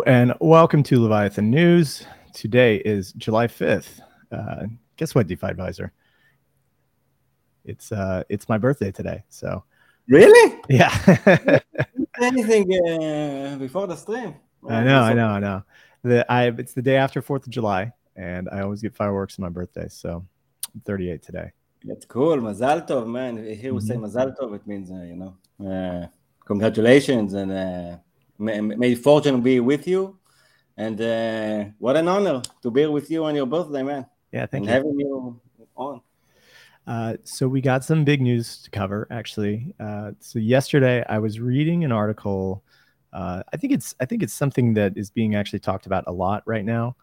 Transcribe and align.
Hello 0.00 0.14
and 0.16 0.34
welcome 0.40 0.82
to 0.84 1.02
Leviathan 1.02 1.50
News. 1.50 2.06
Today 2.32 2.76
is 2.76 3.12
July 3.12 3.46
5th. 3.46 4.00
Uh, 4.32 4.66
guess 4.96 5.14
what, 5.14 5.26
DeFi 5.26 5.48
Advisor? 5.48 5.92
It's 7.66 7.92
uh, 7.92 8.22
it's 8.30 8.48
my 8.48 8.56
birthday 8.56 8.90
today. 8.90 9.24
So 9.28 9.62
really, 10.08 10.58
yeah. 10.70 10.90
Anything 12.18 12.72
uh, 12.72 13.56
before 13.58 13.86
the 13.88 13.96
stream? 13.96 14.36
I 14.66 14.82
know, 14.84 15.02
I 15.02 15.12
know, 15.12 15.28
I 15.28 15.38
know. 15.38 15.64
The 16.02 16.24
I 16.32 16.46
it's 16.46 16.72
the 16.72 16.80
day 16.80 16.96
after 16.96 17.20
Fourth 17.20 17.46
of 17.46 17.50
July, 17.50 17.92
and 18.16 18.48
I 18.50 18.62
always 18.62 18.80
get 18.80 18.96
fireworks 18.96 19.38
on 19.38 19.42
my 19.42 19.50
birthday. 19.50 19.88
So 19.88 20.24
I'm 20.74 20.80
38 20.86 21.22
today. 21.22 21.50
That's 21.84 22.06
cool. 22.06 22.38
Mazal 22.38 22.88
tov, 22.88 23.06
man. 23.06 23.36
If 23.36 23.70
we 23.70 23.80
say 23.80 23.96
mm-hmm. 23.96 24.04
Mazal 24.06 24.34
tov, 24.34 24.54
it 24.54 24.66
means 24.66 24.90
uh, 24.90 25.02
you 25.02 25.16
know, 25.16 25.70
uh, 25.70 26.06
congratulations 26.46 27.34
and 27.34 27.52
uh, 27.52 27.96
may, 28.40 28.60
may 28.60 28.94
fortune 28.94 29.40
be 29.40 29.60
with 29.60 29.86
you. 29.86 30.18
And 30.76 31.00
uh, 31.00 31.64
what 31.78 31.96
an 31.96 32.08
honor 32.08 32.42
to 32.62 32.70
be 32.70 32.86
with 32.86 33.10
you 33.10 33.24
on 33.24 33.34
your 33.34 33.46
birthday, 33.46 33.82
man. 33.82 34.06
Yeah, 34.32 34.46
thank 34.46 34.62
and 34.62 34.66
you. 34.66 34.72
Having 34.72 35.00
you 35.00 35.40
on. 35.76 36.00
Uh, 36.86 37.16
so 37.24 37.46
we 37.46 37.60
got 37.60 37.84
some 37.84 38.04
big 38.04 38.20
news 38.20 38.62
to 38.62 38.70
cover, 38.70 39.06
actually. 39.10 39.74
Uh, 39.78 40.12
so 40.20 40.38
yesterday, 40.38 41.04
I 41.08 41.18
was 41.18 41.38
reading 41.38 41.84
an 41.84 41.92
article. 41.92 42.64
Uh, 43.12 43.42
I 43.52 43.56
think 43.58 43.72
it's 43.72 43.94
I 44.00 44.06
think 44.06 44.22
it's 44.22 44.32
something 44.32 44.74
that 44.74 44.96
is 44.96 45.10
being 45.10 45.34
actually 45.34 45.58
talked 45.58 45.86
about 45.86 46.04
a 46.06 46.12
lot 46.12 46.42
right 46.46 46.64
now 46.64 46.96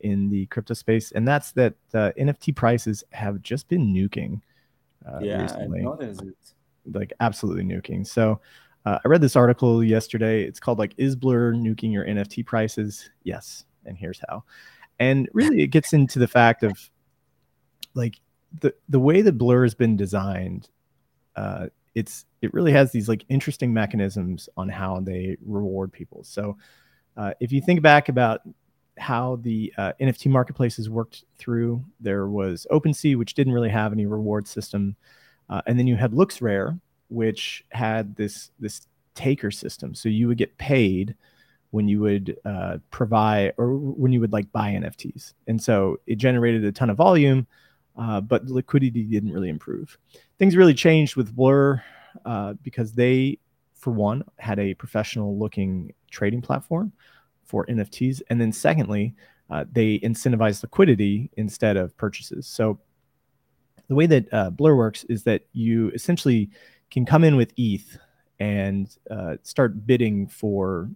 in 0.00 0.28
the 0.28 0.46
crypto 0.46 0.74
space, 0.74 1.12
and 1.12 1.26
that's 1.26 1.52
that 1.52 1.74
NFT 1.92 2.54
prices 2.54 3.02
have 3.12 3.40
just 3.42 3.68
been 3.68 3.92
nuking. 3.92 4.42
Uh, 5.06 5.20
yeah, 5.20 5.42
recently. 5.42 5.80
I 5.80 5.84
noticed 5.84 6.22
it. 6.22 6.36
Like 6.92 7.12
absolutely 7.20 7.64
nuking. 7.64 8.06
So 8.06 8.40
uh, 8.84 8.98
I 9.04 9.08
read 9.08 9.20
this 9.20 9.36
article 9.36 9.82
yesterday. 9.82 10.42
It's 10.42 10.60
called 10.60 10.78
like 10.78 10.94
"Is 10.96 11.16
Blur 11.16 11.52
nuking 11.52 11.92
your 11.92 12.04
NFT 12.04 12.44
prices?" 12.44 13.10
Yes, 13.22 13.64
and 13.84 13.96
here's 13.96 14.20
how. 14.28 14.44
And 14.98 15.28
really, 15.32 15.62
it 15.62 15.68
gets 15.68 15.92
into 15.92 16.18
the 16.18 16.28
fact 16.28 16.62
of 16.62 16.90
like 17.94 18.20
the 18.60 18.74
the 18.88 19.00
way 19.00 19.22
that 19.22 19.38
Blur 19.38 19.62
has 19.62 19.74
been 19.74 19.96
designed. 19.96 20.68
Uh, 21.36 21.68
it's 21.94 22.24
it 22.40 22.52
really 22.52 22.72
has 22.72 22.92
these 22.92 23.08
like 23.08 23.24
interesting 23.28 23.72
mechanisms 23.72 24.48
on 24.56 24.68
how 24.68 25.00
they 25.00 25.36
reward 25.44 25.92
people. 25.92 26.24
So 26.24 26.56
uh, 27.16 27.34
if 27.40 27.52
you 27.52 27.60
think 27.60 27.82
back 27.82 28.08
about 28.08 28.40
how 28.98 29.36
the 29.42 29.72
uh, 29.78 29.92
NFT 30.00 30.26
marketplaces 30.26 30.90
worked 30.90 31.24
through, 31.36 31.84
there 32.00 32.28
was 32.28 32.66
OpenSea, 32.70 33.16
which 33.16 33.34
didn't 33.34 33.52
really 33.52 33.70
have 33.70 33.92
any 33.92 34.06
reward 34.06 34.48
system, 34.48 34.96
uh, 35.48 35.62
and 35.66 35.78
then 35.78 35.86
you 35.86 35.96
had 35.96 36.12
LooksRare, 36.12 36.80
which 37.12 37.64
had 37.70 38.16
this 38.16 38.50
this 38.58 38.86
taker 39.14 39.50
system. 39.50 39.94
So 39.94 40.08
you 40.08 40.28
would 40.28 40.38
get 40.38 40.56
paid 40.58 41.14
when 41.70 41.88
you 41.88 42.00
would 42.00 42.36
uh, 42.44 42.78
provide 42.90 43.54
or 43.56 43.74
when 43.74 44.12
you 44.12 44.20
would 44.20 44.32
like 44.32 44.50
buy 44.52 44.70
NFTs, 44.70 45.34
and 45.46 45.62
so 45.62 45.98
it 46.06 46.16
generated 46.16 46.64
a 46.64 46.72
ton 46.72 46.90
of 46.90 46.96
volume, 46.96 47.46
uh, 47.96 48.20
but 48.20 48.46
liquidity 48.46 49.02
didn't 49.04 49.32
really 49.32 49.48
improve. 49.48 49.98
Things 50.38 50.56
really 50.56 50.74
changed 50.74 51.16
with 51.16 51.34
Blur 51.34 51.82
uh, 52.24 52.54
because 52.62 52.92
they, 52.92 53.38
for 53.74 53.90
one, 53.90 54.24
had 54.38 54.58
a 54.58 54.74
professional 54.74 55.38
looking 55.38 55.94
trading 56.10 56.42
platform 56.42 56.92
for 57.44 57.66
NFTs, 57.66 58.22
and 58.28 58.40
then 58.40 58.52
secondly, 58.52 59.14
uh, 59.50 59.64
they 59.70 59.98
incentivized 59.98 60.62
liquidity 60.62 61.30
instead 61.36 61.76
of 61.76 61.94
purchases. 61.98 62.46
So 62.46 62.78
the 63.88 63.94
way 63.94 64.06
that 64.06 64.32
uh, 64.32 64.50
Blur 64.50 64.74
works 64.74 65.04
is 65.04 65.24
that 65.24 65.42
you 65.52 65.90
essentially 65.90 66.48
can 66.92 67.06
come 67.06 67.24
in 67.24 67.36
with 67.36 67.52
ETH 67.56 67.98
and 68.38 68.96
uh, 69.10 69.36
start 69.42 69.86
bidding 69.86 70.28
for 70.28 70.90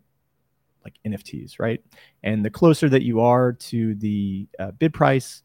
like 0.84 0.94
NFTs, 1.04 1.58
right? 1.58 1.82
And 2.22 2.44
the 2.44 2.50
closer 2.50 2.88
that 2.88 3.02
you 3.02 3.20
are 3.20 3.52
to 3.52 3.94
the 3.96 4.46
uh, 4.60 4.70
bid 4.72 4.94
price 4.94 5.42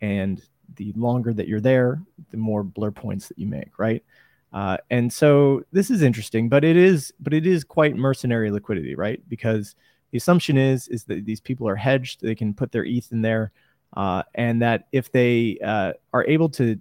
and 0.00 0.40
the 0.76 0.92
longer 0.94 1.32
that 1.32 1.48
you're 1.48 1.60
there, 1.60 2.00
the 2.30 2.36
more 2.36 2.62
blur 2.62 2.90
points 2.90 3.28
that 3.28 3.38
you 3.38 3.46
make, 3.46 3.78
right? 3.78 4.04
Uh, 4.52 4.76
and 4.90 5.12
so 5.12 5.64
this 5.72 5.90
is 5.90 6.02
interesting, 6.02 6.48
but 6.48 6.64
it 6.64 6.76
is, 6.76 7.12
but 7.18 7.32
it 7.32 7.46
is 7.46 7.64
quite 7.64 7.96
mercenary 7.96 8.50
liquidity, 8.52 8.94
right? 8.94 9.20
Because 9.28 9.74
the 10.12 10.18
assumption 10.18 10.56
is 10.56 10.86
is 10.88 11.02
that 11.04 11.24
these 11.24 11.40
people 11.40 11.68
are 11.68 11.74
hedged; 11.74 12.20
they 12.20 12.36
can 12.36 12.54
put 12.54 12.70
their 12.70 12.84
ETH 12.84 13.10
in 13.10 13.20
there, 13.20 13.50
uh, 13.96 14.22
and 14.36 14.62
that 14.62 14.86
if 14.92 15.10
they 15.10 15.58
uh, 15.64 15.94
are 16.12 16.24
able 16.26 16.48
to 16.50 16.78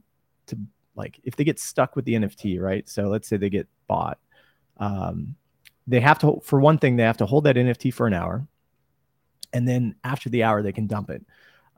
to 0.48 0.58
like 0.96 1.20
if 1.24 1.36
they 1.36 1.44
get 1.44 1.60
stuck 1.60 1.96
with 1.96 2.06
the 2.06 2.14
NFT, 2.14 2.60
right? 2.60 2.88
So 2.88 3.08
let's 3.08 3.28
say 3.28 3.38
they 3.38 3.50
get 3.50 3.68
bought, 3.88 4.20
um, 4.78 5.36
they 5.88 6.00
have 6.00 6.20
to 6.20 6.40
for 6.44 6.60
one 6.60 6.78
thing 6.78 6.96
they 6.96 7.04
have 7.04 7.18
to 7.18 7.26
hold 7.26 7.44
that 7.46 7.56
NFT 7.56 7.94
for 7.94 8.08
an 8.08 8.14
hour, 8.14 8.48
and 9.52 9.68
then 9.68 9.96
after 10.04 10.30
the 10.30 10.44
hour 10.44 10.62
they 10.62 10.72
can 10.72 10.88
dump 10.88 11.10
it. 11.10 11.26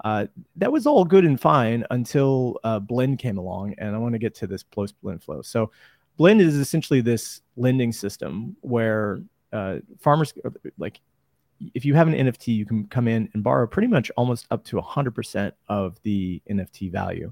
Uh, 0.04 0.28
that 0.58 0.72
was 0.72 0.86
all 0.86 1.06
good 1.06 1.24
and 1.24 1.40
fine 1.40 1.86
until 1.90 2.60
uh, 2.64 2.80
Blend 2.80 3.18
came 3.18 3.38
along, 3.38 3.76
and 3.78 3.96
I 3.96 3.98
want 3.98 4.14
to 4.14 4.20
get 4.20 4.36
to 4.36 4.48
this 4.48 4.62
post 4.62 4.94
Blend 5.02 5.24
flow. 5.24 5.42
So 5.42 5.72
Blend 6.18 6.42
is 6.42 6.56
essentially 6.56 7.02
this 7.02 7.42
lending 7.56 7.92
system 7.92 8.56
where 8.62 9.22
uh, 9.54 9.78
farmers 10.00 10.34
like 10.78 11.00
if 11.74 11.86
you 11.86 11.94
have 11.94 12.08
an 12.08 12.14
NFT, 12.14 12.48
you 12.48 12.66
can 12.66 12.88
come 12.88 13.08
in 13.08 13.30
and 13.34 13.44
borrow 13.44 13.66
pretty 13.66 13.88
much 13.88 14.12
almost 14.18 14.46
up 14.52 14.64
to 14.66 14.78
100% 14.78 15.52
of 15.70 16.02
the 16.04 16.42
NFT 16.50 16.92
value. 16.92 17.32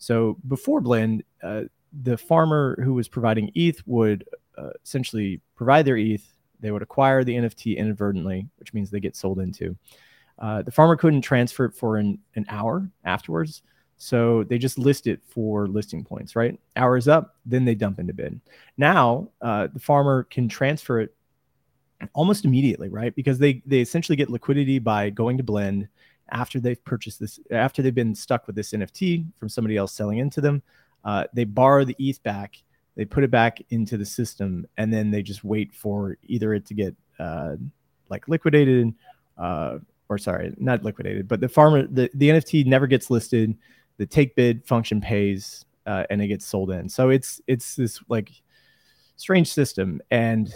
So 0.00 0.38
before 0.48 0.80
Blend, 0.80 1.22
uh, 1.42 1.64
the 2.02 2.16
farmer 2.16 2.76
who 2.82 2.94
was 2.94 3.06
providing 3.06 3.52
ETH 3.54 3.86
would 3.86 4.24
uh, 4.58 4.70
essentially 4.82 5.40
provide 5.54 5.84
their 5.84 5.98
ETH. 5.98 6.26
They 6.58 6.70
would 6.70 6.82
acquire 6.82 7.22
the 7.22 7.34
NFT 7.34 7.76
inadvertently, 7.76 8.46
which 8.58 8.74
means 8.74 8.90
they 8.90 8.98
get 8.98 9.14
sold 9.14 9.38
into. 9.38 9.76
Uh, 10.38 10.62
the 10.62 10.70
farmer 10.72 10.96
couldn't 10.96 11.20
transfer 11.20 11.66
it 11.66 11.74
for 11.74 11.98
an, 11.98 12.18
an 12.34 12.46
hour 12.48 12.88
afterwards. 13.04 13.62
So 13.98 14.44
they 14.44 14.56
just 14.56 14.78
list 14.78 15.06
it 15.06 15.20
for 15.22 15.68
listing 15.68 16.02
points, 16.02 16.34
right? 16.34 16.58
Hours 16.76 17.06
up, 17.06 17.36
then 17.44 17.66
they 17.66 17.74
dump 17.74 17.98
into 17.98 18.14
bid. 18.14 18.40
Now 18.78 19.28
uh, 19.42 19.68
the 19.72 19.80
farmer 19.80 20.24
can 20.24 20.48
transfer 20.48 21.00
it 21.00 21.14
almost 22.14 22.46
immediately, 22.46 22.88
right? 22.88 23.14
Because 23.14 23.38
they 23.38 23.62
they 23.66 23.80
essentially 23.80 24.16
get 24.16 24.30
liquidity 24.30 24.78
by 24.78 25.10
going 25.10 25.36
to 25.36 25.42
blend 25.42 25.88
after 26.32 26.60
they've 26.60 26.82
purchased 26.84 27.20
this, 27.20 27.40
after 27.50 27.82
they've 27.82 27.94
been 27.94 28.14
stuck 28.14 28.46
with 28.46 28.56
this 28.56 28.72
NFT 28.72 29.26
from 29.36 29.48
somebody 29.48 29.76
else 29.76 29.92
selling 29.92 30.18
into 30.18 30.40
them, 30.40 30.62
uh, 31.04 31.24
they 31.32 31.44
borrow 31.44 31.84
the 31.84 31.96
ETH 31.98 32.22
back, 32.22 32.62
they 32.96 33.04
put 33.04 33.24
it 33.24 33.30
back 33.30 33.60
into 33.70 33.96
the 33.96 34.04
system, 34.04 34.66
and 34.76 34.92
then 34.92 35.10
they 35.10 35.22
just 35.22 35.44
wait 35.44 35.74
for 35.74 36.18
either 36.24 36.54
it 36.54 36.66
to 36.66 36.74
get 36.74 36.94
uh, 37.18 37.56
like 38.08 38.28
liquidated, 38.28 38.92
uh, 39.38 39.78
or 40.08 40.18
sorry, 40.18 40.52
not 40.58 40.82
liquidated, 40.84 41.28
but 41.28 41.40
the 41.40 41.48
farmer, 41.48 41.86
the, 41.86 42.10
the 42.14 42.30
NFT 42.30 42.66
never 42.66 42.86
gets 42.86 43.10
listed. 43.10 43.56
The 43.96 44.06
take 44.06 44.34
bid 44.34 44.66
function 44.66 45.00
pays, 45.00 45.64
uh, 45.86 46.04
and 46.10 46.22
it 46.22 46.28
gets 46.28 46.46
sold 46.46 46.70
in. 46.70 46.88
So 46.88 47.10
it's 47.10 47.40
it's 47.46 47.76
this 47.76 48.00
like 48.08 48.30
strange 49.16 49.52
system, 49.52 50.00
and 50.10 50.52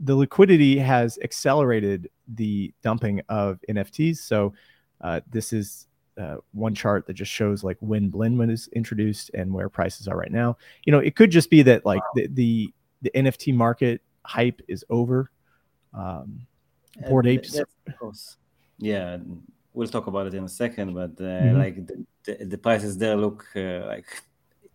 the 0.00 0.14
liquidity 0.14 0.78
has 0.78 1.18
accelerated 1.22 2.08
the 2.34 2.72
dumping 2.82 3.20
of 3.28 3.58
NFTs. 3.68 4.18
So 4.18 4.54
uh, 5.00 5.20
this 5.30 5.52
is 5.52 5.86
uh, 6.18 6.36
one 6.52 6.74
chart 6.74 7.06
that 7.06 7.14
just 7.14 7.30
shows 7.30 7.62
like 7.62 7.76
when 7.80 8.08
Blend 8.08 8.38
was 8.38 8.68
introduced 8.68 9.30
and 9.34 9.52
where 9.52 9.68
prices 9.68 10.08
are 10.08 10.16
right 10.16 10.32
now. 10.32 10.56
You 10.84 10.92
know, 10.92 10.98
it 10.98 11.14
could 11.16 11.30
just 11.30 11.50
be 11.50 11.62
that 11.62 11.86
like 11.86 12.02
the 12.14 12.26
the, 12.28 12.74
the 13.02 13.10
NFT 13.14 13.54
market 13.54 14.02
hype 14.24 14.60
is 14.68 14.84
over. 14.90 15.30
Um, 15.94 16.46
Bored 17.08 17.26
uh, 17.26 17.30
apes. 17.30 17.60
Yeah, 18.78 19.18
we'll 19.72 19.88
talk 19.88 20.06
about 20.06 20.26
it 20.26 20.34
in 20.34 20.44
a 20.44 20.48
second. 20.48 20.94
But 20.94 21.12
uh, 21.20 21.28
mm-hmm. 21.28 21.58
like 21.58 21.86
the, 21.86 22.04
the, 22.24 22.44
the, 22.44 22.58
prices 22.58 22.98
there 22.98 23.16
look 23.16 23.44
uh, 23.54 23.86
like 23.86 24.06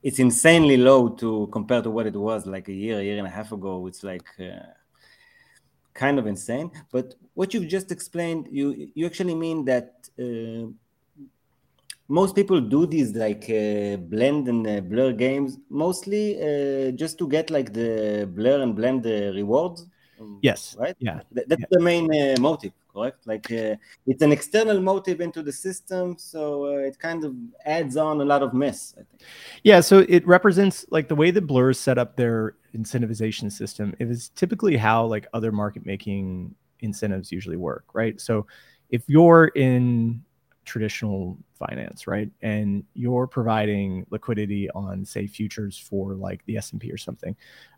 it's 0.02 0.20
insanely 0.20 0.78
low 0.78 1.10
to 1.10 1.48
compare 1.52 1.82
to 1.82 1.90
what 1.90 2.08
it 2.08 2.16
was 2.16 2.46
like 2.46 2.68
a 2.70 2.74
year, 2.74 3.00
a 3.00 3.04
year 3.04 3.18
and 3.18 3.28
a 3.28 3.30
half 3.30 3.52
ago. 3.52 3.88
It's 3.88 4.04
like 4.04 4.28
uh, 4.40 4.72
kind 5.94 6.20
of 6.20 6.28
insane. 6.28 6.72
But 6.92 7.16
what 7.34 7.54
you've 7.54 7.68
just 7.68 7.92
explained, 7.92 8.48
you 8.52 8.92
you 8.96 9.06
actually 9.06 9.36
mean 9.36 9.66
that 9.66 10.10
uh, 10.20 10.72
most 12.08 12.36
people 12.36 12.60
do 12.60 12.86
these 12.86 13.16
like 13.16 13.46
uh, 13.50 13.98
blend 13.98 14.48
and 14.48 14.68
uh, 14.68 14.82
blur 14.82 15.14
games 15.14 15.58
mostly 15.70 16.38
uh, 16.42 16.92
just 16.92 17.18
to 17.18 17.28
get 17.28 17.50
like 17.50 17.74
the 17.74 18.30
blur 18.34 18.62
and 18.62 18.76
blend 18.76 19.04
the 19.04 19.32
rewards. 19.34 19.88
Yes. 20.42 20.76
Right. 20.78 20.96
Yeah. 21.00 21.22
Th- 21.34 21.48
that's 21.48 21.62
yeah. 21.62 21.68
the 21.72 21.80
main 21.80 22.06
uh, 22.14 22.40
motive, 22.40 22.74
correct? 22.94 23.26
Like 23.26 23.52
uh, 23.52 23.76
it's 24.06 24.22
an 24.22 24.32
external 24.32 24.80
motive 24.80 25.22
into 25.22 25.42
the 25.42 25.52
system, 25.52 26.16
so 26.18 26.66
it 26.78 27.00
kind 27.00 27.24
of 27.24 27.36
adds 27.66 27.98
on 27.98 28.22
a 28.22 28.26
lot 28.26 28.44
of 28.44 28.54
mess. 28.54 28.94
I 28.96 29.04
think. 29.04 29.22
Yeah. 29.64 29.82
So 29.82 30.06
it 30.08 30.26
represents 30.28 30.86
like 30.90 31.08
the 31.08 31.16
way 31.16 31.32
that 31.32 31.48
blurs 31.48 31.80
set 31.80 31.98
up 31.98 32.16
their 32.16 32.56
incentivization 32.76 33.52
system. 33.52 33.96
It 34.00 34.10
is 34.10 34.30
typically 34.30 34.78
how 34.78 35.06
like 35.06 35.28
other 35.34 35.52
market 35.52 35.86
making 35.86 36.56
incentives 36.80 37.32
usually 37.32 37.58
work, 37.58 37.86
right? 37.94 38.20
So 38.20 38.46
if 38.90 39.04
you're 39.08 39.48
in 39.56 40.24
traditional 40.66 41.38
finance, 41.54 42.08
right, 42.08 42.30
and 42.42 42.84
you're 42.94 43.28
providing 43.28 44.06
liquidity 44.10 44.70
on 44.72 45.06
say 45.06 45.28
futures 45.28 45.78
for 45.78 46.14
like 46.14 46.46
the 46.46 46.58
S&P 46.58 46.92
or 46.92 46.98
something, 46.98 47.36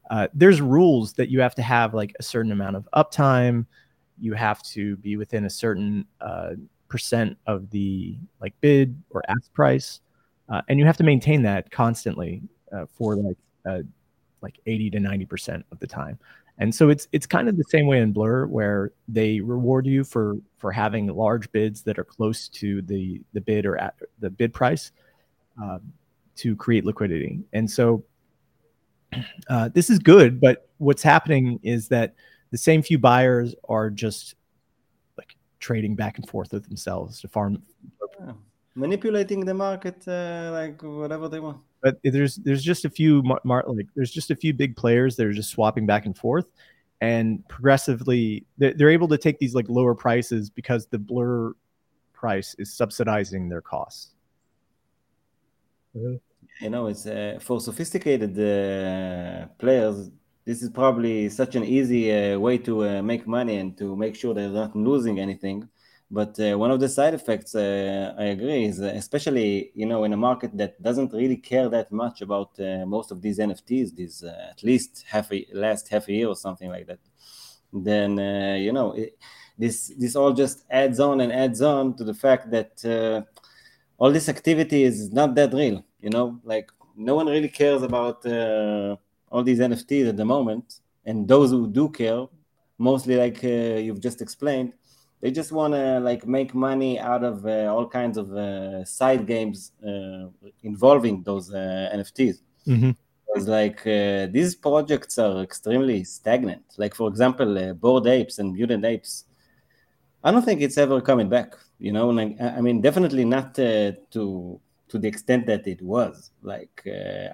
uh, 0.09 0.27
there's 0.33 0.61
rules 0.61 1.13
that 1.13 1.29
you 1.29 1.39
have 1.41 1.55
to 1.55 1.61
have 1.61 1.93
like 1.93 2.15
a 2.19 2.23
certain 2.23 2.51
amount 2.51 2.75
of 2.75 2.87
uptime 2.95 3.65
you 4.19 4.33
have 4.33 4.61
to 4.63 4.95
be 4.97 5.17
within 5.17 5.45
a 5.45 5.49
certain 5.49 6.05
uh, 6.21 6.51
percent 6.87 7.37
of 7.47 7.69
the 7.69 8.17
like 8.41 8.53
bid 8.61 9.01
or 9.09 9.21
ask 9.29 9.51
price, 9.53 10.01
uh, 10.49 10.61
and 10.69 10.79
you 10.79 10.85
have 10.85 10.97
to 10.97 11.03
maintain 11.03 11.41
that 11.43 11.71
constantly 11.71 12.41
uh, 12.71 12.85
for 12.93 13.15
like 13.15 13.37
uh, 13.67 13.81
like 14.41 14.59
80 14.65 14.91
to 14.91 14.99
90 14.99 15.25
percent 15.25 15.65
of 15.71 15.79
the 15.79 15.87
time. 15.87 16.19
And 16.57 16.73
so 16.73 16.89
it's 16.89 17.07
it's 17.11 17.25
kind 17.25 17.49
of 17.49 17.57
the 17.57 17.65
same 17.65 17.85
way 17.85 17.99
in 17.99 18.13
Blur, 18.13 18.45
where 18.45 18.91
they 19.07 19.41
reward 19.41 19.85
you 19.85 20.03
for 20.03 20.37
for 20.57 20.71
having 20.71 21.07
large 21.07 21.51
bids 21.51 21.81
that 21.83 21.99
are 21.99 22.05
close 22.05 22.47
to 22.49 22.81
the 22.83 23.21
the 23.33 23.41
bid 23.41 23.65
or 23.65 23.77
at 23.77 23.95
the 24.19 24.29
bid 24.29 24.53
price 24.53 24.91
uh, 25.61 25.79
to 26.37 26.55
create 26.55 26.85
liquidity. 26.85 27.39
And 27.51 27.69
so 27.69 28.03
uh, 29.49 29.69
this 29.69 29.89
is 29.89 29.99
good, 29.99 30.39
but 30.39 30.69
what's 30.77 31.03
happening 31.03 31.59
is 31.61 31.89
that 31.89 32.15
the 32.51 32.57
same 32.57 32.81
few 32.81 32.97
buyers 32.97 33.55
are 33.67 33.89
just 33.89 34.35
like 35.17 35.35
trading 35.59 35.95
back 35.95 36.17
and 36.17 36.27
forth 36.27 36.53
with 36.53 36.65
themselves 36.65 37.21
to 37.21 37.27
farm. 37.27 37.61
Yeah. 38.19 38.33
Manipulating 38.75 39.45
the 39.45 39.53
market 39.53 40.05
uh, 40.07 40.49
like 40.51 40.81
whatever 40.81 41.29
they 41.29 41.39
want 41.39 41.59
but 41.85 41.99
there's 42.03 42.37
there's 42.37 42.63
just 42.63 42.83
a 42.83 42.89
few 42.89 43.21
mar- 43.21 43.63
like 43.67 43.87
there's 43.95 44.11
just 44.11 44.31
a 44.31 44.35
few 44.35 44.53
big 44.53 44.75
players 44.75 45.15
that 45.15 45.27
are 45.27 45.33
just 45.33 45.51
swapping 45.51 45.85
back 45.85 46.07
and 46.07 46.17
forth 46.17 46.47
and 47.01 47.47
progressively 47.47 48.43
they're 48.57 48.89
able 48.89 49.07
to 49.07 49.19
take 49.19 49.37
these 49.37 49.53
like 49.53 49.69
lower 49.69 49.93
prices 49.93 50.49
because 50.49 50.87
the 50.87 50.97
blur 50.97 51.53
price 52.11 52.55
is 52.57 52.73
subsidizing 52.73 53.47
their 53.47 53.61
costs 53.61 54.15
you 55.93 56.69
know 56.69 56.87
it's 56.87 57.05
uh, 57.05 57.37
for 57.39 57.61
sophisticated 57.61 58.33
uh, 58.39 59.45
players 59.59 60.09
this 60.45 60.61
is 60.61 60.69
probably 60.69 61.29
such 61.29 61.55
an 61.55 61.63
easy 61.63 62.11
uh, 62.11 62.37
way 62.39 62.57
to 62.59 62.87
uh, 62.87 63.01
make 63.01 63.27
money 63.27 63.57
and 63.57 63.77
to 63.77 63.95
make 63.95 64.15
sure 64.15 64.33
they're 64.33 64.49
not 64.49 64.75
losing 64.75 65.19
anything 65.19 65.67
but 66.11 66.39
uh, 66.39 66.57
one 66.57 66.69
of 66.69 66.79
the 66.79 66.87
side 66.87 67.15
effects, 67.15 67.55
uh, 67.55 68.13
I 68.17 68.25
agree, 68.25 68.65
is 68.65 68.79
uh, 68.79 68.85
especially 68.95 69.71
you 69.73 69.85
know 69.87 70.03
in 70.03 70.13
a 70.13 70.17
market 70.17 70.55
that 70.57 70.81
doesn't 70.81 71.13
really 71.13 71.37
care 71.37 71.67
that 71.69 71.91
much 71.91 72.21
about 72.21 72.59
uh, 72.59 72.85
most 72.85 73.11
of 73.11 73.21
these 73.21 73.39
NFTs, 73.39 73.95
these 73.95 74.23
at 74.23 74.63
least 74.63 75.03
half 75.07 75.31
a 75.31 75.45
last 75.53 75.89
half 75.89 76.07
a 76.07 76.13
year 76.13 76.27
or 76.27 76.35
something 76.35 76.69
like 76.69 76.85
that. 76.87 76.99
Then 77.73 78.17
you 78.61 78.71
know 78.71 78.93
it, 78.93 79.17
this 79.57 79.91
this 79.97 80.15
all 80.15 80.31
just 80.31 80.63
adds 80.69 80.99
on 80.99 81.21
and 81.21 81.31
adds 81.31 81.61
on 81.61 81.95
to 81.97 82.03
the 82.03 82.13
fact 82.13 82.51
that 82.51 83.25
all 83.97 84.11
this 84.11 84.29
activity 84.29 84.83
is 84.83 85.11
not 85.11 85.33
that 85.35 85.53
real. 85.53 85.83
You 85.99 86.11
know, 86.11 86.39
like 86.43 86.69
no 86.95 87.15
one 87.15 87.25
really 87.25 87.49
cares 87.49 87.81
about 87.81 88.23
all 89.29 89.43
these 89.43 89.59
NFTs 89.59 90.09
at 90.09 90.17
the 90.17 90.25
moment, 90.25 90.81
and 91.05 91.27
those 91.27 91.51
who 91.51 91.67
do 91.67 91.89
care, 91.89 92.25
mostly 92.77 93.15
like 93.15 93.41
you've 93.43 94.01
just 94.01 94.21
explained 94.21 94.73
they 95.25 95.31
just 95.31 95.51
want 95.51 95.73
to 95.73 95.99
like 95.99 96.27
make 96.27 96.53
money 96.53 96.99
out 96.99 97.23
of 97.23 97.45
uh, 97.47 97.73
all 97.73 97.87
kinds 97.87 98.15
of 98.15 98.31
uh, 98.33 98.85
side 98.85 99.25
games 99.25 99.71
uh, 99.83 100.27
involving 100.61 101.23
those 101.23 101.51
uh, 101.51 101.89
NFTs. 101.95 102.41
Mm-hmm. 102.67 102.91
It's 103.35 103.47
like 103.47 103.79
uh, 103.87 104.27
these 104.31 104.55
projects 104.55 105.17
are 105.17 105.41
extremely 105.41 106.03
stagnant. 106.03 106.63
Like 106.77 106.93
for 106.93 107.07
example, 107.09 107.57
uh, 107.57 107.73
Bored 107.73 108.05
Apes 108.05 108.39
and 108.39 108.53
Mutant 108.53 108.85
Apes. 108.85 109.25
I 110.23 110.31
don't 110.31 110.45
think 110.45 110.61
it's 110.61 110.77
ever 110.77 111.01
coming 111.01 111.27
back. 111.27 111.55
You 111.79 111.91
know, 111.91 112.09
like 112.09 112.39
I 112.39 112.61
mean, 112.61 112.81
definitely 112.81 113.25
not 113.25 113.55
to 113.55 113.97
to 114.11 114.99
the 114.99 115.07
extent 115.07 115.47
that 115.47 115.65
it 115.65 115.81
was. 115.81 116.31
Like 116.43 116.87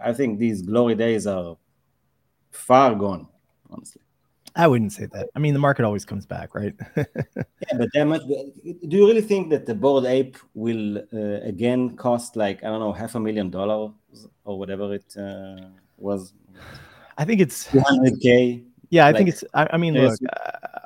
I 0.03 0.13
think 0.13 0.39
these 0.39 0.61
glory 0.61 0.95
days 0.95 1.27
are 1.27 1.57
far 2.51 2.95
gone, 2.95 3.27
honestly. 3.69 4.01
I 4.55 4.67
wouldn't 4.67 4.91
say 4.91 5.05
that. 5.13 5.29
I 5.35 5.39
mean, 5.39 5.53
the 5.53 5.59
market 5.59 5.85
always 5.85 6.03
comes 6.03 6.25
back, 6.25 6.53
right? 6.53 6.73
yeah, 6.97 7.05
but 7.77 7.89
that 7.93 8.05
much. 8.05 8.21
Do 8.23 8.97
you 8.97 9.07
really 9.07 9.21
think 9.21 9.49
that 9.49 9.65
the 9.65 9.73
Bored 9.73 10.05
Ape 10.05 10.37
will 10.53 10.97
uh, 10.97 11.41
again 11.43 11.95
cost 11.95 12.35
like 12.35 12.63
I 12.63 12.67
don't 12.67 12.81
know 12.81 12.91
half 12.91 13.15
a 13.15 13.19
million 13.19 13.49
dollars 13.49 13.91
or 14.43 14.59
whatever 14.59 14.93
it 14.93 15.15
uh, 15.17 15.67
was? 15.97 16.33
I 17.17 17.23
think 17.23 17.39
it's 17.39 17.67
200k. 17.67 18.65
Yeah, 18.89 19.05
I 19.05 19.11
like, 19.11 19.17
think 19.17 19.29
it's. 19.29 19.43
I, 19.53 19.69
I 19.71 19.77
mean, 19.77 19.93
look, 19.93 20.19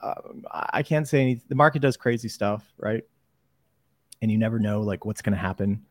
uh, 0.04 0.14
I 0.52 0.84
can't 0.84 1.08
say 1.08 1.22
anything. 1.22 1.46
The 1.50 1.56
market 1.56 1.82
does 1.82 1.98
crazy 1.98 2.30
stuff, 2.30 2.64
right? 2.78 3.04
And 4.22 4.32
you 4.32 4.38
never 4.38 4.60
know 4.60 4.82
like 4.82 5.06
what's 5.06 5.24
going 5.24 5.34
to 5.34 5.42
happen 5.42 5.84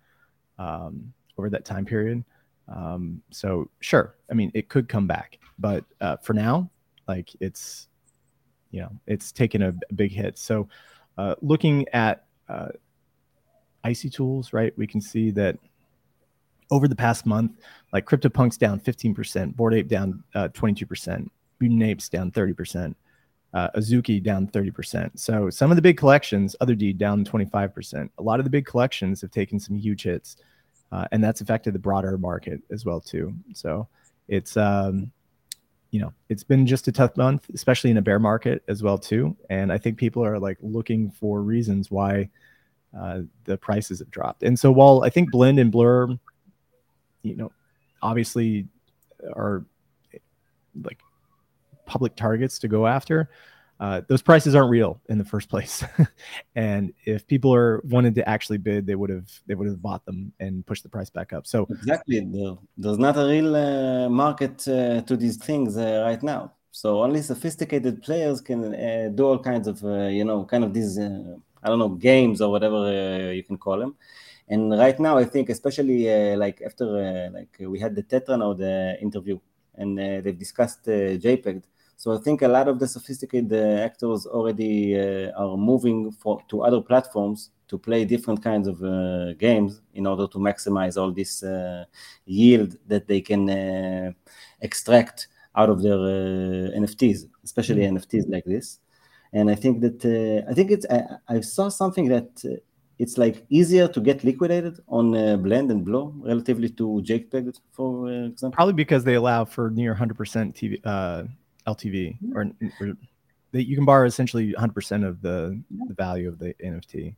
um, 0.59 1.13
over 1.37 1.51
that 1.51 1.65
time 1.65 1.85
period. 1.85 2.25
Um, 2.69 3.23
so 3.31 3.71
sure, 3.81 4.15
I 4.31 4.35
mean, 4.35 4.51
it 4.55 4.69
could 4.69 4.89
come 4.89 5.07
back, 5.07 5.39
but 5.59 5.85
uh, 6.01 6.17
for 6.19 6.33
now, 6.33 6.71
like 7.07 7.31
it's, 7.41 7.89
you 8.71 8.81
know, 8.81 8.91
it's 9.07 9.33
taken 9.33 9.63
a, 9.63 9.75
big 9.95 10.13
hit. 10.13 10.39
So, 10.39 10.69
uh, 11.19 11.35
looking 11.43 11.87
at 11.93 12.25
uh, 12.49 12.69
icy 13.85 14.09
tools, 14.11 14.53
right, 14.53 14.77
we 14.77 14.87
can 14.87 15.01
see 15.01 15.31
that 15.33 15.59
over 16.71 16.89
the 16.89 16.97
past 16.97 17.27
month, 17.27 17.53
like 17.93 18.07
CryptoPunks 18.07 18.59
down 18.59 18.81
15%, 18.81 19.55
Bored 19.55 19.75
Ape 19.75 19.89
down 19.89 20.25
uh, 20.35 20.49
22%, 20.49 21.29
Mutant 21.61 21.83
Apes 21.83 22.09
down 22.09 22.33
30%, 22.33 22.95
uh, 23.53 23.71
Azuki 23.77 24.23
down 24.23 24.49
30%. 24.49 25.11
So 25.19 25.51
some 25.51 25.71
of 25.71 25.77
the 25.77 25.83
big 25.83 25.97
collections, 25.97 26.57
Other 26.61 26.75
Otherdeed 26.75 26.99
down 26.99 27.25
25%. 27.25 28.11
A 28.19 28.23
lot 28.23 28.41
of 28.41 28.45
the 28.45 28.51
big 28.51 28.67
collections 28.67 29.21
have 29.21 29.31
taken 29.31 29.61
some 29.61 29.77
huge 29.77 30.03
hits, 30.03 30.37
uh, 30.93 31.07
and 31.13 31.23
that's 31.23 31.41
affected 31.41 31.75
the 31.75 31.79
broader 31.79 32.17
market 32.19 32.61
as 32.71 32.85
well 32.85 33.01
too. 33.01 33.35
So 33.53 33.89
it's 34.29 34.57
um, 34.57 35.13
you 35.95 36.01
know 36.01 36.13
it's 36.29 36.43
been 36.43 36.67
just 36.67 36.89
a 36.89 36.93
tough 36.93 37.17
month 37.17 37.49
especially 37.55 37.89
in 37.89 37.99
a 37.99 38.03
bear 38.03 38.19
market 38.19 38.65
as 38.67 38.83
well 38.83 38.99
too 38.99 39.37
and 39.49 39.73
i 39.73 39.79
think 39.79 39.97
people 39.97 40.25
are 40.25 40.41
like 40.41 40.59
looking 40.61 41.09
for 41.09 41.41
reasons 41.41 41.89
why 41.89 42.29
uh, 42.99 43.21
the 43.45 43.57
prices 43.57 44.01
have 44.01 44.11
dropped 44.11 44.43
and 44.43 44.59
so 44.59 44.73
while 44.73 45.05
i 45.05 45.09
think 45.09 45.31
blend 45.31 45.61
and 45.61 45.71
blur 45.71 46.09
you 47.23 47.37
know 47.37 47.53
obviously 48.03 48.67
are 49.37 49.65
like 50.83 50.99
public 51.87 52.17
targets 52.17 52.59
to 52.59 52.67
go 52.67 52.89
after 52.89 53.31
uh, 53.85 54.01
those 54.09 54.23
prices 54.23 54.55
aren't 54.55 54.71
real 54.71 54.93
in 55.11 55.19
the 55.19 55.29
first 55.35 55.51
place. 55.51 55.85
and 56.55 56.95
if 57.05 57.27
people 57.27 57.55
are 57.55 57.83
wanted 57.85 58.15
to 58.15 58.27
actually 58.27 58.57
bid, 58.57 58.87
they 58.87 58.95
would 58.95 59.11
have 59.11 59.29
they 59.47 59.55
would 59.55 59.69
have 59.69 59.83
bought 59.83 60.03
them 60.07 60.33
and 60.41 60.65
pushed 60.65 60.85
the 60.85 60.89
price 60.97 61.11
back 61.11 61.35
up. 61.35 61.47
So 61.47 61.67
exactly, 61.69 62.19
there's 62.79 62.99
not 63.07 63.17
a 63.19 63.27
real 63.35 63.55
uh, 63.55 64.09
market 64.09 64.57
uh, 64.67 65.03
to 65.03 65.15
these 65.19 65.37
things 65.37 65.77
uh, 65.77 66.03
right 66.09 66.23
now. 66.23 66.43
So 66.71 67.03
only 67.03 67.21
sophisticated 67.21 68.03
players 68.03 68.41
can 68.41 68.61
uh, 68.75 69.11
do 69.15 69.23
all 69.27 69.39
kinds 69.39 69.67
of 69.69 69.77
you 70.19 70.25
know 70.25 70.47
kind 70.47 70.65
of 70.65 70.73
these 70.73 70.99
I 71.65 71.67
don't 71.69 71.81
know 71.85 71.91
games 71.91 72.41
or 72.41 72.51
whatever 72.51 72.79
you 73.39 73.43
can 73.43 73.59
call 73.59 73.79
them. 73.79 73.97
And 74.49 74.63
right 74.85 74.99
now, 74.99 75.19
I 75.19 75.27
think 75.27 75.51
especially 75.51 75.99
like 76.37 76.63
after 76.65 76.87
like 77.39 77.53
we 77.61 77.79
had 77.79 77.95
the 77.95 78.03
Tetranode 78.03 78.59
the 78.59 78.97
interview 79.07 79.39
and 79.75 79.99
they've 79.99 80.39
discussed 80.47 80.87
JPEG 80.87 81.65
so 81.97 82.13
I 82.13 82.19
think 82.19 82.43
a 82.43 82.49
lot 82.49 82.69
of 82.69 82.79
the 82.79 82.89
sophisticated 82.89 83.53
uh, 83.53 83.83
actors 83.83 84.27
already 84.27 84.99
uh, 84.99 85.31
are 85.37 85.57
moving 85.57 86.11
for, 86.13 86.41
to 86.49 86.63
other 86.63 86.81
platforms 86.81 87.51
to 87.69 87.79
play 87.79 88.05
different 88.05 88.43
kinds 88.43 88.69
of 88.69 88.83
uh, 88.83 89.33
games 89.35 89.81
in 89.95 90.07
order 90.07 90.27
to 90.27 90.39
maximize 90.39 91.01
all 91.01 91.13
this 91.13 91.43
uh, 91.43 91.85
yield 92.27 92.77
that 92.87 93.07
they 93.07 93.21
can 93.21 93.49
uh, 93.49 94.13
extract 94.61 95.29
out 95.57 95.71
of 95.71 95.83
their 95.83 95.95
uh, 95.95 96.79
NFTs, 96.81 97.27
especially 97.45 97.83
mm-hmm. 97.83 97.97
NFTs 97.97 98.29
like 98.29 98.45
this. 98.45 98.81
And 99.33 99.51
I 99.51 99.55
think 99.55 99.81
that 99.81 100.45
I 100.49 100.55
think 100.55 100.71
it's 100.71 100.87
I, 100.89 101.03
I, 101.29 101.41
saw 101.41 101.69
something 101.69 102.07
that 102.09 102.31
it's 103.01 103.19
like 103.19 103.45
easier 103.49 103.89
to 103.89 104.01
get 104.01 104.23
liquidated 104.23 104.79
on 104.87 105.11
Blend 105.43 105.73
and 105.73 105.85
Blur 105.85 106.07
relatively 106.23 106.69
to 106.69 107.03
JPEG, 107.05 107.59
for 107.73 108.09
example. 108.13 108.53
Probably 108.53 108.75
because 108.75 109.03
they 109.03 109.15
allow 109.15 109.45
for 109.45 109.71
near 109.71 109.93
100% 109.93 110.15
TV 110.55 110.81
LTV, 111.67 112.19
or, 112.35 112.47
or 112.81 112.93
that 113.53 113.69
you 113.69 113.77
can 113.77 113.85
borrow 113.85 114.07
essentially 114.07 114.53
100% 114.53 115.07
of 115.07 115.23
the, 115.23 115.61
the 115.89 115.95
value 115.95 116.29
of 116.29 116.39
the 116.39 116.55
NFT. 116.55 117.15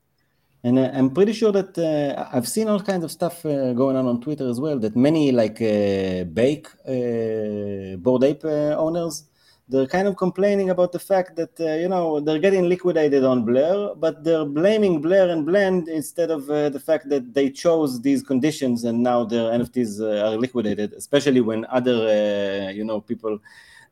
And 0.65 0.79
uh, 0.79 0.91
I'm 0.93 1.11
pretty 1.11 1.33
sure 1.33 1.53
that 1.53 1.79
uh, 1.79 2.29
I've 2.33 2.49
seen 2.49 2.69
all 2.69 2.81
kinds 2.81 3.05
of 3.05 3.13
stuff 3.13 3.47
uh, 3.47 3.73
going 3.73 3.97
on 3.97 4.07
on 4.07 4.21
Twitter 4.21 4.49
as 4.49 4.61
well. 4.61 4.79
That 4.79 4.97
many 4.97 5.31
like 5.31 5.63
uh, 5.63 6.25
Bake 6.25 6.67
uh, 6.87 7.97
Bored 7.97 8.25
Ape 8.25 8.45
uh, 8.45 8.75
owners, 8.77 9.25
they're 9.69 9.87
kind 9.87 10.09
of 10.09 10.17
complaining 10.17 10.71
about 10.71 10.93
the 10.93 10.99
fact 10.99 11.37
that 11.37 11.53
you 11.59 11.89
know 11.89 12.21
they're 12.21 12.39
getting 12.39 12.69
liquidated 12.69 13.25
on 13.25 13.45
Blur, 13.45 13.95
but 13.97 14.23
they're 14.23 14.45
blaming 14.45 15.01
Blur 15.01 15.29
and 15.31 15.45
Blend 15.47 15.89
instead 15.89 16.31
of 16.31 16.47
the 16.47 16.83
fact 16.85 17.09
that 17.09 17.35
they 17.35 17.51
chose 17.51 18.01
these 18.01 18.23
conditions 18.23 18.85
and 18.85 19.03
now 19.03 19.25
their 19.25 19.51
NFTs 19.59 20.01
are 20.01 20.37
liquidated. 20.37 20.93
Especially 20.93 21.41
when 21.41 21.65
other 21.67 22.71
you 22.73 22.85
know 22.85 23.01
people 23.01 23.35
uh, 23.35 23.39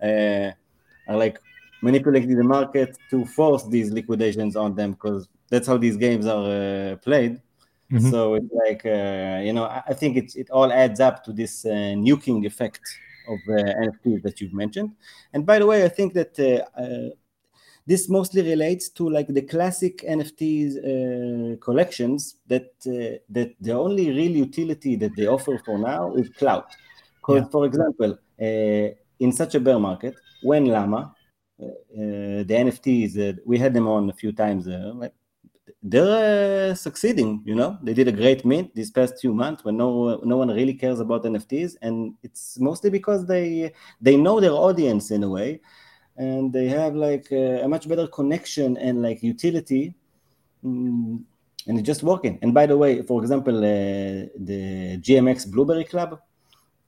are 0.03 1.17
like 1.17 1.39
manipulating 1.83 2.35
the 2.37 2.45
market 2.45 2.97
to 3.11 3.25
force 3.25 3.65
these 3.69 3.91
liquidations 3.91 4.57
on 4.57 4.75
them 4.75 4.93
because 4.93 5.29
that's 5.51 5.67
how 5.67 5.77
these 5.77 5.97
games 5.97 6.27
are 6.27 6.47
uh, 6.93 6.97
played. 6.97 7.41
Mm-hmm. 7.93 8.11
So 8.11 8.35
it's 8.35 8.53
like 8.67 8.83
uh, 8.87 9.41
you 9.47 9.53
know, 9.53 9.67
I 9.93 9.95
think 9.95 10.17
it's 10.17 10.35
it 10.35 10.49
all 10.51 10.73
adds 10.73 11.01
up 11.01 11.23
to 11.25 11.33
this 11.33 11.65
uh, 11.65 11.95
nuking 12.07 12.47
effect 12.47 12.85
of 13.29 13.39
uh, 13.49 13.53
NFTs 13.87 14.23
that 14.23 14.41
you've 14.41 14.55
mentioned. 14.55 14.93
And 15.33 15.45
by 15.45 15.59
the 15.59 15.67
way, 15.67 15.85
I 15.85 15.89
think 15.89 16.15
that 16.15 16.33
uh, 16.39 16.81
uh, 16.81 17.11
this 17.87 18.09
mostly 18.09 18.43
relates 18.43 18.89
to 18.91 19.09
like 19.09 19.29
the 19.29 19.43
classic 19.43 19.99
NFTs 19.99 20.71
uh, 20.79 21.57
collections 21.59 22.37
that 22.47 22.71
uh, 22.87 23.19
that 23.29 23.55
the 23.61 23.73
only 23.73 24.11
real 24.11 24.33
utility 24.47 24.97
that 24.97 25.15
they 25.17 25.27
offer 25.27 25.59
for 25.65 25.79
now 25.79 26.15
is 26.15 26.29
clout. 26.31 26.69
Because, 27.21 27.43
yeah. 27.43 27.49
for 27.49 27.67
example, 27.67 28.19
uh, 28.41 28.95
in 29.21 29.33
such 29.33 29.55
a 29.55 29.61
bear 29.61 29.79
market, 29.79 30.15
when 30.43 30.67
Llama, 30.67 31.15
uh, 31.61 31.67
uh, 31.67 31.71
the 32.45 32.55
NFTs, 32.67 33.39
we 33.45 33.59
had 33.59 33.75
them 33.75 33.87
on 33.87 34.11
a 34.11 34.13
few 34.13 34.33
times, 34.33 34.67
like 34.67 35.13
they're 35.83 36.75
succeeding. 36.75 37.43
You 37.45 37.55
know, 37.55 37.79
they 37.83 37.95
did 37.95 38.09
a 38.09 38.13
great 38.13 38.45
mint 38.45 38.75
these 38.75 38.91
past 38.91 39.21
few 39.21 39.33
months 39.33 39.65
when 39.65 39.77
no 39.77 40.21
no 40.25 40.37
one 40.37 40.49
really 40.49 40.75
cares 40.75 41.01
about 41.01 41.25
NFTs, 41.25 41.77
and 41.83 42.15
it's 42.23 42.59
mostly 42.59 42.91
because 42.91 43.27
they 43.27 43.73
they 44.01 44.17
know 44.17 44.41
their 44.41 44.53
audience 44.53 45.11
in 45.11 45.23
a 45.23 45.29
way 45.29 45.61
and 46.17 46.53
they 46.53 46.69
have 46.69 46.95
like 46.95 47.31
a, 47.33 47.63
a 47.63 47.69
much 47.69 47.89
better 47.89 48.07
connection 48.07 48.77
and 48.77 49.03
like 49.03 49.23
utility 49.23 49.95
mm, 50.65 51.23
and 51.67 51.79
it's 51.79 51.87
just 51.87 52.03
working 52.03 52.39
and 52.43 52.55
by 52.55 52.67
the 52.67 52.77
way 52.77 53.03
for 53.03 53.21
example 53.21 53.59
uh, 53.59 54.27
the 54.37 54.99
gmx 55.01 55.51
blueberry 55.51 55.85
club 55.85 56.21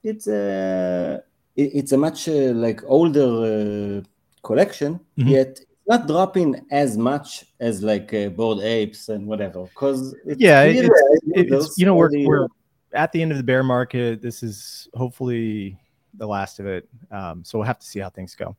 it's 0.03 0.27
a 0.27 1.21
it's 1.57 1.91
a 1.91 1.97
much 1.97 2.27
uh, 2.29 2.53
like 2.53 2.81
older 2.85 3.99
uh, 3.99 4.01
collection 4.43 4.99
mm-hmm. 5.17 5.29
yet 5.29 5.59
not 5.87 6.07
dropping 6.07 6.65
as 6.71 6.97
much 6.97 7.45
as 7.59 7.81
like 7.81 8.13
uh, 8.13 8.29
bored 8.29 8.59
apes 8.59 9.09
and 9.09 9.27
whatever 9.27 9.63
because 9.63 10.15
yeah 10.25 10.63
it's, 10.63 10.89
it's, 11.27 11.51
it's, 11.51 11.77
you 11.77 11.85
know 11.85 11.95
we're, 11.95 12.09
we're 12.25 12.47
at 12.93 13.11
the 13.11 13.21
end 13.21 13.31
of 13.31 13.37
the 13.37 13.43
bear 13.43 13.63
market 13.63 14.21
this 14.21 14.43
is 14.43 14.87
hopefully 14.93 15.77
the 16.13 16.27
last 16.27 16.59
of 16.59 16.67
it 16.67 16.87
um, 17.11 17.43
so 17.43 17.57
we'll 17.57 17.65
have 17.65 17.79
to 17.79 17.85
see 17.85 17.99
how 17.99 18.09
things 18.09 18.35
go 18.35 18.55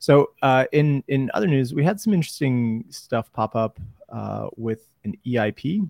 so 0.00 0.30
uh, 0.40 0.64
in 0.72 1.04
in 1.08 1.30
other 1.34 1.46
news, 1.46 1.74
we 1.74 1.84
had 1.84 2.00
some 2.00 2.14
interesting 2.14 2.86
stuff 2.88 3.30
pop 3.32 3.54
up 3.54 3.78
uh, 4.08 4.48
with 4.56 4.88
an 5.04 5.14
EIP. 5.26 5.86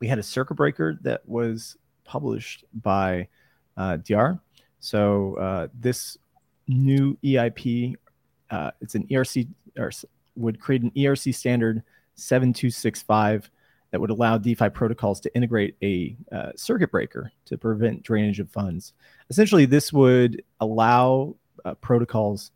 We 0.00 0.08
had 0.08 0.18
a 0.18 0.22
circuit 0.22 0.54
breaker 0.54 0.98
that 1.02 1.20
was 1.28 1.76
published 2.04 2.64
by 2.72 3.28
uh, 3.76 3.98
DR. 3.98 4.40
So 4.82 5.36
uh, 5.36 5.68
this 5.78 6.18
new 6.66 7.16
EIP, 7.22 7.94
uh, 8.50 8.72
it's 8.80 8.96
an 8.96 9.06
ERC 9.06 9.46
or 9.78 9.92
would 10.34 10.60
create 10.60 10.82
an 10.82 10.90
ERC 10.90 11.32
standard 11.32 11.84
7265 12.16 13.48
that 13.92 14.00
would 14.00 14.10
allow 14.10 14.38
DeFi 14.38 14.70
protocols 14.70 15.20
to 15.20 15.32
integrate 15.36 15.76
a 15.84 16.16
uh, 16.32 16.50
circuit 16.56 16.90
breaker 16.90 17.30
to 17.44 17.56
prevent 17.56 18.02
drainage 18.02 18.40
of 18.40 18.50
funds. 18.50 18.92
Essentially, 19.30 19.66
this 19.66 19.92
would 19.92 20.42
allow 20.58 21.36
uh, 21.64 21.74
protocols 21.74 22.50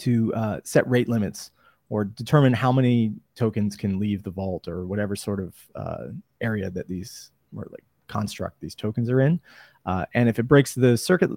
to 0.00 0.34
uh, 0.34 0.60
set 0.64 0.88
rate 0.90 1.08
limits 1.08 1.52
or 1.88 2.04
determine 2.04 2.52
how 2.52 2.72
many 2.72 3.12
tokens 3.36 3.76
can 3.76 4.00
leave 4.00 4.24
the 4.24 4.30
vault 4.30 4.66
or 4.66 4.86
whatever 4.86 5.14
sort 5.14 5.38
of 5.38 5.54
uh, 5.76 6.06
area 6.40 6.68
that 6.68 6.88
these 6.88 7.30
or 7.54 7.68
like 7.70 7.84
construct 8.08 8.60
these 8.60 8.74
tokens 8.74 9.10
are 9.10 9.20
in. 9.20 9.40
Uh, 9.86 10.04
and 10.14 10.28
if 10.28 10.38
it 10.38 10.42
breaks 10.42 10.74
the 10.74 10.96
circuit 10.96 11.30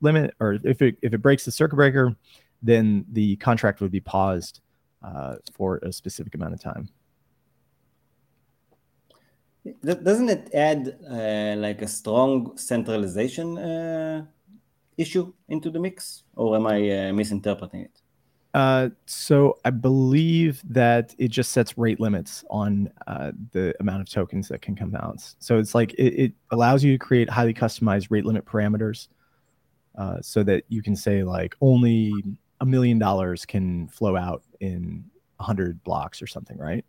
limit 0.00 0.34
or 0.40 0.58
if 0.62 0.80
it 0.80 0.96
if 1.02 1.12
it 1.12 1.18
breaks 1.18 1.44
the 1.44 1.50
circuit 1.50 1.76
breaker, 1.76 2.16
then 2.62 3.04
the 3.12 3.36
contract 3.36 3.80
would 3.80 3.90
be 3.90 4.00
paused 4.00 4.60
uh, 5.02 5.36
for 5.52 5.78
a 5.78 5.92
specific 5.92 6.34
amount 6.34 6.54
of 6.54 6.60
time. 6.60 6.88
Doesn't 9.82 10.28
it 10.28 10.54
add 10.54 10.96
uh, 11.10 11.56
like 11.58 11.82
a 11.82 11.88
strong 11.88 12.56
centralization 12.56 13.58
uh, 13.58 14.24
issue 14.96 15.32
into 15.48 15.70
the 15.70 15.80
mix, 15.80 16.22
or 16.36 16.54
am 16.54 16.68
I 16.68 17.08
uh, 17.08 17.12
misinterpreting 17.12 17.80
it? 17.80 18.00
Uh, 18.56 18.88
so 19.04 19.58
I 19.66 19.70
believe 19.70 20.62
that 20.64 21.14
it 21.18 21.28
just 21.28 21.52
sets 21.52 21.76
rate 21.76 22.00
limits 22.00 22.42
on 22.48 22.90
uh, 23.06 23.32
the 23.52 23.74
amount 23.80 24.00
of 24.00 24.08
tokens 24.08 24.48
that 24.48 24.62
can 24.62 24.74
come 24.74 24.96
out. 24.96 25.22
So 25.40 25.58
it's 25.58 25.74
like 25.74 25.92
it, 25.98 26.14
it 26.14 26.32
allows 26.52 26.82
you 26.82 26.92
to 26.92 26.98
create 26.98 27.28
highly 27.28 27.52
customized 27.52 28.06
rate 28.08 28.24
limit 28.24 28.46
parameters, 28.46 29.08
uh, 29.98 30.22
so 30.22 30.42
that 30.44 30.64
you 30.70 30.82
can 30.82 30.96
say 30.96 31.22
like 31.22 31.54
only 31.60 32.14
a 32.62 32.64
million 32.64 32.98
dollars 32.98 33.44
can 33.44 33.88
flow 33.88 34.16
out 34.16 34.42
in 34.60 35.04
hundred 35.38 35.84
blocks 35.84 36.22
or 36.22 36.26
something, 36.26 36.56
right? 36.56 36.84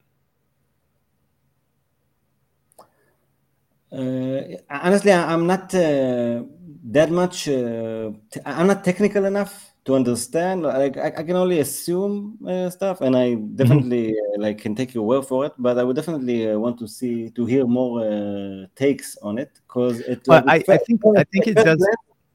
Uh, 3.92 4.56
honestly, 4.70 5.12
I'm 5.12 5.46
not 5.46 5.76
uh, 5.76 6.44
that 6.88 7.12
much. 7.12 7.48
Uh, 7.48 8.12
t- 8.32 8.42
I'm 8.46 8.68
not 8.68 8.84
technical 8.84 9.26
enough 9.26 9.68
to 9.88 9.96
understand 9.96 10.64
like 10.64 10.98
i, 10.98 11.08
I 11.08 11.24
can 11.24 11.38
only 11.38 11.60
assume 11.60 12.38
uh, 12.46 12.70
stuff 12.70 13.00
and 13.00 13.16
i 13.16 13.30
mm-hmm. 13.30 13.56
definitely 13.56 14.08
mm-hmm. 14.10 14.42
like 14.42 14.58
can 14.60 14.76
take 14.76 14.94
your 14.94 15.06
word 15.06 15.26
for 15.26 15.46
it 15.46 15.54
but 15.58 15.80
i 15.80 15.84
would 15.84 15.96
definitely 15.96 16.52
uh, 16.52 16.60
want 16.60 16.78
to 16.80 16.88
see 16.88 17.30
to 17.32 17.46
hear 17.46 17.66
more 17.66 18.06
uh, 18.06 18.66
takes 18.76 19.18
on 19.24 19.38
it 19.38 19.52
because 19.66 20.02
it 20.02 20.28
well, 20.28 20.44
I, 20.46 20.56
I, 20.56 20.78
think 20.78 21.02
i 21.18 21.24
think 21.24 21.48
it 21.48 21.56
does 21.56 21.88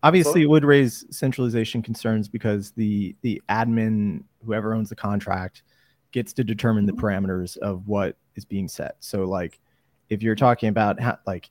obviously 0.02 0.42
it 0.42 0.48
would 0.48 0.64
raise 0.64 1.04
centralization 1.10 1.82
concerns 1.82 2.26
because 2.26 2.70
the 2.70 3.14
the 3.20 3.42
admin 3.50 4.22
whoever 4.44 4.72
owns 4.72 4.88
the 4.88 4.96
contract 4.96 5.62
gets 6.10 6.32
to 6.32 6.44
determine 6.44 6.86
the 6.86 6.92
mm-hmm. 6.92 7.04
parameters 7.04 7.58
of 7.58 7.86
what 7.86 8.16
is 8.34 8.46
being 8.46 8.66
set 8.66 8.96
so 9.00 9.24
like 9.24 9.60
if 10.08 10.22
you're 10.22 10.34
talking 10.34 10.70
about 10.70 10.98
how 10.98 11.18
like 11.26 11.50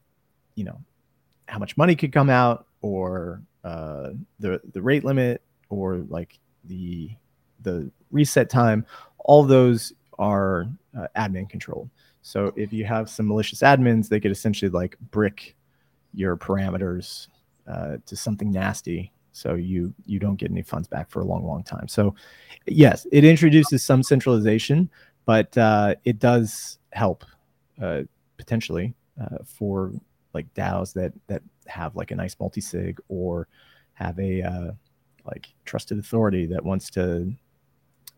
you 0.56 0.64
know 0.64 0.80
how 1.48 1.60
much 1.60 1.78
money 1.78 1.96
could 1.96 2.12
come 2.12 2.32
out 2.32 2.66
or 2.82 3.42
uh, 3.64 4.10
the 4.40 4.62
the 4.74 4.82
rate 4.82 5.04
limit 5.04 5.42
or 5.70 5.98
like 6.10 6.40
the 6.66 7.12
the 7.62 7.92
reset 8.12 8.50
time, 8.50 8.86
all 9.20 9.44
those 9.44 9.94
are 10.20 10.68
uh, 10.98 11.08
admin 11.16 11.50
controlled. 11.50 11.90
So 12.22 12.54
if 12.56 12.72
you 12.72 12.86
have 12.86 13.10
some 13.10 13.28
malicious 13.28 13.62
admins, 13.62 14.10
they 14.10 14.20
could 14.20 14.32
essentially 14.32 14.70
like 14.70 14.98
brick 15.12 15.56
your 16.14 16.38
parameters 16.38 17.28
uh, 17.68 17.98
to 18.06 18.16
something 18.16 18.52
nasty, 18.52 19.12
so 19.32 19.56
you 19.56 19.94
you 20.06 20.20
don't 20.20 20.36
get 20.36 20.52
any 20.52 20.62
funds 20.62 20.88
back 20.88 21.10
for 21.10 21.22
a 21.22 21.26
long, 21.26 21.46
long 21.46 21.64
time. 21.64 21.88
So 21.88 22.16
yes, 22.68 23.08
it 23.12 23.24
introduces 23.24 23.84
some 23.84 24.04
centralization, 24.04 24.90
but 25.26 25.58
uh, 25.58 25.96
it 26.04 26.20
does 26.20 26.80
help 26.92 27.24
uh, 27.82 28.02
potentially 28.38 28.94
uh, 29.20 29.38
for 29.46 29.92
like 30.34 30.54
DAOs 30.54 30.94
that 30.94 31.14
that 31.28 31.42
have 31.72 31.96
like 31.96 32.12
a 32.12 32.16
nice 32.16 32.36
multi 32.40 32.62
sig 32.62 33.00
or 33.08 33.48
have 33.94 34.20
a 34.20 34.42
uh, 34.42 34.72
like 35.26 35.48
trusted 35.66 35.98
authority 36.00 36.46
that 36.46 36.64
wants 36.64 36.90
to 36.92 37.34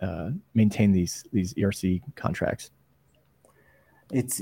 uh, 0.01 0.29
maintain 0.53 0.91
these 0.91 1.25
these 1.31 1.53
ERC 1.53 2.01
contracts. 2.15 2.71
It's 4.11 4.41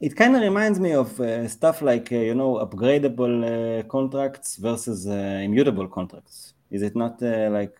it 0.00 0.16
kind 0.16 0.34
of 0.36 0.42
reminds 0.42 0.80
me 0.80 0.92
of 0.92 1.20
uh, 1.20 1.46
stuff 1.48 1.82
like 1.82 2.12
uh, 2.12 2.16
you 2.16 2.34
know 2.34 2.54
upgradable 2.64 3.34
uh, 3.44 3.82
contracts 3.84 4.56
versus 4.56 5.06
uh, 5.06 5.40
immutable 5.44 5.88
contracts. 5.88 6.54
Is 6.70 6.82
it 6.82 6.96
not 6.96 7.22
uh, 7.22 7.48
like 7.50 7.78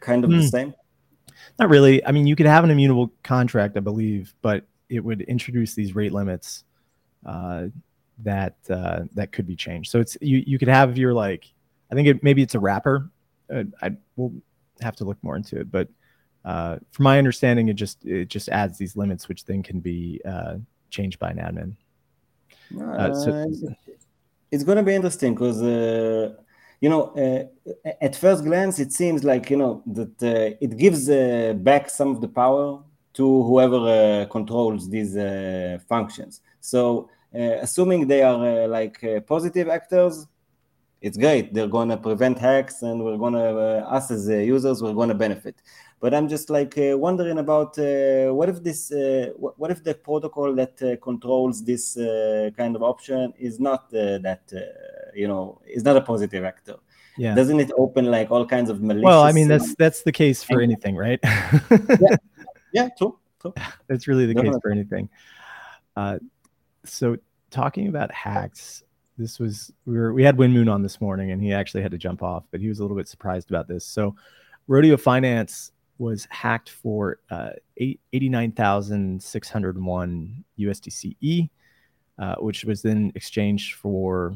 kind 0.00 0.24
of 0.24 0.30
mm. 0.30 0.36
the 0.36 0.42
hmm. 0.42 0.56
same? 0.56 0.74
Not 1.58 1.70
really. 1.70 2.04
I 2.04 2.12
mean, 2.12 2.26
you 2.26 2.36
could 2.36 2.46
have 2.46 2.64
an 2.64 2.70
immutable 2.70 3.12
contract, 3.22 3.76
I 3.76 3.80
believe, 3.80 4.34
but 4.42 4.64
it 4.88 5.02
would 5.04 5.22
introduce 5.22 5.74
these 5.74 5.94
rate 5.94 6.12
limits 6.12 6.64
that 8.22 8.56
uh, 8.70 9.00
that 9.14 9.32
could 9.32 9.46
be 9.46 9.56
changed. 9.56 9.90
So 9.90 10.00
it's 10.00 10.16
you 10.20 10.42
you 10.46 10.58
could 10.58 10.68
have 10.68 10.96
your 10.96 11.12
like 11.12 11.52
I 11.90 11.94
think 11.94 12.08
it 12.08 12.22
maybe 12.22 12.42
it's 12.42 12.54
a 12.54 12.60
wrapper 12.60 13.10
uh, 13.52 13.64
I 13.82 13.92
will 14.16 14.32
have 14.80 14.96
to 14.96 15.04
look 15.04 15.22
more 15.22 15.36
into 15.36 15.60
it, 15.60 15.70
but 15.70 15.88
uh, 16.44 16.78
from 16.92 17.04
my 17.04 17.18
understanding, 17.18 17.68
it 17.68 17.74
just 17.74 18.04
it 18.04 18.28
just 18.28 18.48
adds 18.48 18.78
these 18.78 18.96
limits, 18.96 19.28
which 19.28 19.44
then 19.44 19.62
can 19.62 19.80
be 19.80 20.20
uh, 20.24 20.56
changed 20.90 21.18
by 21.18 21.30
an 21.30 21.38
admin. 21.38 21.76
Uh, 22.98 23.12
so, 23.12 23.30
uh, 23.30 23.72
it's 24.50 24.64
going 24.64 24.76
to 24.76 24.82
be 24.82 24.94
interesting 24.94 25.34
because 25.34 25.62
uh, 25.62 26.34
you 26.80 26.88
know 26.88 27.14
at 28.00 28.14
first 28.16 28.44
glance 28.44 28.78
it 28.78 28.92
seems 28.92 29.24
like 29.24 29.50
you 29.50 29.56
know 29.56 29.82
that 29.86 30.56
it 30.60 30.76
gives 30.76 31.08
back 31.62 31.88
some 31.88 32.10
of 32.10 32.20
the 32.20 32.28
power 32.28 32.80
to 33.14 33.42
whoever 33.44 34.26
controls 34.26 34.90
these 34.90 35.14
functions. 35.88 36.40
So 36.60 37.08
assuming 37.34 38.06
they 38.06 38.22
are 38.22 38.68
like 38.68 39.02
positive 39.26 39.68
actors, 39.68 40.26
it's 41.04 41.18
great. 41.18 41.52
They're 41.52 41.68
going 41.68 41.90
to 41.90 41.98
prevent 41.98 42.38
hacks, 42.38 42.80
and 42.80 43.04
we're 43.04 43.18
going 43.18 43.34
to 43.34 43.50
uh, 43.58 43.96
us 43.96 44.10
as 44.10 44.26
uh, 44.26 44.36
users, 44.36 44.82
we're 44.82 44.94
going 44.94 45.10
to 45.10 45.14
benefit. 45.14 45.56
But 46.00 46.14
I'm 46.14 46.28
just 46.30 46.48
like 46.48 46.78
uh, 46.78 46.96
wondering 46.96 47.38
about 47.38 47.78
uh, 47.78 48.32
what 48.32 48.48
if 48.48 48.62
this, 48.62 48.90
uh, 48.90 49.28
what 49.36 49.70
if 49.70 49.84
the 49.84 49.94
protocol 49.94 50.54
that 50.54 50.82
uh, 50.82 50.96
controls 51.04 51.62
this 51.62 51.94
kind 52.56 52.74
of 52.74 52.82
option 52.82 53.34
is 53.38 53.60
not 53.60 53.90
that, 53.90 54.44
you 55.14 55.28
know, 55.28 55.60
is 55.66 55.84
not 55.84 55.98
a 55.98 56.00
positive 56.00 56.42
actor. 56.42 56.76
Yeah. 57.18 57.34
Doesn't 57.34 57.60
it 57.60 57.70
open 57.76 58.06
like 58.06 58.30
all 58.30 58.46
kinds 58.46 58.70
of 58.70 58.80
malicious? 58.80 59.04
Well, 59.04 59.22
I 59.22 59.32
mean, 59.32 59.46
that's 59.46 59.74
that's 59.74 60.02
the 60.02 60.12
case 60.12 60.42
for 60.42 60.62
anything, 60.62 60.96
right? 60.96 61.20
yeah. 61.22 62.16
yeah, 62.72 62.88
true. 62.96 63.18
true. 63.42 63.52
That's 63.88 64.08
really 64.08 64.24
the 64.24 64.34
case 64.34 64.54
for 64.62 64.70
anything. 64.70 65.10
So 66.84 67.16
talking 67.50 67.88
about 67.88 68.12
hacks 68.12 68.84
this 69.16 69.38
was 69.38 69.72
we 69.86 69.96
were 69.96 70.12
we 70.12 70.24
had 70.24 70.36
Win 70.36 70.52
Moon 70.52 70.68
on 70.68 70.82
this 70.82 71.00
morning, 71.00 71.30
and 71.30 71.40
he 71.42 71.52
actually 71.52 71.82
had 71.82 71.92
to 71.92 71.98
jump 71.98 72.20
off, 72.22 72.44
but 72.50 72.60
he 72.60 72.68
was 72.68 72.80
a 72.80 72.82
little 72.82 72.96
bit 72.96 73.08
surprised 73.08 73.50
about 73.50 73.68
this. 73.68 73.84
So, 73.84 74.16
Rodeo 74.66 74.96
Finance 74.96 75.72
was 75.98 76.26
hacked 76.30 76.70
for 76.70 77.20
uh, 77.30 77.50
89,601 77.76 80.44
USDCE, 80.58 81.50
uh, 82.18 82.34
which 82.36 82.64
was 82.64 82.80
then 82.82 83.12
exchanged 83.14 83.74
for 83.74 84.34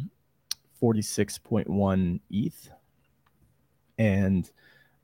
46.1 0.81 2.21
ETH. 2.31 2.71
And 3.99 4.49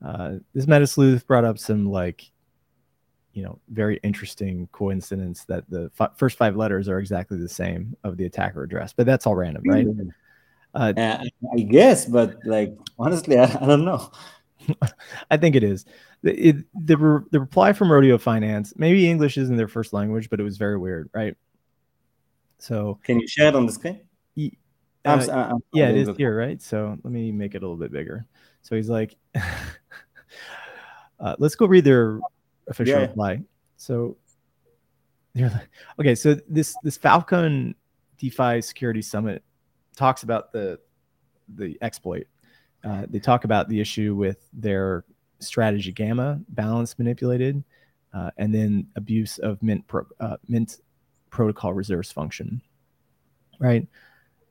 uh, 0.04 0.34
this 0.54 0.66
Metasleuth 0.66 1.26
brought 1.26 1.44
up 1.44 1.58
some 1.58 1.90
like, 1.90 2.30
you 3.34 3.42
know, 3.42 3.58
very 3.68 3.98
interesting 4.02 4.68
coincidence 4.72 5.44
that 5.46 5.68
the 5.68 5.90
f- 5.98 6.16
first 6.16 6.38
five 6.38 6.56
letters 6.56 6.88
are 6.88 7.00
exactly 7.00 7.36
the 7.36 7.48
same 7.48 7.96
of 8.04 8.16
the 8.16 8.24
attacker 8.24 8.62
address, 8.62 8.92
but 8.92 9.06
that's 9.06 9.26
all 9.26 9.34
random, 9.34 9.64
right? 9.66 9.86
Uh, 10.72 10.92
I 11.52 11.60
guess, 11.60 12.06
but 12.06 12.36
like 12.44 12.76
honestly, 12.98 13.36
I, 13.36 13.44
I 13.60 13.66
don't 13.66 13.84
know. 13.84 14.10
I 15.30 15.36
think 15.36 15.56
it 15.56 15.64
is. 15.64 15.84
The, 16.22 16.48
it, 16.48 16.56
the, 16.74 16.96
re- 16.96 17.24
the 17.32 17.40
reply 17.40 17.72
from 17.72 17.90
Rodeo 17.90 18.18
Finance, 18.18 18.72
maybe 18.76 19.08
English 19.08 19.36
isn't 19.36 19.56
their 19.56 19.68
first 19.68 19.92
language, 19.92 20.30
but 20.30 20.40
it 20.40 20.44
was 20.44 20.56
very 20.56 20.78
weird, 20.78 21.10
right? 21.12 21.36
So, 22.58 22.98
can 23.02 23.20
you 23.20 23.26
share 23.26 23.48
it 23.48 23.56
on 23.56 23.66
the 23.66 23.72
screen? 23.72 24.00
uh, 25.04 25.32
I'm, 25.32 25.54
I'm, 25.54 25.64
yeah, 25.74 25.90
it 25.90 25.96
is 25.96 26.16
here, 26.16 26.36
right? 26.36 26.62
So, 26.62 26.96
let 27.02 27.12
me 27.12 27.30
make 27.30 27.54
it 27.54 27.58
a 27.58 27.60
little 27.60 27.76
bit 27.76 27.92
bigger. 27.92 28.26
So, 28.62 28.74
he's 28.76 28.88
like, 28.88 29.16
uh, 31.20 31.36
let's 31.38 31.56
go 31.56 31.66
read 31.66 31.84
their 31.84 32.20
official 32.68 32.96
yeah. 32.96 33.06
reply. 33.06 33.40
So, 33.76 34.16
they're 35.34 35.50
like, 35.50 35.68
okay, 36.00 36.14
so 36.14 36.36
this 36.48 36.74
this 36.82 36.96
Falcon 36.96 37.74
DeFi 38.18 38.60
Security 38.60 39.02
Summit 39.02 39.42
talks 39.96 40.22
about 40.22 40.52
the 40.52 40.78
the 41.56 41.76
exploit. 41.82 42.26
Uh, 42.84 43.06
they 43.08 43.18
talk 43.18 43.44
about 43.44 43.68
the 43.68 43.80
issue 43.80 44.14
with 44.14 44.48
their 44.52 45.04
strategy 45.40 45.92
gamma 45.92 46.40
balance 46.50 46.98
manipulated, 46.98 47.62
uh, 48.12 48.30
and 48.36 48.54
then 48.54 48.86
abuse 48.96 49.38
of 49.38 49.62
mint 49.62 49.86
pro, 49.86 50.06
uh, 50.20 50.36
mint 50.48 50.78
protocol 51.30 51.72
reserves 51.72 52.12
function. 52.12 52.60
Right. 53.58 53.86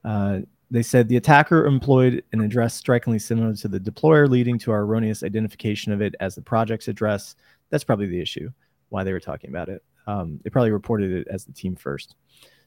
Uh, 0.04 0.40
they 0.70 0.82
said 0.82 1.08
the 1.08 1.16
attacker 1.16 1.66
employed 1.66 2.24
an 2.32 2.40
address 2.40 2.74
strikingly 2.74 3.18
similar 3.18 3.54
to 3.54 3.68
the 3.68 3.78
deployer, 3.78 4.28
leading 4.28 4.58
to 4.60 4.72
our 4.72 4.82
erroneous 4.82 5.22
identification 5.22 5.92
of 5.92 6.02
it 6.02 6.14
as 6.20 6.34
the 6.34 6.42
project's 6.42 6.88
address. 6.88 7.36
That's 7.74 7.82
probably 7.82 8.06
the 8.06 8.20
issue 8.20 8.52
why 8.90 9.02
they 9.02 9.12
were 9.12 9.18
talking 9.18 9.50
about 9.50 9.68
it. 9.68 9.82
Um, 10.06 10.38
they 10.44 10.50
probably 10.50 10.70
reported 10.70 11.10
it 11.10 11.26
as 11.28 11.44
the 11.44 11.50
team 11.50 11.74
first. 11.74 12.14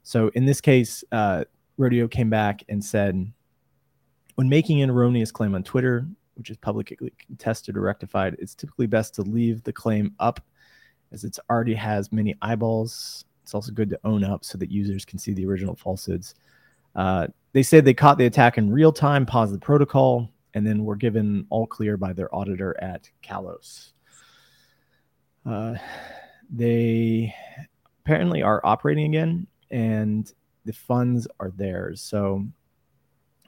So 0.04 0.28
in 0.36 0.46
this 0.46 0.60
case, 0.60 1.02
uh, 1.14 1.46
Rodeo 1.78 2.10
came 2.10 2.30
back 2.30 2.66
and 2.68 2.84
said, 2.84 3.32
when 4.36 4.50
making 4.50 4.82
an 4.82 4.90
erroneous 4.90 5.32
claim 5.32 5.56
on 5.56 5.64
Twitter, 5.64 6.06
which 6.36 6.50
is 6.50 6.58
publicly 6.58 6.98
contested 7.26 7.78
or 7.78 7.82
rectified, 7.84 8.36
it's 8.38 8.54
typically 8.54 8.86
best 8.86 9.16
to 9.16 9.22
leave 9.22 9.64
the 9.64 9.72
claim 9.72 10.14
up 10.20 10.42
as 11.14 11.24
it 11.24 11.40
already 11.50 11.74
has 11.74 12.12
many 12.12 12.36
eyeballs. 12.42 13.24
It's 13.44 13.54
also 13.56 13.72
good 13.72 13.90
to 13.92 14.00
own 14.04 14.26
up 14.26 14.44
so 14.44 14.58
that 14.58 14.70
users 14.70 15.06
can 15.06 15.20
see 15.20 15.34
the 15.34 15.46
original 15.46 15.78
falsehoods. 15.78 16.36
Uh, 16.98 17.28
they 17.54 17.64
said 17.64 17.86
they 17.86 17.94
caught 17.94 18.18
the 18.18 18.26
attack 18.26 18.58
in 18.58 18.70
real 18.74 18.92
time, 18.92 19.26
paused 19.26 19.54
the 19.54 19.60
protocol, 19.60 20.30
and 20.54 20.68
then 20.68 20.84
were 20.84 20.98
given 20.98 21.48
all 21.50 21.66
clear 21.66 21.96
by 21.96 22.12
their 22.12 22.34
auditor 22.36 22.76
at 22.82 23.10
Kalos. 23.24 23.94
Uh, 25.48 25.76
they 26.50 27.34
apparently 28.04 28.44
are 28.44 28.60
operating 28.66 29.06
again, 29.06 29.48
and 29.72 30.34
the 30.66 30.74
funds 30.74 31.26
are 31.40 31.52
theirs. 31.52 32.02
So, 32.02 32.46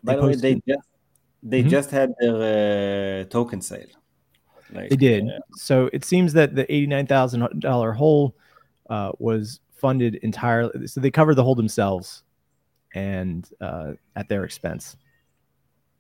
by 0.03 0.15
the 0.15 0.22
way, 0.25 0.36
they 0.36 0.62
just 0.65 0.88
they 1.44 1.60
mm-hmm. 1.60 1.70
just 1.70 1.91
had 1.91 2.13
their 2.20 3.22
uh, 3.22 3.25
token 3.25 3.62
sale. 3.62 3.88
Like, 4.72 4.89
they 4.89 4.96
did. 4.96 5.27
Uh, 5.27 5.39
so 5.56 5.89
it 5.91 6.06
seems 6.06 6.32
that 6.34 6.56
the 6.56 6.72
eighty-nine 6.74 7.08
thousand 7.08 7.60
dollar 7.60 7.91
hole 7.91 8.34
uh, 8.89 9.12
was 9.20 9.59
funded 9.75 10.16
entirely. 10.16 10.88
So 10.88 11.01
they 11.01 11.12
covered 11.12 11.35
the 11.35 11.44
hole 11.44 11.55
themselves, 11.55 12.24
and 12.94 13.50
uh, 13.59 13.94
at 14.16 14.29
their 14.29 14.46
expense. 14.46 14.96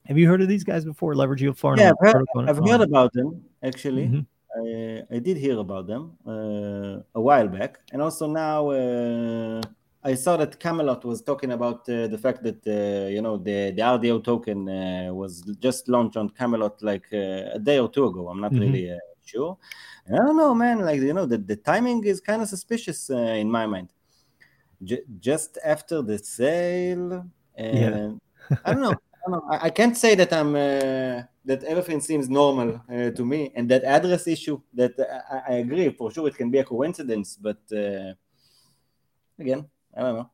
Have 0.05 0.17
you 0.17 0.27
heard 0.29 0.41
of 0.41 0.47
these 0.47 0.63
guys 0.63 0.85
before? 0.85 1.13
Leverage 1.13 1.41
Yield 1.41 1.57
Farm. 1.57 1.77
Yeah, 1.77 1.91
I've 2.01 2.13
heard, 2.13 2.25
I've 2.47 2.57
heard 2.57 2.81
about 2.81 3.11
them 3.11 3.43
actually. 3.61 4.05
Mm-hmm. 4.05 4.19
I, 4.55 5.03
I, 5.11 5.19
did 5.19 5.37
hear 5.37 5.59
about 5.59 5.87
them 5.87 6.17
uh, 6.25 7.03
a 7.13 7.21
while 7.21 7.47
back, 7.47 7.79
and 7.91 8.01
also 8.01 8.27
now 8.27 8.69
uh, 8.69 9.61
I 10.03 10.15
saw 10.15 10.37
that 10.37 10.59
Camelot 10.59 11.03
was 11.05 11.21
talking 11.21 11.51
about 11.51 11.87
uh, 11.89 12.07
the 12.07 12.17
fact 12.17 12.41
that 12.43 12.65
uh, 12.65 13.09
you 13.09 13.21
know 13.21 13.37
the 13.37 13.71
the 13.71 13.81
RDO 13.81 14.23
token 14.23 14.67
uh, 14.69 15.13
was 15.13 15.41
just 15.59 15.87
launched 15.87 16.17
on 16.17 16.29
Camelot 16.29 16.81
like 16.81 17.05
uh, 17.13 17.55
a 17.57 17.59
day 17.59 17.79
or 17.79 17.89
two 17.89 18.05
ago. 18.05 18.29
I'm 18.29 18.41
not 18.41 18.51
mm-hmm. 18.51 18.61
really 18.61 18.91
uh, 18.91 18.97
sure. 19.25 19.57
And 20.05 20.15
I 20.15 20.25
don't 20.25 20.37
know, 20.37 20.55
man. 20.55 20.79
Like 20.79 21.01
you 21.01 21.13
know, 21.13 21.25
the, 21.25 21.37
the 21.37 21.57
timing 21.57 22.03
is 22.05 22.21
kind 22.21 22.41
of 22.41 22.47
suspicious 22.47 23.09
uh, 23.09 23.17
in 23.17 23.51
my 23.51 23.67
mind. 23.67 23.89
J- 24.83 25.03
just 25.19 25.57
after 25.63 26.01
the 26.01 26.17
sale, 26.17 27.25
and 27.55 28.19
yeah. 28.49 28.57
I 28.65 28.73
don't 28.73 28.81
know. 28.81 28.95
I. 29.27 29.59
I, 29.67 29.69
can't 29.69 29.97
say 29.97 30.15
that 30.15 30.31
I'm 30.33 30.53
that 30.53 31.63
everything 31.63 31.99
seems 32.01 32.29
normal 32.29 32.81
to 32.89 33.25
me, 33.25 33.51
and 33.55 33.69
that 33.69 33.83
address 33.83 34.27
issue. 34.27 34.61
That 34.73 34.93
I, 35.31 35.53
I, 35.53 35.57
agree 35.57 35.89
for 35.89 36.11
sure, 36.11 36.27
it 36.27 36.35
can 36.35 36.49
be 36.49 36.59
a 36.59 36.63
coincidence, 36.63 37.37
but 37.39 37.59
again 39.39 39.65
I 39.95 40.01
don't 40.01 40.15
know. 40.15 40.29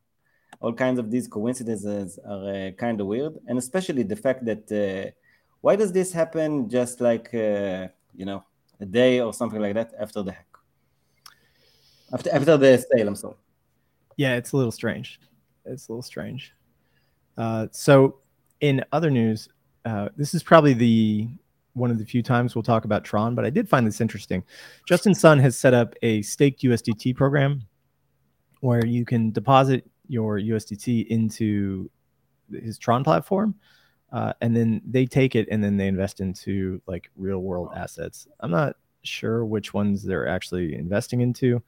All 0.60 0.72
kinds 0.72 0.98
of 0.98 1.10
these 1.10 1.28
coincidences 1.28 2.18
are 2.26 2.68
uh, 2.68 2.70
kind 2.72 3.00
of 3.00 3.06
weird, 3.06 3.34
and 3.46 3.58
especially 3.58 4.02
the 4.02 4.16
fact 4.16 4.44
that 4.46 4.64
uh, 4.72 5.10
why 5.60 5.76
does 5.76 5.92
this 5.92 6.12
happen 6.12 6.68
just 6.68 7.00
like 7.00 7.34
uh, 7.34 7.88
you 8.14 8.24
know 8.24 8.44
a 8.80 8.86
day 8.86 9.20
or 9.20 9.34
something 9.34 9.60
like 9.60 9.74
that 9.74 9.92
after 9.98 10.22
the 10.22 10.32
hack, 10.32 10.46
after 12.12 12.30
after 12.32 12.56
the 12.56 12.78
sale? 12.78 13.08
I'm 13.08 13.16
sorry. 13.16 13.36
Yeah, 14.16 14.36
it's 14.36 14.52
a 14.52 14.56
little 14.56 14.72
strange. 14.72 15.20
It's 15.66 15.88
a 15.88 15.92
little 15.92 16.02
strange. 16.02 16.52
Uh, 17.36 17.66
so, 17.70 18.20
in 18.60 18.84
other 18.92 19.10
news, 19.10 19.48
uh, 19.84 20.08
this 20.16 20.34
is 20.34 20.42
probably 20.42 20.74
the 20.74 21.28
one 21.74 21.90
of 21.90 21.98
the 21.98 22.04
few 22.04 22.22
times 22.22 22.54
we'll 22.54 22.62
talk 22.62 22.86
about 22.86 23.04
Tron, 23.04 23.34
but 23.34 23.44
I 23.44 23.50
did 23.50 23.68
find 23.68 23.86
this 23.86 24.00
interesting. 24.00 24.42
Justin 24.86 25.14
Sun 25.14 25.38
has 25.40 25.58
set 25.58 25.74
up 25.74 25.94
a 26.00 26.22
staked 26.22 26.62
USDT 26.62 27.14
program 27.14 27.60
where 28.60 28.84
you 28.84 29.04
can 29.04 29.30
deposit 29.30 29.88
your 30.08 30.40
USDT 30.40 31.06
into 31.08 31.90
his 32.50 32.78
Tron 32.78 33.04
platform, 33.04 33.54
uh, 34.10 34.32
and 34.40 34.56
then 34.56 34.80
they 34.86 35.04
take 35.04 35.36
it 35.36 35.48
and 35.50 35.62
then 35.62 35.76
they 35.76 35.86
invest 35.86 36.20
into 36.20 36.80
like 36.86 37.10
real 37.14 37.40
world 37.40 37.68
assets. 37.76 38.26
I'm 38.40 38.50
not 38.50 38.76
sure 39.02 39.44
which 39.44 39.74
ones 39.74 40.02
they're 40.02 40.28
actually 40.28 40.74
investing 40.74 41.20
into. 41.20 41.62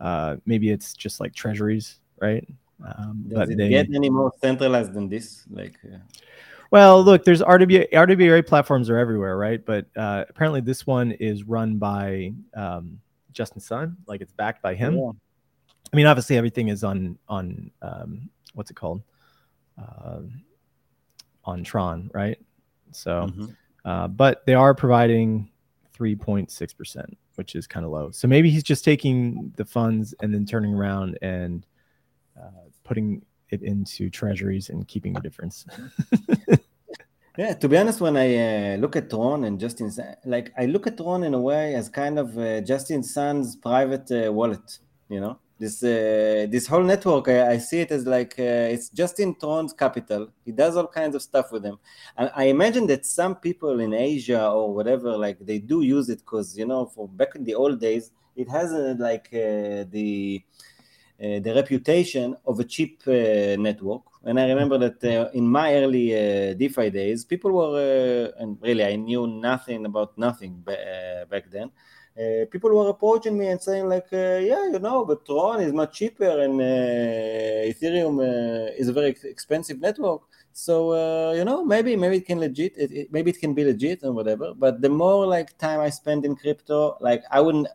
Uh, 0.00 0.36
maybe 0.46 0.70
it's 0.70 0.94
just 0.94 1.20
like 1.20 1.32
treasuries, 1.32 2.00
right? 2.20 2.46
Um, 2.82 3.24
Does 3.28 3.38
but 3.38 3.50
it 3.50 3.58
they, 3.58 3.68
get 3.68 3.86
any 3.94 4.10
more 4.10 4.32
centralized 4.40 4.94
than 4.94 5.08
this? 5.08 5.44
Like, 5.50 5.74
uh... 5.84 5.98
well, 6.70 7.02
look, 7.02 7.24
there's 7.24 7.42
RWA 7.42 7.90
RWA 7.92 8.46
platforms 8.46 8.90
are 8.90 8.98
everywhere, 8.98 9.36
right? 9.36 9.64
But 9.64 9.86
uh, 9.96 10.24
apparently, 10.28 10.60
this 10.60 10.86
one 10.86 11.12
is 11.12 11.44
run 11.44 11.76
by 11.76 12.32
um, 12.54 13.00
Justin 13.32 13.60
Sun, 13.60 13.96
like 14.06 14.20
it's 14.20 14.32
backed 14.32 14.62
by 14.62 14.74
him. 14.74 14.96
Yeah. 14.96 15.10
I 15.92 15.96
mean, 15.96 16.06
obviously 16.06 16.36
everything 16.36 16.68
is 16.68 16.82
on 16.82 17.18
on 17.28 17.70
um, 17.82 18.28
what's 18.54 18.70
it 18.70 18.74
called 18.74 19.02
uh, 19.78 20.20
on 21.44 21.62
Tron, 21.64 22.10
right? 22.12 22.38
So, 22.90 23.28
mm-hmm. 23.28 23.46
uh, 23.84 24.08
but 24.08 24.44
they 24.46 24.54
are 24.54 24.74
providing 24.74 25.50
three 25.92 26.16
point 26.16 26.50
six 26.50 26.72
percent, 26.72 27.16
which 27.36 27.54
is 27.54 27.66
kind 27.66 27.86
of 27.86 27.92
low. 27.92 28.10
So 28.10 28.26
maybe 28.26 28.50
he's 28.50 28.62
just 28.62 28.84
taking 28.84 29.52
the 29.56 29.64
funds 29.64 30.14
and 30.20 30.34
then 30.34 30.46
turning 30.46 30.74
around 30.74 31.18
and 31.22 31.64
putting 32.84 33.22
it 33.50 33.62
into 33.62 34.10
treasuries 34.10 34.70
and 34.70 34.86
keeping 34.88 35.12
the 35.12 35.20
difference. 35.20 35.66
Yeah, 37.36 37.52
to 37.54 37.68
be 37.68 37.76
honest, 37.76 38.00
when 38.00 38.16
I 38.16 38.74
uh, 38.74 38.76
look 38.76 38.94
at 38.94 39.10
Tron 39.10 39.42
and 39.42 39.58
Justin, 39.58 39.90
like 40.24 40.52
I 40.56 40.66
look 40.66 40.86
at 40.86 40.96
Tron 40.96 41.24
in 41.24 41.34
a 41.34 41.40
way 41.40 41.74
as 41.74 41.88
kind 41.88 42.16
of 42.16 42.38
uh, 42.38 42.60
Justin 42.60 43.02
Sun's 43.02 43.56
private 43.56 44.08
uh, 44.12 44.32
wallet, 44.32 44.78
you 45.08 45.20
know, 45.20 45.40
this 45.58 45.82
uh, 45.82 46.46
this 46.48 46.68
whole 46.68 46.84
network 46.84 47.28
I, 47.28 47.54
I, 47.54 47.58
see 47.58 47.80
it 47.80 47.90
as 47.90 48.06
like 48.06 48.34
uh, 48.38 48.74
it's 48.74 48.88
Justin 48.90 49.34
Tron's 49.34 49.72
capital. 49.72 50.28
He 50.44 50.52
does 50.52 50.76
all 50.76 50.86
kinds 50.86 51.16
of 51.16 51.22
stuff 51.22 51.50
with 51.50 51.64
them 51.64 51.78
and 52.16 52.30
I 52.36 52.44
imagine 52.44 52.86
that 52.88 53.06
some 53.06 53.36
people 53.36 53.80
in 53.80 53.92
asia 53.94 54.48
or 54.48 54.74
whatever 54.74 55.16
like 55.16 55.38
they 55.40 55.58
do 55.58 55.82
use 55.82 56.08
it 56.08 56.18
because 56.18 56.56
you 56.56 56.66
know 56.66 56.86
for 56.86 57.08
back 57.08 57.34
in 57.34 57.44
the 57.44 57.54
old 57.54 57.80
days 57.80 58.12
it 58.36 58.48
has 58.48 58.72
uh, 58.72 58.94
like 58.98 59.28
uh, 59.32 59.84
the 59.90 60.42
uh, 61.22 61.38
the 61.40 61.52
reputation 61.54 62.36
of 62.46 62.58
a 62.60 62.64
cheap 62.64 63.00
uh, 63.06 63.56
network 63.56 64.02
and 64.24 64.38
i 64.40 64.48
remember 64.48 64.78
that 64.78 65.30
in 65.34 65.46
my 65.46 65.74
early 65.74 66.08
defi 66.54 66.90
days 66.90 67.24
people 67.24 67.52
were 67.52 68.32
and 68.38 68.58
really 68.60 68.84
i 68.84 68.96
knew 68.96 69.26
nothing 69.26 69.86
about 69.86 70.16
nothing 70.18 70.62
back 71.30 71.50
then 71.50 71.70
uh, 72.16 72.46
people 72.48 72.70
were 72.70 72.88
approaching 72.90 73.36
me 73.36 73.48
and 73.48 73.60
saying 73.60 73.88
like, 73.88 74.06
uh, 74.12 74.38
yeah, 74.38 74.68
you 74.68 74.78
know, 74.78 75.04
but 75.04 75.26
Tron 75.26 75.60
is 75.60 75.72
much 75.72 75.98
cheaper 75.98 76.42
and 76.42 76.60
uh, 76.60 77.70
Ethereum 77.70 78.20
uh, 78.20 78.72
is 78.78 78.88
a 78.88 78.92
very 78.92 79.16
expensive 79.24 79.80
network. 79.80 80.22
So 80.52 80.92
uh, 80.92 81.32
you 81.32 81.44
know, 81.44 81.64
maybe 81.64 81.96
maybe 81.96 82.18
it 82.18 82.26
can 82.26 82.38
legit, 82.38 82.76
it, 82.76 82.92
it, 82.92 83.12
maybe 83.12 83.32
it 83.32 83.40
can 83.40 83.52
be 83.52 83.64
legit 83.64 84.04
and 84.04 84.14
whatever. 84.14 84.54
But 84.54 84.80
the 84.80 84.88
more 84.88 85.26
like 85.26 85.58
time 85.58 85.80
I 85.80 85.90
spend 85.90 86.24
in 86.24 86.36
crypto, 86.36 86.96
like 87.00 87.24
I 87.32 87.40
wouldn't. 87.40 87.66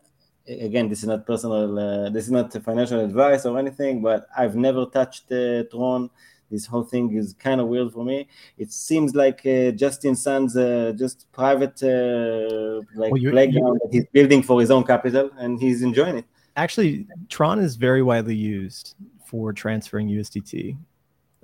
Again, 0.48 0.88
this 0.88 1.00
is 1.00 1.08
not 1.08 1.26
personal. 1.26 1.78
Uh, 1.78 2.10
this 2.10 2.24
is 2.24 2.30
not 2.30 2.52
financial 2.64 3.00
advice 3.00 3.46
or 3.46 3.58
anything. 3.58 4.02
But 4.02 4.26
I've 4.36 4.56
never 4.56 4.86
touched 4.86 5.30
uh, 5.30 5.64
Tron. 5.64 6.10
This 6.50 6.66
whole 6.66 6.82
thing 6.82 7.16
is 7.16 7.34
kind 7.34 7.60
of 7.60 7.68
weird 7.68 7.92
for 7.92 8.04
me. 8.04 8.26
It 8.58 8.72
seems 8.72 9.14
like 9.14 9.46
uh, 9.46 9.70
Justin 9.70 10.16
Sun's 10.16 10.56
uh, 10.56 10.92
just 10.96 11.30
private 11.30 11.80
uh, 11.82 12.82
like 12.94 13.12
well, 13.12 13.30
playground 13.30 13.80
that 13.82 13.90
he's 13.92 14.06
building 14.12 14.42
for 14.42 14.60
his 14.60 14.70
own 14.70 14.82
capital, 14.84 15.30
and 15.38 15.60
he's 15.60 15.82
enjoying 15.82 16.18
it. 16.18 16.24
Actually, 16.56 17.06
Tron 17.28 17.60
is 17.60 17.76
very 17.76 18.02
widely 18.02 18.34
used 18.34 18.96
for 19.24 19.52
transferring 19.52 20.08
USDT 20.08 20.76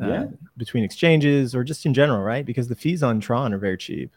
uh, 0.03 0.07
yeah. 0.07 0.27
between 0.57 0.83
exchanges 0.83 1.55
or 1.55 1.63
just 1.63 1.87
in 1.87 1.95
general, 1.95 2.21
right? 2.21 2.45
Because 2.45 2.69
the 2.69 2.75
fees 2.75 3.03
on 3.03 3.21
Tron 3.21 3.55
are 3.55 3.59
very 3.59 3.79
cheap, 3.79 4.13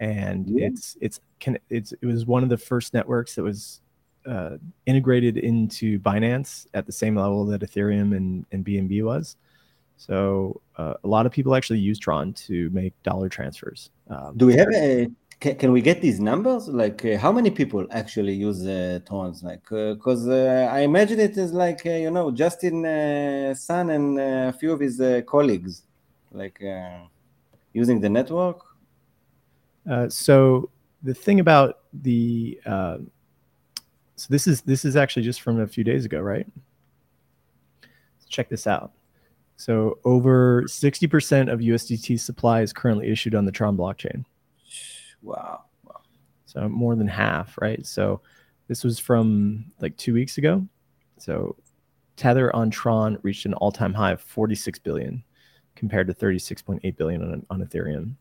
and 0.00 0.48
yeah. 0.48 0.66
it's 0.66 0.96
it's 1.00 1.20
can 1.38 1.58
it's 1.68 1.92
it 1.92 2.06
was 2.06 2.26
one 2.26 2.42
of 2.42 2.48
the 2.48 2.56
first 2.56 2.94
networks 2.94 3.34
that 3.34 3.42
was 3.42 3.80
uh, 4.28 4.58
integrated 4.86 5.38
into 5.38 5.98
Binance 6.00 6.66
at 6.74 6.86
the 6.86 6.92
same 6.92 7.16
level 7.16 7.44
that 7.46 7.62
Ethereum 7.62 8.16
and, 8.16 8.46
and 8.52 8.64
BNB 8.64 9.02
was. 9.02 9.36
So 9.96 10.60
uh, 10.76 10.94
a 11.02 11.08
lot 11.08 11.26
of 11.26 11.32
people 11.32 11.54
actually 11.56 11.80
use 11.80 11.98
Tron 11.98 12.32
to 12.34 12.70
make 12.70 12.94
dollar 13.02 13.28
transfers. 13.28 13.90
Um, 14.08 14.36
Do 14.36 14.46
we 14.46 14.54
have 14.54 14.68
a 14.72 15.08
can, 15.40 15.54
can 15.56 15.72
we 15.72 15.80
get 15.80 16.00
these 16.00 16.18
numbers? 16.18 16.68
Like, 16.68 17.04
uh, 17.04 17.16
how 17.16 17.30
many 17.30 17.50
people 17.50 17.86
actually 17.90 18.34
use 18.34 18.66
uh, 18.66 18.98
Trons? 19.08 19.42
Like, 19.42 19.62
because 19.68 20.26
uh, 20.26 20.68
uh, 20.68 20.74
I 20.74 20.80
imagine 20.80 21.20
it 21.20 21.36
is 21.36 21.52
like 21.52 21.86
uh, 21.86 21.90
you 21.90 22.10
know 22.10 22.30
Justin 22.30 22.84
uh, 22.84 23.54
Sun 23.54 23.90
and 23.90 24.18
a 24.18 24.52
few 24.52 24.72
of 24.72 24.80
his 24.80 25.00
colleagues, 25.26 25.82
like 26.32 26.60
using 27.72 28.00
the 28.00 28.08
network. 28.08 28.64
so 30.08 30.70
the 31.02 31.14
thing 31.14 31.38
about 31.40 31.80
the 31.92 32.58
so 34.18 34.26
this 34.30 34.48
is 34.48 34.62
this 34.62 34.84
is 34.84 34.96
actually 34.96 35.22
just 35.22 35.40
from 35.40 35.60
a 35.60 35.66
few 35.66 35.84
days 35.84 36.04
ago, 36.04 36.20
right? 36.20 36.46
Let's 37.82 38.26
check 38.28 38.48
this 38.48 38.66
out. 38.66 38.90
So 39.56 39.98
over 40.04 40.62
60% 40.64 41.52
of 41.52 41.60
USDT 41.60 42.18
supply 42.18 42.62
is 42.62 42.72
currently 42.72 43.10
issued 43.10 43.34
on 43.34 43.44
the 43.44 43.52
Tron 43.52 43.76
blockchain. 43.76 44.24
Wow. 45.22 45.64
Wow. 45.84 46.00
So 46.46 46.68
more 46.68 46.94
than 46.94 47.08
half, 47.08 47.56
right? 47.60 47.84
So 47.86 48.20
this 48.66 48.84
was 48.84 48.98
from 48.98 49.66
like 49.80 49.96
two 49.96 50.14
weeks 50.14 50.38
ago. 50.38 50.66
So 51.18 51.56
Tether 52.16 52.54
on 52.54 52.70
Tron 52.70 53.18
reached 53.22 53.46
an 53.46 53.54
all-time 53.54 53.94
high 53.94 54.12
of 54.12 54.20
46 54.20 54.78
billion 54.80 55.24
compared 55.74 56.08
to 56.08 56.14
36.8 56.14 56.96
billion 56.96 57.22
on, 57.22 57.46
on 57.50 57.64
Ethereum. 57.64 58.14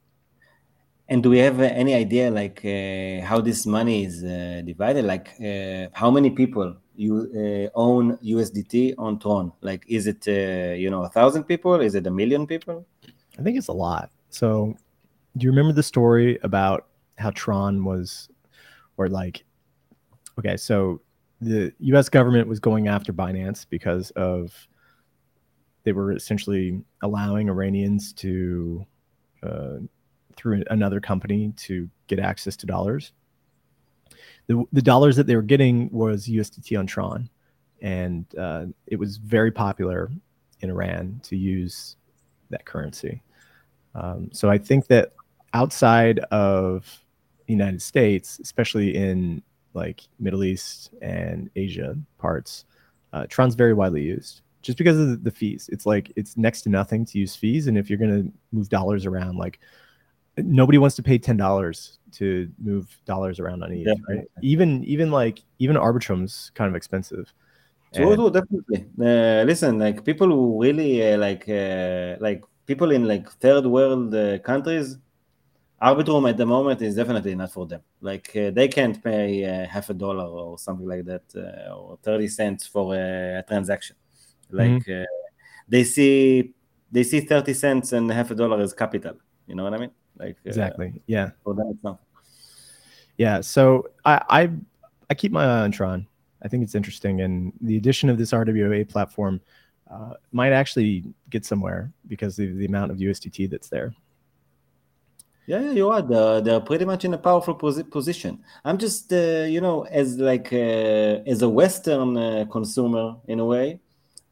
And 1.10 1.24
do 1.24 1.30
we 1.30 1.38
have 1.40 1.60
uh, 1.60 1.64
any 1.64 1.94
idea 1.94 2.30
like 2.30 2.60
uh, 2.66 3.26
how 3.26 3.40
this 3.40 3.66
money 3.66 4.04
is 4.04 4.24
uh, 4.24 4.62
divided? 4.66 5.06
Like 5.06 5.30
uh, 5.40 5.88
how 5.94 6.12
many 6.12 6.30
people 6.30 6.76
you 6.96 7.32
uh, 7.34 7.80
own 7.80 8.18
USDT 8.18 8.96
on 8.98 9.20
Tron? 9.20 9.54
Like 9.62 9.86
is 9.88 10.08
it 10.08 10.28
uh, 10.28 10.74
you 10.74 10.90
know 10.90 11.04
a 11.04 11.10
thousand 11.10 11.46
people? 11.46 11.80
Is 11.80 11.96
it 11.96 12.08
a 12.08 12.12
million 12.12 12.46
people? 12.46 12.86
I 13.40 13.42
think 13.42 13.58
it's 13.58 13.70
a 13.70 13.74
lot. 13.74 14.12
So 14.30 14.76
do 15.38 15.46
you 15.46 15.52
remember 15.52 15.74
the 15.74 15.84
story 15.84 16.40
about 16.44 16.88
how 17.18 17.32
Tron 17.32 17.86
was, 17.86 18.30
or 18.98 19.08
like, 19.08 19.46
okay, 20.40 20.58
so 20.58 21.02
the 21.40 21.72
U.S. 21.80 22.10
government 22.10 22.48
was 22.48 22.60
going 22.60 22.88
after 22.88 23.14
Binance 23.14 23.66
because 23.70 24.12
of 24.12 24.68
they 25.84 25.94
were 25.94 26.12
essentially 26.12 26.82
allowing 27.02 27.48
Iranians 27.48 28.12
to 28.14 28.86
through 30.38 30.64
another 30.70 31.00
company 31.00 31.54
to 31.58 31.90
get 32.08 32.20
access 32.20 32.56
to 32.58 32.66
dollars. 32.66 33.12
The, 34.48 34.64
the 34.72 34.82
dollars 34.82 35.16
that 35.18 35.28
they 35.28 35.36
were 35.36 35.42
getting 35.42 35.90
was 35.92 36.28
USDT 36.28 36.80
on 36.80 36.88
Tron, 36.88 37.30
and 37.82 38.26
uh, 38.38 38.66
it 38.86 38.98
was 38.98 39.18
very 39.18 39.52
popular 39.52 40.10
in 40.62 40.70
Iran 40.70 41.20
to 41.24 41.36
use 41.36 41.98
that 42.50 42.66
currency. 42.66 43.22
Um, 43.94 44.30
so 44.32 44.50
I 44.50 44.58
think 44.58 44.88
that 44.88 45.14
outside 45.54 46.20
of 46.32 47.04
the 47.46 47.54
United 47.54 47.82
States, 47.82 48.40
especially 48.42 48.96
in 48.96 49.42
like 49.74 50.02
Middle 50.20 50.44
East 50.44 50.92
and 51.02 51.50
Asia 51.56 51.98
parts, 52.18 52.66
uh, 53.14 53.26
Tron's 53.28 53.56
very 53.56 53.74
widely 53.74 54.04
used 54.04 54.42
just 54.62 54.78
because 54.78 55.00
of 55.00 55.24
the 55.24 55.32
fees. 55.32 55.70
It's 55.72 55.86
like 55.86 56.12
it's 56.16 56.36
next 56.38 56.64
to 56.64 56.70
nothing 56.70 57.06
to 57.06 57.18
use 57.18 57.36
fees, 57.36 57.68
and 57.68 57.78
if 57.78 57.90
you're 57.90 58.00
gonna 58.00 58.26
move 58.52 58.70
dollars 58.70 59.06
around, 59.06 59.38
like 59.38 59.60
nobody 60.38 60.78
wants 60.78 60.96
to 60.96 61.04
pay 61.04 61.18
ten 61.18 61.38
dollars 61.38 62.00
to 62.14 62.50
move 62.60 62.96
dollars 63.06 63.40
around 63.40 63.64
on 63.64 63.72
ETH, 63.72 63.88
right? 64.08 64.26
Even 64.42 64.84
even 64.86 65.12
like 65.12 65.44
even 65.60 65.76
Arbitrum's 65.76 66.52
kind 66.56 66.70
of 66.70 66.76
expensive. 66.76 67.34
True, 67.94 68.30
definitely. 68.30 68.86
Uh, 69.00 69.44
listen, 69.44 69.80
like 69.80 70.04
people 70.04 70.28
who 70.28 70.62
really 70.62 71.14
uh, 71.14 71.18
like 71.18 71.48
uh, 71.48 72.18
like 72.20 72.44
people 72.66 72.92
in 72.92 73.08
like 73.08 73.30
third 73.40 73.66
world 73.66 74.14
uh, 74.14 74.40
countries 74.40 74.98
Arbitrum 75.82 76.28
at 76.28 76.38
the 76.38 76.46
moment 76.46 76.82
is 76.82 76.96
definitely 76.96 77.36
not 77.36 77.52
for 77.52 77.68
them. 77.68 77.82
Like 78.02 78.36
uh, 78.36 78.50
they 78.50 78.68
can't 78.68 79.02
pay 79.04 79.46
uh, 79.46 79.68
half 79.68 79.90
a 79.92 79.94
dollar 79.94 80.26
or 80.26 80.58
something 80.58 80.88
like 80.88 81.06
that, 81.06 81.24
uh, 81.36 81.74
or 81.76 82.00
thirty 82.02 82.28
cents 82.28 82.66
for 82.66 82.96
a, 82.96 83.44
transaction. 83.48 83.96
Like 84.50 84.70
mm-hmm. 84.70 85.02
Uh, 85.04 85.06
they 85.68 85.84
see 85.84 86.54
they 86.92 87.04
see 87.04 87.20
thirty 87.20 87.54
cents 87.54 87.94
and 87.94 88.10
half 88.12 88.32
a 88.32 88.36
dollar 88.36 88.60
as 88.60 88.74
capital. 88.74 89.18
You 89.46 89.56
know 89.56 89.66
what 89.66 89.76
I 89.76 89.78
mean? 89.78 89.92
Like 90.20 90.36
uh, 90.36 90.50
exactly, 90.50 91.02
yeah. 91.08 91.32
For 91.44 91.54
them, 91.54 91.70
it's 91.72 91.84
not. 91.84 92.00
Yeah. 93.18 93.42
So 93.42 93.90
I, 94.06 94.22
I 94.30 94.50
I 95.10 95.14
keep 95.14 95.32
my 95.32 95.44
eye 95.44 95.62
on 95.62 95.72
Tron. 95.72 96.08
I 96.44 96.48
think 96.48 96.64
it's 96.64 96.76
interesting, 96.76 97.22
and 97.22 97.54
the 97.62 97.78
addition 97.78 98.10
of 98.10 98.18
this 98.18 98.32
RWA 98.32 98.88
platform 98.88 99.42
uh, 99.90 100.14
might 100.32 100.52
actually 100.52 101.04
get 101.30 101.46
somewhere 101.46 101.92
because 102.08 102.38
of 102.40 102.58
the 102.58 102.66
amount 102.66 102.92
of 102.92 102.98
USDT 102.98 103.50
that's 103.50 103.70
there. 103.70 103.94
Yeah, 105.48 105.62
yeah, 105.62 105.72
you 105.72 105.90
are. 105.90 106.02
They're, 106.02 106.42
they're 106.42 106.60
pretty 106.60 106.84
much 106.84 107.06
in 107.06 107.14
a 107.14 107.18
powerful 107.18 107.56
posi- 107.56 107.90
position. 107.90 108.44
I'm 108.66 108.78
just, 108.78 109.14
uh, 109.14 109.46
you 109.48 109.62
know, 109.62 109.84
as 109.84 110.18
like 110.18 110.52
uh, 110.52 111.24
as 111.26 111.42
a 111.42 111.48
Western 111.48 112.18
uh, 112.18 112.46
consumer 112.52 113.16
in 113.28 113.40
a 113.40 113.46
way, 113.46 113.80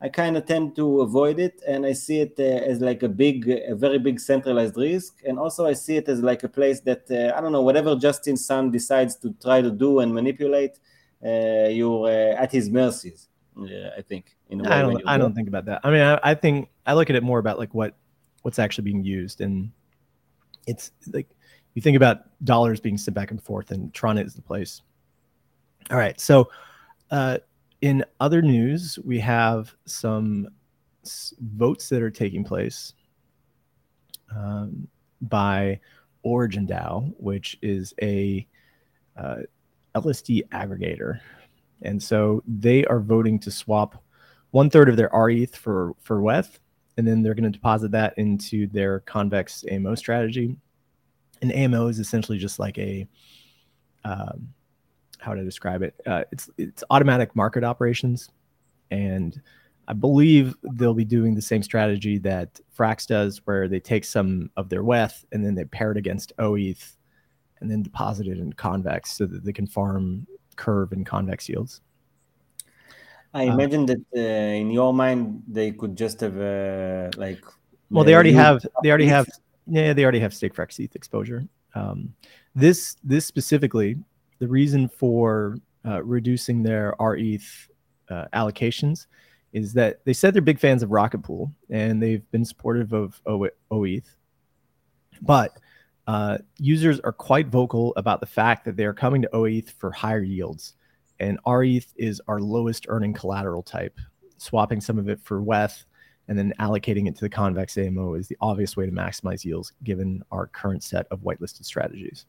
I 0.01 0.09
kind 0.09 0.35
of 0.37 0.45
tend 0.45 0.75
to 0.75 1.01
avoid 1.01 1.39
it, 1.39 1.61
and 1.67 1.85
I 1.85 1.93
see 1.93 2.19
it 2.19 2.35
uh, 2.37 2.43
as 2.43 2.81
like 2.81 3.03
a 3.03 3.09
big, 3.09 3.49
a 3.49 3.75
very 3.75 3.97
big 3.97 4.19
centralized 4.19 4.77
risk, 4.77 5.21
and 5.25 5.39
also 5.39 5.65
I 5.65 5.73
see 5.73 5.95
it 5.95 6.09
as 6.09 6.21
like 6.21 6.43
a 6.43 6.49
place 6.49 6.81
that 6.81 7.09
uh, 7.09 7.37
I 7.37 7.41
don't 7.41 7.51
know, 7.51 7.61
whatever 7.61 7.95
Justin 7.95 8.37
Sun 8.37 8.71
decides 8.71 9.15
to 9.17 9.33
try 9.41 9.61
to 9.61 9.71
do 9.71 9.99
and 9.99 10.13
manipulate, 10.13 10.77
uh, 11.25 11.69
you're 11.69 12.09
at 12.09 12.51
his 12.51 12.69
mercies. 12.69 13.29
I 13.57 14.01
think. 14.01 14.35
In 14.49 14.59
a 14.59 14.63
way 14.63 14.69
I 14.69 14.81
don't. 14.81 15.03
I 15.07 15.17
don't 15.17 15.33
think 15.33 15.47
about 15.47 15.65
that. 15.65 15.79
I 15.85 15.89
mean, 15.89 16.01
I, 16.01 16.19
I 16.21 16.33
think 16.35 16.69
I 16.85 16.93
look 16.93 17.09
at 17.09 17.15
it 17.15 17.23
more 17.23 17.39
about 17.39 17.57
like 17.57 17.73
what 17.73 17.95
what's 18.41 18.59
actually 18.59 18.83
being 18.83 19.03
used 19.03 19.41
and 19.41 19.71
it's 20.67 20.91
like 21.13 21.27
you 21.73 21.81
think 21.81 21.97
about 21.97 22.19
dollars 22.43 22.79
being 22.79 22.97
sent 22.97 23.15
back 23.15 23.31
and 23.31 23.41
forth, 23.41 23.71
and 23.71 23.93
Tron 23.93 24.17
is 24.17 24.33
the 24.33 24.41
place. 24.41 24.81
All 25.91 25.97
right. 25.97 26.19
So, 26.19 26.49
uh, 27.11 27.39
in 27.81 28.03
other 28.19 28.41
news, 28.41 28.97
we 29.03 29.19
have 29.19 29.75
some 29.85 30.47
votes 31.39 31.89
that 31.89 32.01
are 32.01 32.11
taking 32.11 32.43
place 32.43 32.93
um, 34.35 34.87
by 35.21 35.79
Origin 36.23 36.67
DAO, 36.67 37.13
which 37.17 37.57
is 37.61 37.93
a 38.01 38.47
uh, 39.17 39.37
LSD 39.95 40.47
aggregator, 40.49 41.19
and 41.81 42.01
so 42.01 42.43
they 42.47 42.85
are 42.85 42.99
voting 42.99 43.39
to 43.39 43.51
swap 43.51 44.03
one 44.51 44.69
third 44.69 44.89
of 44.89 44.97
their 44.97 45.09
RETH 45.13 45.55
for 45.55 45.93
for 46.01 46.21
WETH, 46.21 46.59
and 46.97 47.07
then 47.07 47.21
they're 47.21 47.35
going 47.35 47.43
to 47.43 47.49
deposit 47.49 47.91
that 47.91 48.17
into 48.17 48.67
their 48.67 49.01
convex 49.01 49.63
AMO 49.69 49.95
strategy. 49.95 50.55
And 51.41 51.51
AMO 51.51 51.87
is 51.87 51.99
essentially 51.99 52.37
just 52.37 52.59
like 52.59 52.77
a 52.77 53.07
um, 54.05 54.53
how 55.25 55.33
to 55.33 55.43
describe 55.43 55.81
it. 55.81 55.99
Uh, 56.05 56.23
it's 56.31 56.49
it's 56.57 56.83
automatic 56.89 57.35
market 57.35 57.63
operations, 57.63 58.29
and 58.91 59.41
I 59.87 59.93
believe 59.93 60.55
they'll 60.73 60.93
be 60.93 61.05
doing 61.05 61.35
the 61.35 61.41
same 61.41 61.63
strategy 61.63 62.17
that 62.19 62.59
Frax 62.77 63.07
does, 63.07 63.41
where 63.45 63.67
they 63.67 63.79
take 63.79 64.05
some 64.05 64.49
of 64.55 64.69
their 64.69 64.83
WETH 64.83 65.25
and 65.31 65.45
then 65.45 65.55
they 65.55 65.65
pair 65.65 65.91
it 65.91 65.97
against 65.97 66.31
OETH, 66.39 66.95
and 67.59 67.69
then 67.69 67.83
deposit 67.83 68.27
it 68.27 68.37
in 68.37 68.53
Convex 68.53 69.11
so 69.11 69.25
that 69.25 69.43
they 69.43 69.53
can 69.53 69.67
farm 69.67 70.27
curve 70.55 70.91
and 70.91 71.05
convex 71.05 71.49
yields. 71.49 71.81
I 73.33 73.49
uh, 73.49 73.53
imagine 73.53 73.85
that 73.87 74.01
uh, 74.15 74.19
in 74.19 74.71
your 74.71 74.93
mind 74.93 75.43
they 75.47 75.71
could 75.71 75.95
just 75.95 76.21
have 76.21 76.39
uh, 76.39 77.09
like. 77.17 77.43
Well, 77.89 78.03
they 78.03 78.13
already 78.13 78.33
have. 78.33 78.65
They 78.83 78.89
already 78.89 79.07
have. 79.07 79.27
Yeah, 79.67 79.93
they 79.93 80.03
already 80.03 80.19
have 80.19 80.33
stake 80.33 80.53
Frax 80.53 80.79
ETH 80.79 80.95
exposure. 80.95 81.43
Um, 81.75 82.13
this 82.55 82.95
this 83.03 83.25
specifically, 83.25 83.97
the 84.39 84.47
reason 84.47 84.87
for 84.87 85.57
uh, 85.85 86.03
reducing 86.03 86.63
their 86.63 86.93
RETH 86.99 87.69
uh, 88.09 88.25
allocations 88.33 89.07
is 89.53 89.73
that 89.73 90.03
they 90.03 90.13
said 90.13 90.33
they're 90.33 90.41
big 90.41 90.59
fans 90.59 90.83
of 90.83 90.91
Rocket 90.91 91.19
Pool 91.19 91.51
and 91.69 92.01
they've 92.01 92.29
been 92.31 92.43
supportive 92.43 92.93
of 92.93 93.21
OETH, 93.25 94.15
but 95.21 95.57
uh, 96.07 96.37
users 96.59 96.99
are 96.99 97.13
quite 97.13 97.47
vocal 97.47 97.93
about 97.95 98.19
the 98.19 98.25
fact 98.25 98.65
that 98.65 98.75
they 98.75 98.85
are 98.85 98.93
coming 98.93 99.21
to 99.21 99.29
OETH 99.33 99.71
for 99.71 99.91
higher 99.91 100.21
yields. 100.21 100.75
And 101.19 101.39
RETH 101.47 101.93
is 101.95 102.21
our 102.27 102.41
lowest 102.41 102.85
earning 102.89 103.13
collateral 103.13 103.63
type. 103.63 103.97
Swapping 104.37 104.81
some 104.81 104.99
of 104.99 105.07
it 105.07 105.19
for 105.23 105.41
WETH 105.41 105.85
and 106.27 106.37
then 106.37 106.53
allocating 106.59 107.07
it 107.07 107.15
to 107.15 107.21
the 107.21 107.29
convex 107.29 107.77
AMO 107.77 108.15
is 108.15 108.27
the 108.27 108.37
obvious 108.41 108.75
way 108.75 108.85
to 108.85 108.91
maximize 108.91 109.45
yields 109.45 109.71
given 109.83 110.23
our 110.31 110.47
current 110.47 110.83
set 110.83 111.07
of 111.11 111.21
whitelisted 111.21 111.63
strategies. 111.63 112.25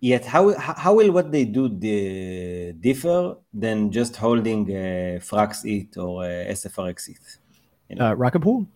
Yet, 0.00 0.26
how 0.26 0.54
how 0.58 0.94
will 0.94 1.12
what 1.12 1.32
they 1.32 1.44
do 1.44 1.68
the, 1.68 2.72
differ 2.78 3.36
than 3.54 3.90
just 3.90 4.16
holding 4.16 4.70
uh, 4.70 5.18
Frax 5.20 5.64
ETH 5.64 5.96
or 5.96 6.24
uh, 6.24 6.52
SFRX 6.52 7.08
ETH? 7.08 7.38
You 7.88 7.96
know? 7.96 8.06
uh, 8.06 8.14
Rocket 8.14 8.40
Pool? 8.40 8.66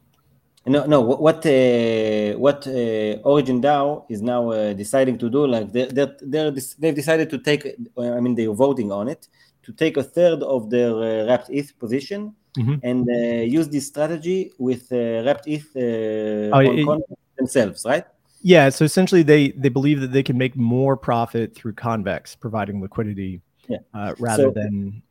No, 0.67 0.85
no. 0.87 1.01
What 1.01 1.45
uh, 1.47 2.33
what 2.39 2.67
uh, 2.67 3.23
Origin 3.25 3.61
DAO 3.61 4.05
is 4.09 4.21
now 4.23 4.51
uh, 4.51 4.73
deciding 4.75 5.19
to 5.19 5.31
do, 5.31 5.47
like 5.47 5.73
they're, 5.73 5.87
they're, 5.87 6.17
they're 6.21 6.51
they've 6.51 6.95
decided 6.95 7.31
to 7.31 7.39
take. 7.39 7.67
Uh, 7.97 8.13
I 8.13 8.21
mean, 8.21 8.35
they're 8.35 8.53
voting 8.53 8.93
on 8.93 9.09
it 9.09 9.29
to 9.63 9.73
take 9.73 9.97
a 9.97 10.03
third 10.03 10.43
of 10.43 10.71
their 10.71 10.93
uh, 10.95 11.27
wrapped 11.27 11.51
ETH 11.51 11.79
position 11.79 12.35
mm-hmm. 12.59 12.77
and 12.83 13.09
uh, 13.09 13.43
use 13.45 13.69
this 13.69 13.87
strategy 13.87 14.53
with 14.59 14.91
wrapped 14.91 15.47
ETH 15.47 15.69
oh, 15.77 16.61
it, 16.61 17.03
themselves, 17.37 17.85
right? 17.87 18.05
Yeah. 18.41 18.69
So 18.69 18.85
essentially, 18.85 19.23
they 19.23 19.51
they 19.51 19.69
believe 19.69 20.01
that 20.01 20.13
they 20.13 20.23
can 20.23 20.39
make 20.39 20.57
more 20.57 20.97
profit 20.97 21.55
through 21.55 21.75
convex, 21.75 22.35
providing 22.35 22.81
liquidity, 22.81 23.41
yeah. 23.69 23.79
rather 24.19 24.45
so, 24.45 24.51
than 24.51 25.03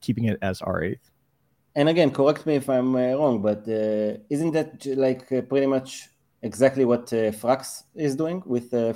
keeping 0.00 0.24
it 0.24 0.38
as 0.42 0.62
RETH 0.66 1.10
and 1.78 1.88
again, 1.88 2.10
correct 2.10 2.44
me 2.44 2.56
if 2.56 2.68
I'm 2.68 2.96
uh, 2.96 3.12
wrong, 3.14 3.40
but 3.40 3.60
uh, 3.68 4.18
isn't 4.28 4.52
that 4.52 4.84
like 4.96 5.30
uh, 5.30 5.42
pretty 5.42 5.66
much 5.66 6.08
exactly 6.42 6.84
what 6.84 7.12
uh, 7.12 7.30
Frax 7.30 7.84
is 7.94 8.16
doing 8.16 8.42
with 8.46 8.74
uh? 8.74 8.92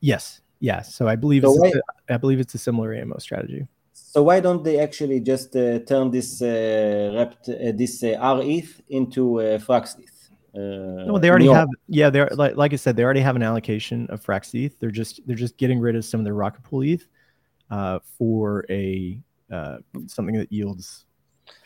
Yes, 0.00 0.40
yes. 0.60 0.94
So 0.94 1.06
I 1.06 1.16
believe 1.16 1.42
so 1.42 1.52
why, 1.52 1.68
a, 2.08 2.14
I 2.14 2.16
believe 2.16 2.40
it's 2.40 2.54
a 2.54 2.58
similar 2.58 2.94
AMO 2.94 3.18
strategy. 3.18 3.66
So 3.92 4.22
why 4.22 4.40
don't 4.40 4.64
they 4.64 4.78
actually 4.78 5.20
just 5.20 5.54
uh, 5.54 5.80
turn 5.80 6.10
this 6.10 6.40
uh, 6.40 7.12
rept, 7.14 7.44
this 7.76 8.02
uh, 8.02 8.38
RETH 8.38 8.80
into 8.88 9.40
uh, 9.40 9.58
Frax 9.58 9.98
ETH? 9.98 10.11
No, 10.54 11.18
they 11.18 11.30
already 11.30 11.48
have. 11.48 11.68
Yeah, 11.88 12.10
they're 12.10 12.28
like, 12.32 12.56
like 12.56 12.72
I 12.72 12.76
said, 12.76 12.96
they 12.96 13.04
already 13.04 13.20
have 13.20 13.36
an 13.36 13.42
allocation 13.42 14.06
of 14.08 14.24
Frax 14.24 14.54
ETH. 14.54 14.78
They're 14.78 14.90
just 14.90 15.20
they're 15.26 15.36
just 15.36 15.56
getting 15.56 15.78
rid 15.78 15.96
of 15.96 16.04
some 16.04 16.20
of 16.20 16.24
their 16.24 16.34
Rocket 16.34 16.62
Pool 16.62 16.82
ETH 16.82 17.06
for 18.18 18.66
a 18.68 19.18
something 20.06 20.36
that 20.36 20.52
yields 20.52 21.06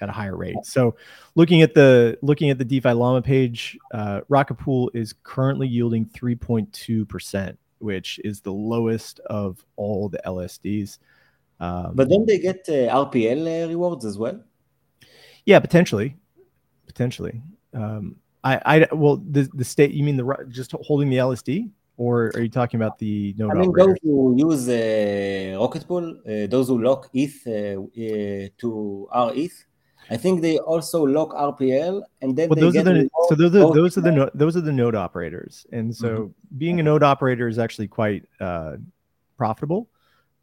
at 0.00 0.08
a 0.08 0.12
higher 0.12 0.36
rate. 0.36 0.56
So 0.64 0.96
looking 1.34 1.62
at 1.62 1.74
the 1.74 2.18
looking 2.22 2.50
at 2.50 2.58
the 2.58 2.64
DeFi 2.64 2.92
Llama 2.92 3.22
page, 3.22 3.78
uh, 3.92 4.20
Rocket 4.28 4.54
Pool 4.54 4.90
is 4.94 5.14
currently 5.22 5.68
yielding 5.68 6.06
3.2%, 6.06 7.56
which 7.78 8.20
is 8.24 8.40
the 8.40 8.52
lowest 8.52 9.20
of 9.20 9.64
all 9.76 10.08
the 10.08 10.20
LSDs. 10.26 10.98
Um, 11.58 11.92
but 11.94 12.08
then 12.08 12.26
they 12.26 12.38
get 12.38 12.64
uh, 12.68 13.06
RPL 13.06 13.64
uh, 13.64 13.68
rewards 13.68 14.04
as 14.04 14.18
well. 14.18 14.40
Yeah, 15.44 15.60
potentially, 15.60 16.16
potentially. 16.86 17.40
Um, 17.72 18.16
I, 18.46 18.60
I, 18.72 18.94
well, 18.94 19.16
the 19.16 19.42
the 19.54 19.64
state. 19.64 19.90
You 19.92 20.04
mean 20.04 20.16
the 20.16 20.26
just 20.48 20.72
holding 20.88 21.08
the 21.10 21.16
LSD, 21.16 21.70
or 21.96 22.30
are 22.34 22.42
you 22.42 22.48
talking 22.60 22.78
about 22.80 22.98
the 22.98 23.34
node? 23.36 23.50
I 23.50 23.54
mean, 23.54 23.72
those 23.72 23.96
who 24.02 24.34
use 24.38 24.68
uh, 24.68 25.58
Rocket 25.60 25.86
Pool, 25.88 26.06
uh, 26.18 26.46
those 26.46 26.68
who 26.68 26.80
lock 26.80 27.08
ETH 27.12 27.38
uh, 27.46 27.52
uh 27.52 28.48
to 28.60 29.08
RETH, 29.12 29.56
I 30.10 30.16
think 30.16 30.42
they 30.42 30.58
also 30.58 31.02
lock 31.04 31.30
RPL, 31.30 32.02
and 32.22 32.36
then 32.36 32.48
well, 32.48 32.60
those 32.60 32.76
are 32.76 32.84
the 32.84 33.10
so 33.28 33.34
those 33.34 33.54
are 33.56 33.72
those 33.74 33.98
are 33.98 34.02
the 34.02 34.12
no, 34.12 34.30
those 34.34 34.56
are 34.56 34.60
the 34.60 34.72
node 34.72 34.94
operators, 34.94 35.66
and 35.72 35.94
so 35.94 36.08
mm-hmm. 36.08 36.58
being 36.58 36.78
a 36.78 36.82
node 36.82 37.02
operator 37.02 37.48
is 37.48 37.58
actually 37.58 37.88
quite 37.88 38.24
uh, 38.38 38.76
profitable. 39.36 39.88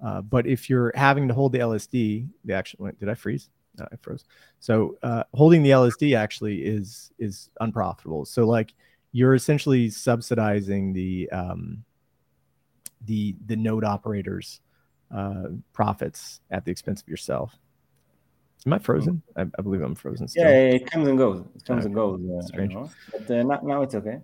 Uh, 0.04 0.22
but 0.22 0.46
if 0.46 0.70
you're 0.70 0.92
having 0.96 1.30
to 1.30 1.34
hold 1.34 1.54
the 1.54 1.60
LSD, 1.60 2.28
the 2.44 2.54
actual 2.54 2.92
did 3.00 3.08
I 3.08 3.14
freeze? 3.14 3.50
No, 3.78 3.88
I 3.92 3.96
froze. 3.98 4.26
So 4.60 4.98
uh, 5.04 5.24
holding 5.34 5.64
the 5.64 5.72
LSD 5.72 6.16
actually 6.16 6.64
is 6.64 7.12
is 7.18 7.50
unprofitable. 7.60 8.26
So 8.26 8.46
like 8.46 8.74
you're 9.12 9.36
essentially 9.36 9.90
subsidizing 9.90 10.94
the 10.94 11.30
um, 11.32 11.84
the 13.06 13.36
the 13.46 13.56
node 13.56 13.84
operators' 13.84 14.62
uh, 15.14 15.46
profits 15.72 16.42
at 16.52 16.66
the 16.66 16.72
expense 16.72 17.02
of 17.02 17.08
yourself. 17.08 17.58
Am 18.66 18.74
I 18.74 18.80
frozen? 18.80 19.22
I, 19.36 19.42
I 19.42 19.62
believe 19.62 19.82
I'm 19.82 19.96
frozen. 19.96 20.28
Still. 20.28 20.46
Yeah, 20.46 20.52
it 20.52 20.90
comes 20.90 21.08
and 21.08 21.18
goes. 21.18 21.44
It 21.56 21.66
comes 21.66 21.80
okay. 21.80 21.88
and 21.88 21.96
goes. 21.96 22.22
Uh, 22.22 22.42
Strange. 22.48 22.76
But 23.12 23.32
uh, 23.32 23.44
now, 23.44 23.60
now 23.62 23.82
it's 23.82 23.96
okay. 23.96 24.20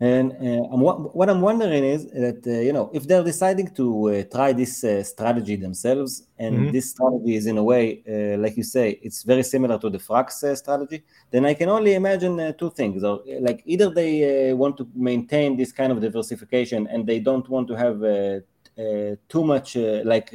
And 0.00 0.32
uh, 0.32 0.68
I'm, 0.72 0.80
what 0.80 1.28
I'm 1.28 1.40
wondering 1.40 1.82
is 1.82 2.06
that 2.10 2.46
uh, 2.46 2.60
you 2.60 2.72
know 2.72 2.88
if 2.92 3.08
they're 3.08 3.24
deciding 3.24 3.74
to 3.74 3.86
uh, 4.10 4.22
try 4.30 4.52
this 4.52 4.84
uh, 4.84 5.02
strategy 5.02 5.56
themselves, 5.56 6.22
and 6.38 6.54
mm-hmm. 6.54 6.70
this 6.70 6.90
strategy 6.90 7.34
is 7.34 7.46
in 7.46 7.58
a 7.58 7.64
way, 7.64 8.02
uh, 8.08 8.38
like 8.38 8.56
you 8.56 8.62
say, 8.62 9.00
it's 9.02 9.24
very 9.24 9.42
similar 9.42 9.76
to 9.80 9.90
the 9.90 9.98
Frax 9.98 10.44
uh, 10.44 10.54
strategy, 10.54 11.02
then 11.32 11.44
I 11.44 11.54
can 11.54 11.68
only 11.68 11.94
imagine 11.94 12.54
two 12.56 12.70
things: 12.70 13.02
or 13.02 13.22
like 13.40 13.62
either 13.66 13.90
they 13.90 14.54
want 14.54 14.76
to 14.76 14.88
maintain 14.94 15.56
this 15.56 15.72
kind 15.72 15.90
of 15.90 16.00
diversification, 16.00 16.86
and 16.86 17.04
they 17.04 17.18
don't 17.18 17.48
want 17.48 17.66
to 17.66 17.74
have 17.74 17.98
too 19.28 19.44
much 19.44 19.74
like 19.74 20.32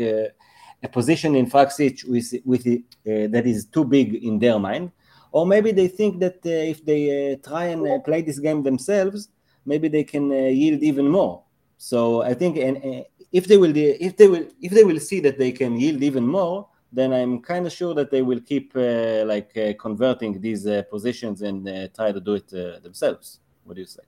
a 0.84 0.90
position 0.90 1.36
in 1.36 1.50
Frax 1.50 1.80
ETH 1.80 2.04
with, 2.04 2.34
with 2.46 2.68
uh, 2.68 3.32
that 3.32 3.44
is 3.46 3.66
too 3.66 3.86
big 3.86 4.16
in 4.16 4.40
their 4.40 4.60
mind, 4.60 4.92
or 5.32 5.46
maybe 5.46 5.72
they 5.72 5.88
think 5.88 6.20
that 6.20 6.36
uh, 6.46 6.50
if 6.50 6.86
they 6.86 7.34
uh, 7.34 7.50
try 7.50 7.66
and 7.66 7.88
uh, 7.88 8.00
play 8.00 8.22
this 8.22 8.40
game 8.40 8.62
themselves, 8.62 9.30
maybe 9.66 9.88
they 9.88 10.04
can 10.04 10.32
uh, 10.32 10.36
yield 10.36 10.82
even 10.82 11.08
more. 11.08 11.44
So 11.78 12.22
I 12.22 12.34
think, 12.34 12.58
and 12.58 12.78
uh, 12.78 13.04
if 13.32 13.48
they 13.48 13.58
will, 13.58 13.74
if 13.76 14.18
they 14.18 14.28
will, 14.28 14.48
if 14.62 14.72
they 14.72 14.84
will 14.84 15.00
see 15.00 15.20
that 15.22 15.38
they 15.38 15.52
can 15.52 15.78
yield 15.80 16.02
even 16.04 16.26
more, 16.26 16.68
then 16.92 17.12
I'm 17.12 17.42
kind 17.42 17.66
of 17.66 17.74
sure 17.74 17.94
that 17.96 18.12
they 18.12 18.22
will 18.22 18.40
keep 18.40 18.74
uh, 18.76 19.24
like 19.26 19.58
uh, 19.58 19.74
converting 19.80 20.40
these 20.40 20.68
uh, 20.68 20.84
positions 20.90 21.42
and 21.42 21.66
try 21.96 22.12
to 22.12 22.20
do 22.20 22.36
it 22.36 22.48
themselves. 22.84 23.40
What 23.64 23.76
do 23.76 23.82
you 23.82 23.88
say? 23.88 24.04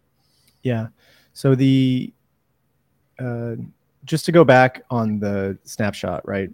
Yeah. 0.62 0.88
So 1.34 1.56
the 1.56 2.14
just 4.06 4.26
to 4.26 4.32
go 4.32 4.44
back 4.44 4.84
on 4.92 5.20
the 5.20 5.58
snapshot, 5.64 6.28
right? 6.28 6.52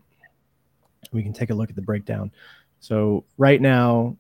we 1.11 1.23
can 1.23 1.33
take 1.33 1.49
a 1.49 1.53
look 1.53 1.69
at 1.69 1.75
the 1.75 1.81
breakdown. 1.81 2.31
So 2.79 3.25
right 3.37 3.61
now, 3.61 4.17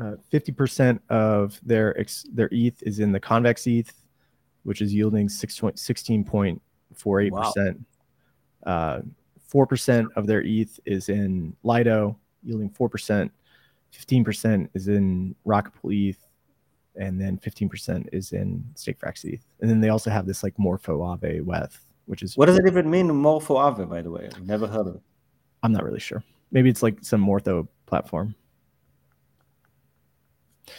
uh, 0.00 0.14
50% 0.32 0.98
of 1.10 1.60
their 1.62 1.98
ex- 1.98 2.24
their 2.32 2.48
ETH 2.50 2.82
is 2.82 2.98
in 2.98 3.12
the 3.12 3.20
convex 3.20 3.66
ETH, 3.66 3.92
which 4.62 4.80
is 4.80 4.94
yielding 4.94 5.28
16.48%. 5.28 7.84
Uh, 8.64 9.00
4% 9.52 10.06
of 10.16 10.26
their 10.26 10.40
ETH 10.42 10.80
is 10.86 11.10
in 11.10 11.54
Lido, 11.62 12.16
yielding 12.42 12.70
4%. 12.70 13.30
15% 13.92 14.68
is 14.72 14.88
in 14.88 15.34
Rocket 15.44 15.74
Pool 15.74 15.92
ETH, 15.92 16.26
and 16.96 17.20
then 17.20 17.36
15% 17.38 18.08
is 18.12 18.32
in 18.32 18.64
Stakefrax 18.74 19.26
ETH. 19.26 19.44
And 19.60 19.68
then 19.68 19.80
they 19.80 19.90
also 19.90 20.08
have 20.10 20.26
this 20.26 20.42
like 20.42 20.58
Morpho 20.58 21.00
Aave 21.00 21.42
WETH, 21.42 21.84
which 22.06 22.22
is. 22.22 22.34
What 22.36 22.46
does 22.46 22.58
it 22.58 22.66
even 22.66 22.88
mean, 22.88 23.08
Morpho 23.08 23.56
Aave, 23.56 23.90
by 23.90 24.00
the 24.00 24.10
way? 24.10 24.30
I've 24.34 24.46
never 24.46 24.66
heard 24.66 24.86
of 24.86 24.94
it. 24.96 25.02
I'm 25.62 25.72
not 25.72 25.84
really 25.84 26.00
sure. 26.00 26.24
Maybe 26.50 26.70
it's 26.70 26.82
like 26.82 26.96
some 27.02 27.20
Morpho 27.20 27.68
platform. 27.84 28.34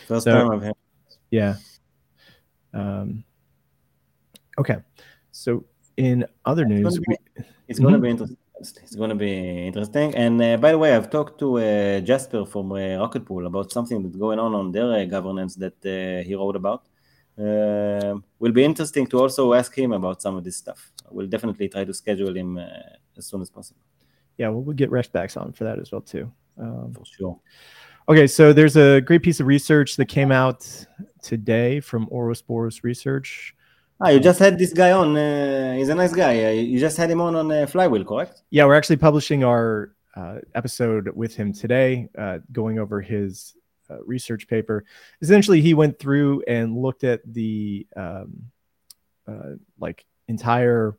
First 0.07 0.25
so, 0.25 0.31
time 0.31 0.51
I've 0.51 0.63
had. 0.63 0.75
Yeah. 1.31 1.55
Um, 2.73 3.23
okay. 4.57 4.77
So 5.31 5.65
in 5.97 6.25
other 6.45 6.65
news, 6.65 6.99
it's 7.67 7.79
going 7.79 7.93
to 7.93 7.99
be, 7.99 8.09
interesting. 8.09 8.83
It's 8.83 8.95
going 8.95 9.09
to 9.09 9.15
be 9.15 9.67
interesting. 9.67 10.15
And 10.15 10.41
uh, 10.41 10.57
by 10.57 10.71
the 10.71 10.77
way, 10.77 10.95
I've 10.95 11.09
talked 11.09 11.39
to 11.39 11.59
uh, 11.59 11.99
Jasper 12.01 12.45
from 12.45 12.71
uh, 12.71 12.97
Rocket 12.97 13.25
Pool 13.25 13.45
about 13.47 13.71
something 13.71 14.01
that's 14.03 14.15
going 14.15 14.39
on 14.39 14.53
on 14.53 14.71
their 14.71 14.91
uh, 14.91 15.05
governance 15.05 15.55
that 15.55 15.77
uh, 15.85 16.23
he 16.27 16.35
wrote 16.35 16.55
about. 16.55 16.87
Uh, 17.37 18.19
will 18.37 18.51
be 18.51 18.63
interesting 18.63 19.07
to 19.07 19.19
also 19.19 19.53
ask 19.53 19.75
him 19.75 19.91
about 19.91 20.21
some 20.21 20.35
of 20.35 20.43
this 20.43 20.57
stuff. 20.57 20.91
We'll 21.09 21.27
definitely 21.27 21.67
try 21.67 21.83
to 21.83 21.93
schedule 21.93 22.35
him 22.35 22.57
uh, 22.57 22.67
as 23.17 23.25
soon 23.25 23.41
as 23.41 23.49
possible 23.49 23.81
yeah, 24.37 24.49
well, 24.49 24.61
we'll 24.61 24.75
get 24.75 24.91
Reshbacks 24.91 25.39
on 25.39 25.53
for 25.53 25.63
that 25.65 25.79
as 25.79 25.91
well 25.91 26.01
too. 26.01 26.31
Um, 26.57 26.93
for 26.93 27.05
sure. 27.05 27.39
Okay, 28.09 28.27
so 28.27 28.51
there's 28.51 28.75
a 28.75 28.99
great 28.99 29.23
piece 29.23 29.39
of 29.39 29.47
research 29.47 29.95
that 29.95 30.07
came 30.07 30.29
out 30.29 30.67
today 31.21 31.79
from 31.79 32.09
Ouroboros 32.11 32.83
Research. 32.83 33.55
Ah, 34.01 34.09
you 34.09 34.19
just 34.19 34.39
had 34.39 34.57
this 34.57 34.73
guy 34.73 34.91
on. 34.91 35.15
Uh, 35.15 35.75
he's 35.75 35.87
a 35.87 35.95
nice 35.95 36.11
guy. 36.11 36.43
Uh, 36.43 36.49
you 36.49 36.81
just 36.81 36.97
had 36.97 37.09
him 37.09 37.21
on 37.21 37.33
on 37.33 37.49
uh, 37.49 37.65
Flywheel, 37.65 38.03
correct? 38.03 38.41
Yeah, 38.49 38.65
we're 38.65 38.75
actually 38.75 38.97
publishing 38.97 39.45
our 39.45 39.95
uh, 40.17 40.39
episode 40.53 41.15
with 41.15 41.33
him 41.33 41.53
today, 41.53 42.09
uh, 42.17 42.39
going 42.51 42.77
over 42.77 42.99
his 42.99 43.55
uh, 43.89 44.03
research 44.03 44.49
paper. 44.49 44.83
Essentially, 45.21 45.61
he 45.61 45.73
went 45.73 45.97
through 45.97 46.43
and 46.45 46.77
looked 46.77 47.05
at 47.05 47.21
the 47.25 47.87
um, 47.95 48.51
like 49.79 50.05
entire 50.27 50.97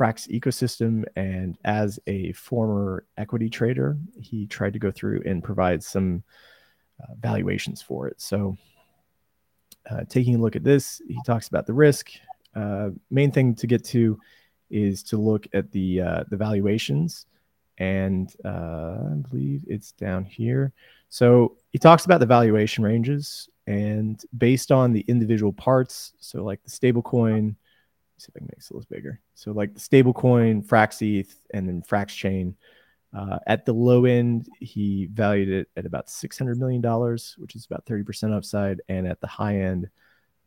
Frax 0.00 0.26
ecosystem. 0.28 1.04
And 1.16 1.58
as 1.64 2.00
a 2.06 2.32
former 2.32 3.04
equity 3.18 3.50
trader, 3.50 3.98
he 4.18 4.46
tried 4.46 4.72
to 4.72 4.78
go 4.78 4.90
through 4.90 5.22
and 5.26 5.44
provide 5.44 5.84
some 5.84 6.22
uh, 7.02 7.14
valuations 7.20 7.82
for 7.82 8.08
it. 8.08 8.20
So, 8.20 8.56
uh, 9.90 10.04
taking 10.08 10.36
a 10.36 10.38
look 10.38 10.56
at 10.56 10.64
this, 10.64 11.02
he 11.06 11.18
talks 11.26 11.48
about 11.48 11.66
the 11.66 11.72
risk. 11.72 12.10
Uh, 12.54 12.90
main 13.10 13.30
thing 13.30 13.54
to 13.56 13.66
get 13.66 13.84
to 13.84 14.18
is 14.70 15.02
to 15.02 15.16
look 15.16 15.46
at 15.52 15.70
the 15.72 16.00
uh, 16.00 16.24
the 16.30 16.36
valuations, 16.36 17.26
and 17.78 18.34
uh, 18.44 18.98
I 19.10 19.14
believe 19.28 19.64
it's 19.66 19.92
down 19.92 20.24
here. 20.24 20.72
So 21.08 21.56
he 21.72 21.78
talks 21.78 22.04
about 22.04 22.20
the 22.20 22.26
valuation 22.26 22.84
ranges, 22.84 23.48
and 23.66 24.22
based 24.36 24.70
on 24.70 24.92
the 24.92 25.04
individual 25.08 25.52
parts, 25.52 26.12
so 26.20 26.44
like 26.44 26.62
the 26.62 26.70
stablecoin, 26.70 27.56
see 28.20 28.30
if 28.30 28.36
I 28.36 28.40
can 28.40 28.46
make 28.46 28.56
this 28.56 28.70
a 28.70 28.74
little 28.74 28.88
bigger. 28.90 29.20
So 29.34 29.52
like 29.52 29.74
the 29.74 29.80
stablecoin, 29.80 30.66
Frax 30.66 31.00
ETH, 31.02 31.34
and 31.52 31.68
then 31.68 31.82
Frax 31.82 32.08
Chain. 32.08 32.56
Uh, 33.12 33.38
at 33.46 33.64
the 33.64 33.72
low 33.72 34.04
end, 34.04 34.48
he 34.60 35.08
valued 35.12 35.48
it 35.48 35.68
at 35.76 35.84
about 35.84 36.06
$600 36.06 36.56
million, 36.56 36.80
which 37.38 37.56
is 37.56 37.66
about 37.66 37.84
30% 37.86 38.36
upside. 38.36 38.80
And 38.88 39.06
at 39.06 39.20
the 39.20 39.26
high 39.26 39.56
end, 39.56 39.90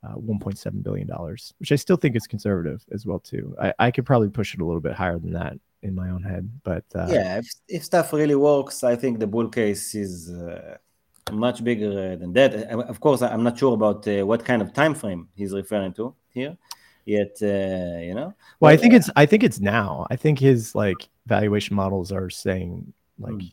uh, 0.03 0.15
1.7 0.15 0.83
billion 0.83 1.07
dollars, 1.07 1.53
which 1.59 1.71
I 1.71 1.75
still 1.75 1.95
think 1.95 2.15
is 2.15 2.27
conservative 2.27 2.83
as 2.91 3.05
well 3.05 3.19
too. 3.19 3.55
I, 3.61 3.73
I 3.79 3.91
could 3.91 4.05
probably 4.05 4.29
push 4.29 4.53
it 4.53 4.61
a 4.61 4.65
little 4.65 4.81
bit 4.81 4.93
higher 4.93 5.17
than 5.17 5.31
that 5.31 5.57
in 5.81 5.95
my 5.95 6.09
own 6.09 6.23
head, 6.23 6.49
but 6.63 6.85
uh, 6.95 7.07
yeah, 7.09 7.37
if, 7.39 7.47
if 7.67 7.83
stuff 7.83 8.13
really 8.13 8.35
works, 8.35 8.83
I 8.83 8.95
think 8.95 9.19
the 9.19 9.27
bull 9.27 9.49
case 9.49 9.95
is 9.95 10.29
uh, 10.29 10.77
much 11.31 11.63
bigger 11.63 12.15
than 12.15 12.33
that. 12.33 12.53
Of 12.53 12.99
course, 12.99 13.21
I'm 13.21 13.43
not 13.43 13.57
sure 13.57 13.73
about 13.73 14.07
uh, 14.07 14.25
what 14.25 14.43
kind 14.43 14.61
of 14.61 14.73
time 14.73 14.95
frame 14.95 15.29
he's 15.35 15.53
referring 15.53 15.93
to 15.93 16.15
here. 16.29 16.57
Yet, 17.05 17.37
uh, 17.41 17.99
you 17.99 18.13
know. 18.13 18.33
Well, 18.59 18.71
I 18.71 18.77
think 18.77 18.93
it's 18.93 19.09
I 19.15 19.25
think 19.25 19.43
it's 19.43 19.59
now. 19.59 20.07
I 20.09 20.15
think 20.15 20.39
his 20.39 20.73
like 20.73 21.09
valuation 21.25 21.75
models 21.75 22.11
are 22.11 22.29
saying 22.29 22.93
like 23.19 23.33
hmm. 23.33 23.47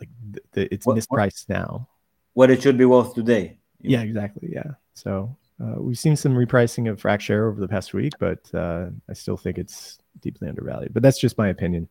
like 0.00 0.08
the, 0.30 0.40
the, 0.52 0.74
it's 0.74 0.86
what, 0.86 0.96
mispriced 0.96 1.48
what, 1.48 1.56
now. 1.56 1.88
What 2.34 2.50
it 2.50 2.62
should 2.62 2.78
be 2.78 2.84
worth 2.84 3.14
today. 3.14 3.58
Yeah, 3.80 4.02
exactly. 4.02 4.48
Yeah. 4.52 4.72
So 4.94 5.36
uh, 5.62 5.80
we've 5.80 5.98
seen 5.98 6.16
some 6.16 6.34
repricing 6.34 6.90
of 6.90 7.00
Frax 7.00 7.20
Share 7.20 7.46
over 7.46 7.60
the 7.60 7.68
past 7.68 7.94
week, 7.94 8.12
but 8.18 8.52
uh, 8.54 8.86
I 9.08 9.12
still 9.12 9.36
think 9.36 9.58
it's 9.58 9.98
deeply 10.20 10.48
undervalued. 10.48 10.92
But 10.92 11.02
that's 11.02 11.18
just 11.18 11.38
my 11.38 11.48
opinion. 11.48 11.88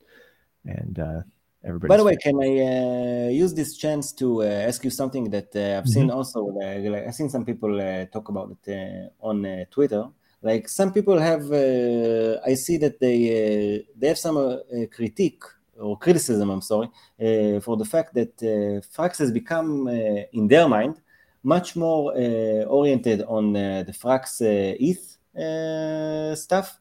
And 0.65 0.99
uh, 0.99 1.21
everybody. 1.63 1.89
By 1.89 1.97
the 1.97 2.03
way, 2.03 2.15
can 2.17 2.35
I 2.41 3.27
uh, 3.27 3.29
use 3.29 3.53
this 3.53 3.77
chance 3.77 4.11
to 4.13 4.43
uh, 4.43 4.45
ask 4.45 4.83
you 4.83 4.89
something 4.89 5.29
that 5.29 5.55
uh, 5.55 5.77
I've 5.77 5.83
mm-hmm. 5.83 5.91
seen 5.91 6.11
also? 6.11 6.43
like, 6.45 7.07
I've 7.07 7.15
seen 7.15 7.29
some 7.29 7.45
people 7.45 7.77
talk 8.11 8.29
about 8.29 8.57
it 8.65 9.13
on 9.19 9.65
Twitter. 9.69 10.07
Like 10.41 10.67
some 10.67 10.91
people 10.91 11.19
have, 11.19 11.51
uh, 11.51 12.39
I 12.45 12.55
see 12.55 12.77
that 12.77 12.99
they 12.99 13.17
uh, 13.29 13.83
they 13.95 14.07
have 14.07 14.17
some 14.17 14.37
uh, 14.37 14.57
critique 14.91 15.43
or 15.79 15.97
criticism. 15.97 16.49
I'm 16.49 16.61
sorry 16.61 16.89
for 17.61 17.77
the 17.77 17.85
fact 17.85 18.13
that 18.15 18.37
Frax 18.95 19.17
has 19.19 19.31
become, 19.31 19.87
in 19.87 20.47
their 20.47 20.67
mind, 20.67 21.01
much 21.43 21.75
more 21.75 22.13
uh, 22.15 22.63
oriented 22.65 23.23
on 23.23 23.55
uh, 23.55 23.83
the 23.83 23.91
Frax 23.91 24.41
uh, 24.41 24.75
ETH 24.79 25.17
stuff 26.37 26.80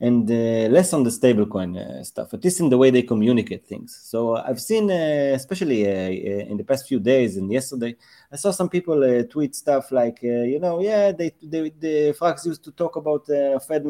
and 0.00 0.30
uh, 0.30 0.68
less 0.70 0.92
on 0.92 1.02
the 1.02 1.10
stablecoin 1.10 1.76
uh, 1.76 2.04
stuff, 2.04 2.32
at 2.32 2.44
least 2.44 2.60
in 2.60 2.68
the 2.68 2.78
way 2.78 2.90
they 2.90 3.02
communicate 3.02 3.66
things. 3.66 3.98
So 4.04 4.36
I've 4.36 4.60
seen, 4.60 4.90
uh, 4.90 5.32
especially 5.34 5.84
in 5.84 6.56
the 6.56 6.64
past 6.64 6.86
few 6.86 7.00
days 7.00 7.36
and 7.36 7.50
yesterday, 7.50 7.96
I 8.30 8.36
saw 8.36 8.52
some 8.52 8.68
people 8.68 9.24
tweet 9.24 9.56
stuff 9.56 9.90
like, 9.90 10.22
you 10.22 10.60
know, 10.60 10.80
yeah, 10.80 11.10
they, 11.12 11.32
they 11.42 11.70
the 11.70 12.14
Frax 12.18 12.46
used 12.46 12.62
to 12.64 12.72
talk 12.72 12.96
about 12.96 13.28
uh, 13.28 13.58
Fed 13.58 13.84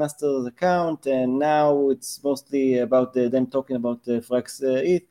account, 0.47 1.07
and 1.07 1.38
now 1.38 1.90
it's 1.90 2.23
mostly 2.23 2.79
about 2.79 3.12
them 3.12 3.47
talking 3.47 3.77
about 3.77 4.01
uh, 4.09 4.21
Frax 4.21 4.62
ETH 4.62 5.05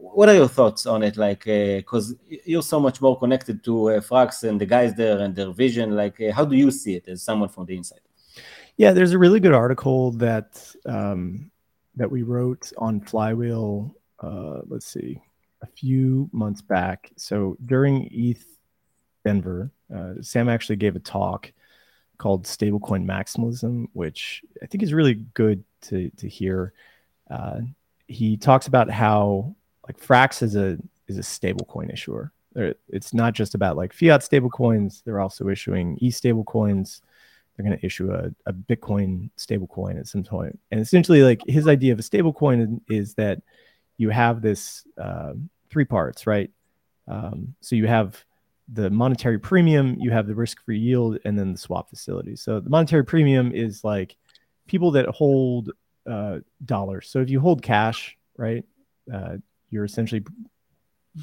what 0.00 0.28
are 0.28 0.34
your 0.34 0.48
thoughts 0.48 0.86
on 0.86 1.02
it? 1.02 1.16
Like, 1.16 1.44
because 1.44 2.12
uh, 2.12 2.36
you're 2.44 2.62
so 2.62 2.80
much 2.80 3.00
more 3.00 3.18
connected 3.18 3.64
to 3.64 3.90
uh, 3.90 4.00
Frax 4.00 4.48
and 4.48 4.60
the 4.60 4.66
guys 4.66 4.94
there 4.94 5.18
and 5.18 5.34
their 5.34 5.50
vision. 5.50 5.96
Like, 5.96 6.20
uh, 6.20 6.32
how 6.32 6.44
do 6.44 6.56
you 6.56 6.70
see 6.70 6.94
it 6.94 7.08
as 7.08 7.22
someone 7.22 7.48
from 7.48 7.66
the 7.66 7.76
inside? 7.76 8.00
Yeah, 8.78 8.92
there's 8.92 9.12
a 9.12 9.18
really 9.18 9.40
good 9.40 9.52
article 9.52 10.12
that 10.12 10.74
um, 10.86 11.50
that 11.96 12.10
we 12.10 12.22
wrote 12.22 12.72
on 12.78 13.00
Flywheel. 13.00 13.94
Uh, 14.20 14.60
let's 14.68 14.86
see, 14.86 15.20
a 15.62 15.66
few 15.66 16.30
months 16.32 16.62
back. 16.62 17.10
So 17.16 17.56
during 17.66 18.08
ETH 18.12 18.44
Denver, 19.24 19.72
uh, 19.94 20.14
Sam 20.22 20.48
actually 20.48 20.76
gave 20.76 20.94
a 20.94 21.00
talk 21.00 21.52
called 22.18 22.44
Stablecoin 22.44 23.04
Maximalism, 23.04 23.88
which 23.94 24.42
I 24.62 24.66
think 24.66 24.84
is 24.84 24.94
really 24.94 25.14
good 25.34 25.64
to 25.82 26.10
to 26.10 26.28
hear. 26.28 26.72
Uh, 27.28 27.60
he 28.06 28.36
talks 28.36 28.68
about 28.68 28.88
how 28.90 29.56
like 29.88 29.98
Frax 29.98 30.40
is 30.40 30.54
a 30.54 30.78
is 31.08 31.18
a 31.18 31.22
stablecoin 31.22 31.92
issuer. 31.92 32.32
It's 32.88 33.12
not 33.12 33.34
just 33.34 33.56
about 33.56 33.76
like 33.76 33.92
fiat 33.92 34.20
stablecoins. 34.20 35.02
They're 35.02 35.20
also 35.20 35.48
issuing 35.48 35.98
e 36.00 36.10
stablecoins. 36.12 37.00
They're 37.58 37.66
going 37.66 37.76
to 37.78 37.84
issue 37.84 38.12
a, 38.12 38.30
a 38.46 38.52
Bitcoin 38.52 39.30
stablecoin 39.36 39.98
at 39.98 40.06
some 40.06 40.22
point. 40.22 40.56
And 40.70 40.80
essentially, 40.80 41.24
like 41.24 41.42
his 41.48 41.66
idea 41.66 41.92
of 41.92 41.98
a 41.98 42.02
stablecoin 42.02 42.80
is 42.88 43.14
that 43.14 43.42
you 43.96 44.10
have 44.10 44.40
this 44.40 44.86
uh, 44.96 45.32
three 45.68 45.84
parts, 45.84 46.24
right? 46.24 46.50
Um, 47.08 47.56
so 47.60 47.74
you 47.74 47.88
have 47.88 48.24
the 48.72 48.90
monetary 48.90 49.40
premium, 49.40 49.96
you 49.98 50.12
have 50.12 50.28
the 50.28 50.36
risk-free 50.36 50.78
yield, 50.78 51.18
and 51.24 51.36
then 51.36 51.52
the 51.52 51.58
swap 51.58 51.90
facility. 51.90 52.36
So 52.36 52.60
the 52.60 52.70
monetary 52.70 53.04
premium 53.04 53.50
is 53.52 53.82
like 53.82 54.16
people 54.68 54.92
that 54.92 55.06
hold 55.06 55.72
uh, 56.08 56.38
dollars. 56.64 57.10
So 57.10 57.20
if 57.20 57.28
you 57.28 57.40
hold 57.40 57.62
cash, 57.62 58.16
right, 58.36 58.64
uh, 59.12 59.38
you're 59.70 59.84
essentially 59.84 60.22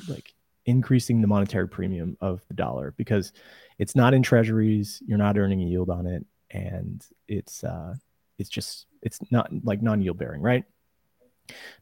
like 0.09 0.34
increasing 0.65 1.21
the 1.21 1.27
monetary 1.27 1.67
premium 1.67 2.17
of 2.21 2.41
the 2.47 2.53
dollar 2.53 2.93
because 2.97 3.33
it's 3.77 3.95
not 3.95 4.13
in 4.13 4.23
treasuries 4.23 5.01
you're 5.05 5.17
not 5.17 5.37
earning 5.37 5.61
a 5.61 5.65
yield 5.65 5.89
on 5.89 6.07
it 6.07 6.25
and 6.51 7.05
it's 7.27 7.63
uh 7.63 7.93
it's 8.37 8.49
just 8.49 8.87
it's 9.01 9.19
not 9.31 9.49
like 9.63 9.81
non-yield 9.81 10.17
bearing 10.17 10.41
right? 10.41 10.63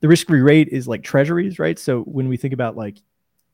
The 0.02 0.08
risk-free 0.10 0.42
rate 0.42 0.68
is 0.70 0.88
like 0.88 1.04
treasuries 1.04 1.60
right? 1.60 1.80
So 1.80 2.02
when 2.02 2.28
we 2.28 2.38
think 2.38 2.54
about 2.54 2.76
like 2.76 2.98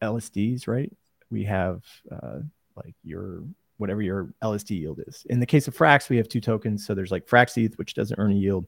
lsds 0.01 0.67
right 0.67 0.91
we 1.29 1.43
have 1.43 1.83
uh 2.11 2.39
like 2.75 2.95
your 3.03 3.43
whatever 3.77 4.01
your 4.01 4.33
lsd 4.43 4.71
yield 4.71 5.01
is. 5.07 5.25
In 5.29 5.39
the 5.39 5.45
case 5.45 5.67
of 5.67 5.77
frax 5.77 6.09
we 6.09 6.17
have 6.17 6.27
two 6.27 6.41
tokens. 6.41 6.85
So 6.85 6.95
there's 6.95 7.11
like 7.11 7.27
frax 7.27 7.63
eth 7.63 7.77
which 7.77 7.93
doesn't 7.93 8.19
earn 8.19 8.31
a 8.31 8.35
yield 8.35 8.67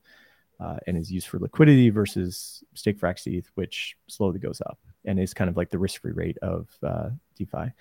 uh, 0.59 0.77
and 0.85 0.95
is 0.95 1.11
used 1.11 1.27
for 1.27 1.39
liquidity 1.39 1.89
versus 1.89 2.63
stake 2.75 2.99
frax 2.99 3.25
ETH, 3.25 3.49
which 3.55 3.97
slowly 4.07 4.37
goes 4.37 4.61
up 4.61 4.77
and 5.05 5.19
is 5.19 5.33
kind 5.33 5.49
of 5.49 5.57
like 5.57 5.69
the 5.69 5.79
risk-free 5.79 6.11
rate 6.11 6.37
of 6.41 6.67
uh, 6.83 7.09
DeFi. 7.37 7.71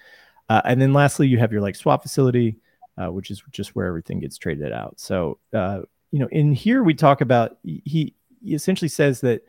Uh, 0.49 0.63
and 0.65 0.81
then 0.81 0.93
lastly, 0.93 1.29
you 1.29 1.39
have 1.39 1.53
your 1.53 1.61
like 1.61 1.77
swap 1.77 2.03
facility, 2.03 2.57
uh, 2.99 3.11
which 3.11 3.31
is 3.31 3.43
just 3.51 3.77
where 3.77 3.87
everything 3.87 4.21
gets 4.21 4.37
traded 4.39 4.73
out. 4.73 4.99
So 4.99 5.39
uh, 5.53 5.83
you 6.11 6.19
know, 6.19 6.29
in 6.33 6.53
here 6.53 6.83
we 6.83 6.95
talk 6.95 7.21
about 7.21 7.59
he, 7.63 8.15
he 8.43 8.55
essentially 8.55 8.89
says 8.89 9.21
that 9.21 9.43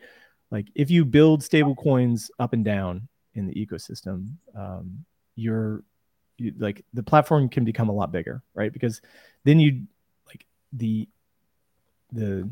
like 0.51 0.67
if 0.75 0.91
you 0.91 1.05
build 1.05 1.43
stable 1.43 1.75
coins 1.75 2.29
up 2.39 2.53
and 2.53 2.63
down 2.63 3.07
in 3.33 3.47
the 3.47 3.53
ecosystem, 3.53 4.33
um, 4.55 5.05
you're 5.35 5.83
you, 6.37 6.53
like 6.57 6.83
the 6.93 7.03
platform 7.03 7.49
can 7.49 7.63
become 7.63 7.89
a 7.89 7.93
lot 7.93 8.11
bigger, 8.11 8.43
right? 8.53 8.71
Because 8.71 9.01
then 9.43 9.59
you 9.59 9.83
like 10.27 10.45
the 10.73 11.07
the 12.11 12.49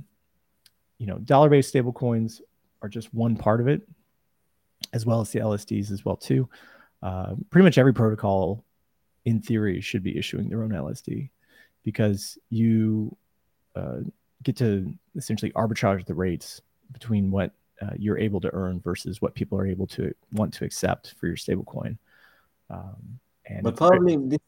you 0.99 1.07
know, 1.07 1.17
dollar-based 1.17 1.73
stablecoins 1.73 2.41
are 2.81 2.89
just 2.89 3.13
one 3.13 3.35
part 3.35 3.61
of 3.61 3.67
it, 3.67 3.81
as 4.93 5.05
well 5.05 5.21
as 5.21 5.31
the 5.31 5.39
LSDs 5.39 5.91
as 5.91 6.05
well 6.05 6.15
too. 6.15 6.49
Uh, 7.01 7.35
pretty 7.49 7.63
much 7.63 7.77
every 7.77 7.93
protocol, 7.93 8.63
in 9.25 9.41
theory, 9.41 9.81
should 9.81 10.03
be 10.03 10.17
issuing 10.17 10.49
their 10.49 10.63
own 10.63 10.71
LSD 10.71 11.29
because 11.83 12.37
you 12.49 13.15
uh, 13.75 13.99
get 14.43 14.57
to 14.57 14.93
essentially 15.15 15.51
arbitrage 15.51 16.05
the 16.05 16.13
rates 16.13 16.61
between 16.91 17.31
what 17.31 17.51
uh, 17.81 17.91
you're 17.97 18.17
able 18.17 18.41
to 18.41 18.53
earn 18.53 18.79
versus 18.79 19.21
what 19.21 19.35
people 19.35 19.57
are 19.57 19.65
able 19.65 19.87
to 19.87 20.13
want 20.33 20.53
to 20.53 20.65
accept 20.65 21.13
for 21.17 21.27
your 21.27 21.35
stablecoin. 21.35 21.97
Um, 22.69 23.19
and 23.45 23.63
but 23.63 23.77
probably 23.77 24.17
this 24.17 24.39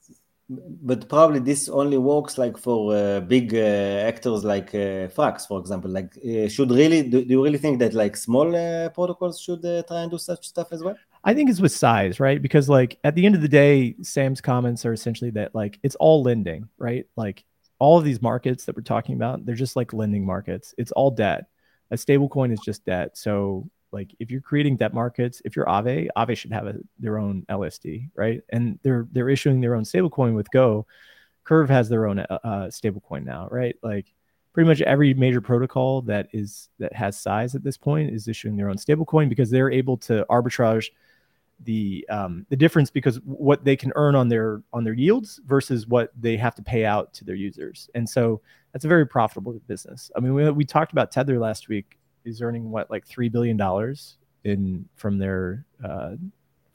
but 0.82 1.08
probably 1.08 1.40
this 1.40 1.70
only 1.70 1.98
works 1.98 2.38
like 2.38 2.58
for 2.58 2.96
uh, 2.96 3.20
big 3.22 3.54
uh, 3.54 4.08
actors 4.08 4.44
like 4.44 4.70
uh, 4.76 5.08
Frax, 5.16 5.48
for 5.48 5.60
example. 5.60 5.90
Like, 5.90 6.18
uh, 6.18 6.48
should 6.50 6.72
really 6.72 7.04
do, 7.04 7.24
do, 7.24 7.30
you 7.30 7.44
really 7.44 7.58
think 7.58 7.80
that 7.80 7.94
like 7.94 8.18
small 8.18 8.56
uh, 8.56 8.90
protocols 8.90 9.40
should 9.40 9.64
uh, 9.66 9.84
try 9.84 10.02
and 10.02 10.12
do 10.12 10.18
such 10.18 10.48
stuff 10.48 10.72
as 10.72 10.84
well? 10.84 10.98
I 11.24 11.34
think 11.34 11.50
it's 11.50 11.62
with 11.62 11.72
size, 11.72 12.20
right? 12.20 12.42
Because 12.42 12.68
like 12.68 13.00
at 13.04 13.16
the 13.16 13.26
end 13.26 13.36
of 13.36 13.42
the 13.42 13.48
day, 13.48 13.96
Sam's 14.02 14.42
comments 14.42 14.86
are 14.86 14.94
essentially 14.94 15.32
that 15.32 15.56
like 15.56 15.80
it's 15.84 15.96
all 15.96 16.24
lending, 16.24 16.68
right? 16.78 17.06
Like 17.16 17.46
all 17.80 17.98
of 17.98 18.04
these 18.04 18.22
markets 18.22 18.66
that 18.66 18.76
we're 18.76 18.82
talking 18.82 19.16
about, 19.16 19.46
they're 19.46 19.56
just 19.56 19.76
like 19.76 19.94
lending 19.94 20.26
markets. 20.26 20.74
It's 20.78 20.92
all 20.92 21.12
debt. 21.12 21.46
A 21.92 21.98
stable 21.98 22.30
coin 22.30 22.52
is 22.52 22.60
just 22.60 22.86
debt. 22.86 23.18
So 23.18 23.70
like 23.92 24.16
if 24.20 24.32
you're 24.32 24.42
creating 24.42 24.78
debt 24.78 24.94
markets, 24.94 25.42
if 25.46 25.56
you're 25.56 25.66
Aave, 25.66 26.08
Aave 26.18 26.38
should 26.38 26.54
have 26.54 26.68
a, 26.68 26.76
their 27.00 27.18
own 27.18 27.46
LSD, 27.50 28.10
right? 28.16 28.42
And 28.50 28.80
they're 28.84 29.08
they're 29.12 29.30
issuing 29.30 29.62
their 29.62 29.76
own 29.76 29.84
stablecoin 29.84 30.36
with 30.36 30.52
GHO. 30.52 30.86
Curve 31.44 31.70
has 31.70 31.90
their 31.90 32.08
own 32.08 32.20
uh, 32.20 32.40
uh 32.44 32.68
stablecoin 32.68 33.24
now, 33.24 33.48
right? 33.52 33.76
Like 33.82 34.14
pretty 34.54 34.68
much 34.68 34.82
every 34.82 35.14
major 35.14 35.42
protocol 35.42 36.02
that 36.04 36.28
is 36.34 36.70
that 36.80 36.94
has 36.94 37.20
size 37.20 37.56
at 37.56 37.64
this 37.64 37.78
point 37.78 38.12
is 38.12 38.28
issuing 38.28 38.58
their 38.58 38.70
own 38.70 38.78
stablecoin 38.78 39.30
because 39.30 39.50
they're 39.50 39.72
able 39.72 39.98
to 39.98 40.26
arbitrage 40.30 40.90
the 41.64 42.06
um, 42.10 42.46
the 42.50 42.56
difference 42.56 42.90
because 42.90 43.18
what 43.18 43.64
they 43.64 43.76
can 43.76 43.92
earn 43.96 44.16
on 44.16 44.28
their 44.28 44.64
on 44.74 44.84
their 44.84 44.94
yields 44.94 45.40
versus 45.46 45.88
what 45.88 46.12
they 46.20 46.38
have 46.38 46.56
to 46.56 46.64
pay 46.64 46.86
out 46.86 47.14
to 47.14 47.24
their 47.24 47.36
users, 47.36 47.90
and 47.94 48.10
so 48.10 48.42
that's 48.74 48.86
a 48.86 48.88
very 48.88 49.06
profitable 49.06 49.54
business. 49.68 50.10
I 50.16 50.22
mean, 50.22 50.34
we, 50.34 50.50
we 50.52 50.66
talked 50.66 50.92
about 50.92 51.12
Tether 51.12 51.38
last 51.38 51.68
week 51.68 52.00
is 52.26 52.42
earning 52.42 52.72
what 52.72 52.90
like 52.90 53.06
three 53.06 53.30
billion 53.30 53.58
dollars 53.58 54.18
in 54.44 54.86
from 54.96 55.18
their 55.18 55.66
uh, 55.84 56.16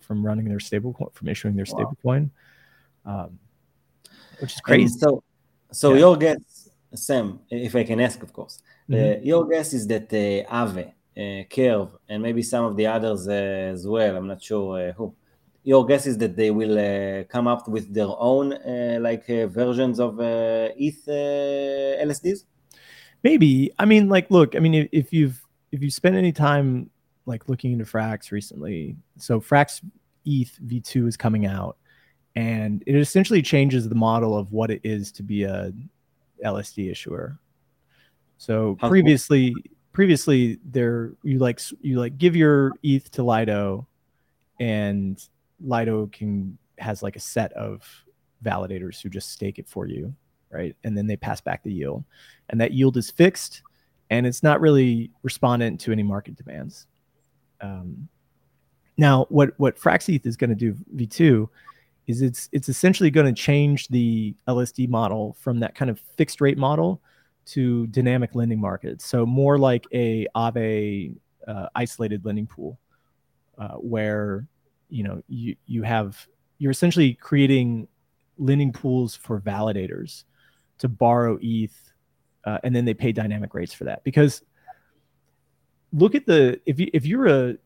from 0.01 0.25
running 0.25 0.49
their 0.49 0.61
stable 0.61 0.93
from 1.15 1.29
issuing 1.29 1.57
their 1.57 1.67
stable 1.67 1.97
wow. 2.03 2.03
coin, 2.03 2.31
um, 3.05 3.39
which 4.41 4.55
is 4.55 4.61
crazy. 4.61 4.83
And 4.85 4.93
so, 4.93 5.23
so 5.73 5.93
yeah. 5.93 5.99
your 5.99 6.17
guess, 6.17 6.71
Sam, 6.95 7.41
if 7.51 7.75
I 7.75 7.85
can 7.85 8.01
ask, 8.01 8.23
of 8.23 8.33
course, 8.33 8.63
mm-hmm. 8.89 9.21
uh, 9.21 9.25
your 9.25 9.47
guess 9.49 9.73
is 9.73 9.87
that 9.89 10.13
uh, 10.13 10.65
Aave 10.65 10.93
uh, 11.17 11.45
Curve, 11.53 11.97
and 12.09 12.23
maybe 12.23 12.43
some 12.43 12.65
of 12.65 12.77
the 12.77 12.87
others 12.87 13.27
uh, 13.29 13.33
as 13.33 13.87
well. 13.87 14.17
I'm 14.17 14.29
not 14.29 14.43
sure 14.43 14.91
uh, 14.91 14.93
who. 14.93 15.15
Your 15.65 15.85
guess 15.85 16.07
is 16.07 16.17
that 16.19 16.37
they 16.37 16.53
will 16.53 17.25
come 17.25 17.49
up 17.49 17.67
with 17.67 17.93
their 17.93 18.07
own 18.07 18.51
like 19.03 19.27
versions 19.27 19.99
of 19.99 20.21
ETH 20.21 21.05
LSDs. 21.07 22.45
Maybe. 23.27 23.73
I 23.77 23.87
mean, 23.87 24.09
like, 24.09 24.31
look. 24.31 24.55
I 24.55 24.61
mean, 24.61 24.73
if, 24.73 24.89
if 24.93 25.13
you've 25.13 25.45
if 25.73 25.83
you 25.83 25.91
spent 25.91 26.15
any 26.15 26.31
time 26.31 26.89
like 27.27 27.49
looking 27.49 27.73
into 27.73 27.85
Frax 27.85 28.31
recently, 28.31 28.95
so 29.19 29.41
Frax 29.41 29.83
ETH 30.25 30.57
v2 30.65 31.09
is 31.09 31.17
coming 31.17 31.45
out, 31.45 31.77
and 32.37 32.85
it 32.87 32.95
essentially 32.95 33.43
changes 33.43 33.89
the 33.89 33.97
model 33.97 34.39
of 34.39 34.53
what 34.53 34.71
it 34.71 34.81
is 34.85 35.11
to 35.11 35.25
be 35.25 35.43
a 35.43 35.73
LSD 36.45 36.89
issuer. 36.89 37.37
So 38.39 38.77
How 38.81 38.89
previously, 38.89 39.53
cool 39.55 39.63
previously 39.93 40.61
there 40.65 41.15
you 41.25 41.41
like 41.41 41.59
you 41.81 41.99
like 41.99 42.19
give 42.19 42.37
your 42.37 42.75
ETH 42.85 43.11
to 43.11 43.25
Lido, 43.25 43.89
and 44.61 45.21
Lido 45.61 46.07
can 46.13 46.57
has 46.79 47.03
like 47.03 47.17
a 47.17 47.21
set 47.21 47.53
of 47.55 47.83
validators 48.45 49.03
who 49.03 49.09
just 49.09 49.33
stake 49.33 49.59
it 49.59 49.67
for 49.67 49.89
you, 49.89 50.15
right? 50.51 50.77
And 50.85 50.97
then 50.97 51.07
they 51.07 51.17
pass 51.17 51.41
back 51.41 51.63
the 51.63 51.73
yield, 51.73 52.05
and 52.49 52.61
that 52.61 52.73
yield 52.73 52.97
is 52.97 53.11
fixed, 53.11 53.63
and 54.11 54.27
it's 54.27 54.43
not 54.43 54.61
really 54.61 55.11
respondent 55.23 55.81
to 55.83 55.93
any 55.93 56.03
market 56.03 56.37
demands. 56.37 56.87
Um, 57.61 58.09
now, 58.97 59.27
what 59.29 59.59
what 59.59 59.79
FraxETH 59.79 60.27
is 60.27 60.37
going 60.37 60.51
to 60.51 60.57
do 60.57 60.75
v2 60.95 61.49
is 62.07 62.23
it's 62.23 62.49
it's 62.53 62.69
essentially 62.69 63.11
going 63.11 63.27
to 63.27 63.41
change 63.41 63.89
the 63.89 64.35
LSD 64.49 64.89
model 64.89 65.37
from 65.41 65.61
that 65.61 65.75
kind 65.75 65.91
of 65.91 66.01
fixed 66.17 66.41
rate 66.41 66.59
model 66.59 67.01
to 67.47 67.87
dynamic 67.89 68.35
lending 68.35 68.61
markets. 68.61 69.05
So 69.05 69.27
more 69.27 69.59
like 69.59 69.87
a 69.93 70.27
Aave 70.35 71.17
uh, 71.47 71.69
isolated 71.75 72.25
lending 72.25 72.47
pool, 72.47 72.79
uh, 73.59 73.75
where 73.75 74.47
you 74.89 75.03
know 75.03 75.23
you 75.29 75.57
you 75.67 75.83
have 75.83 76.27
you're 76.59 76.73
essentially 76.73 77.15
creating 77.15 77.89
lending 78.39 78.73
pools 78.73 79.15
for 79.15 79.41
validators 79.41 80.25
to 80.79 80.89
borrow 80.89 81.39
ETH, 81.41 81.93
uh, 82.45 82.59
and 82.65 82.75
then 82.75 82.85
they 82.85 82.95
pay 82.95 83.13
dynamic 83.13 83.55
rates 83.55 83.73
for 83.73 83.85
that. 83.85 84.05
Because 84.05 84.43
look 85.93 86.15
at 86.15 86.27
the 86.27 86.61
if 86.67 86.79
you 86.79 86.91
if 86.93 87.07
you're 87.07 87.27
a 87.27 87.57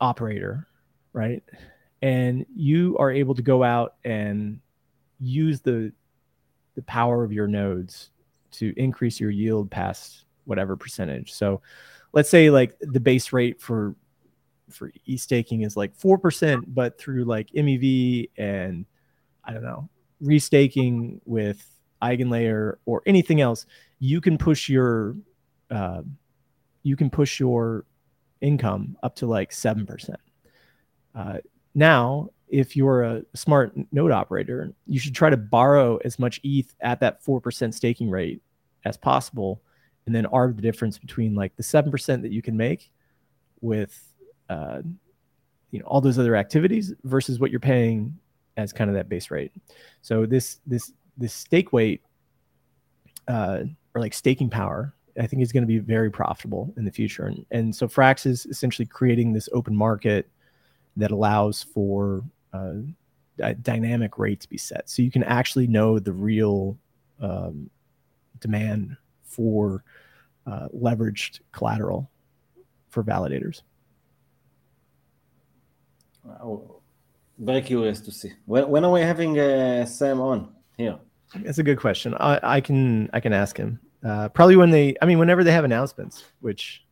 operator, 0.00 0.66
right, 1.12 1.42
and 2.02 2.44
you 2.54 2.96
are 2.98 3.10
able 3.10 3.34
to 3.34 3.42
go 3.42 3.62
out 3.62 3.94
and 4.04 4.60
use 5.20 5.60
the 5.60 5.92
the 6.74 6.82
power 6.82 7.24
of 7.24 7.32
your 7.32 7.46
nodes 7.46 8.10
to 8.50 8.72
increase 8.76 9.20
your 9.20 9.30
yield 9.30 9.70
past 9.70 10.24
whatever 10.44 10.76
percentage. 10.76 11.32
So 11.32 11.62
let's 12.12 12.28
say 12.28 12.50
like 12.50 12.76
the 12.80 13.00
base 13.00 13.32
rate 13.32 13.60
for 13.60 13.94
for 14.70 14.90
e-staking 15.04 15.62
is 15.62 15.76
like 15.76 15.96
4%, 15.96 16.64
but 16.68 16.98
through 16.98 17.24
like 17.24 17.50
MEV 17.50 18.30
and 18.36 18.86
I 19.44 19.52
don't 19.52 19.62
know, 19.62 19.88
restaking 20.22 21.20
with 21.26 21.64
eigenlayer 22.02 22.76
or 22.86 23.02
anything 23.06 23.40
else, 23.40 23.66
you 23.98 24.20
can 24.20 24.38
push 24.38 24.68
your 24.68 25.16
uh, 25.70 26.02
you 26.82 26.96
can 26.96 27.10
push 27.10 27.40
your 27.40 27.84
income 28.40 28.96
up 29.02 29.16
to 29.16 29.26
like 29.26 29.50
7%. 29.50 30.14
Uh, 31.14 31.38
now, 31.74 32.28
if 32.48 32.76
you're 32.76 33.02
a 33.02 33.22
smart 33.34 33.72
node 33.90 34.12
operator, 34.12 34.72
you 34.86 35.00
should 35.00 35.14
try 35.14 35.30
to 35.30 35.36
borrow 35.36 35.96
as 36.04 36.18
much 36.18 36.40
ETH 36.44 36.74
at 36.80 37.00
that 37.00 37.24
4% 37.24 37.72
staking 37.72 38.10
rate 38.10 38.42
as 38.84 38.96
possible 38.96 39.62
and 40.06 40.14
then 40.14 40.24
arb 40.26 40.56
the 40.56 40.62
difference 40.62 40.98
between 40.98 41.34
like 41.34 41.56
the 41.56 41.62
7% 41.62 42.22
that 42.22 42.30
you 42.30 42.42
can 42.42 42.56
make 42.56 42.92
with 43.60 44.12
uh, 44.50 44.82
you 45.70 45.80
know 45.80 45.86
all 45.86 46.00
those 46.00 46.18
other 46.18 46.36
activities 46.36 46.92
versus 47.04 47.40
what 47.40 47.50
you're 47.50 47.60
paying 47.60 48.16
as 48.56 48.72
kind 48.72 48.88
of 48.90 48.94
that 48.94 49.08
base 49.08 49.30
rate 49.30 49.50
so 50.02 50.26
this 50.26 50.60
this 50.66 50.92
this 51.16 51.32
stake 51.32 51.72
weight 51.72 52.02
uh, 53.28 53.60
or 53.94 54.00
like 54.00 54.14
staking 54.14 54.50
power 54.50 54.94
i 55.20 55.26
think 55.26 55.42
is 55.42 55.52
going 55.52 55.62
to 55.62 55.68
be 55.68 55.78
very 55.78 56.10
profitable 56.10 56.72
in 56.76 56.84
the 56.84 56.90
future 56.90 57.26
and, 57.26 57.46
and 57.50 57.74
so 57.74 57.86
frax 57.86 58.26
is 58.26 58.46
essentially 58.46 58.86
creating 58.86 59.32
this 59.32 59.48
open 59.52 59.74
market 59.76 60.28
that 60.96 61.10
allows 61.10 61.62
for 61.62 62.22
uh, 62.52 62.74
a 63.40 63.54
dynamic 63.54 64.18
rate 64.18 64.40
to 64.40 64.48
be 64.48 64.58
set 64.58 64.88
so 64.88 65.02
you 65.02 65.10
can 65.10 65.24
actually 65.24 65.66
know 65.66 65.98
the 65.98 66.12
real 66.12 66.76
um, 67.20 67.70
demand 68.40 68.96
for 69.22 69.82
uh, 70.46 70.68
leveraged 70.74 71.40
collateral 71.52 72.10
for 72.90 73.02
validators. 73.02 73.62
Wow. 76.22 76.76
Very 77.38 77.62
curious 77.62 78.00
to 78.00 78.12
see. 78.12 78.32
When, 78.46 78.68
when 78.68 78.84
are 78.84 78.92
we 78.92 79.00
having 79.00 79.38
uh, 79.38 79.84
Sam 79.86 80.20
on 80.20 80.54
here? 80.76 80.98
That's 81.36 81.58
a 81.58 81.62
good 81.62 81.78
question. 81.78 82.14
I, 82.14 82.40
I 82.42 82.60
can 82.60 83.10
I 83.12 83.20
can 83.20 83.32
ask 83.32 83.56
him. 83.56 83.80
Uh, 84.04 84.28
probably 84.28 84.56
when 84.56 84.70
they, 84.70 84.94
I 85.00 85.06
mean, 85.06 85.18
whenever 85.18 85.42
they 85.42 85.52
have 85.52 85.64
announcements, 85.64 86.24
which 86.40 86.84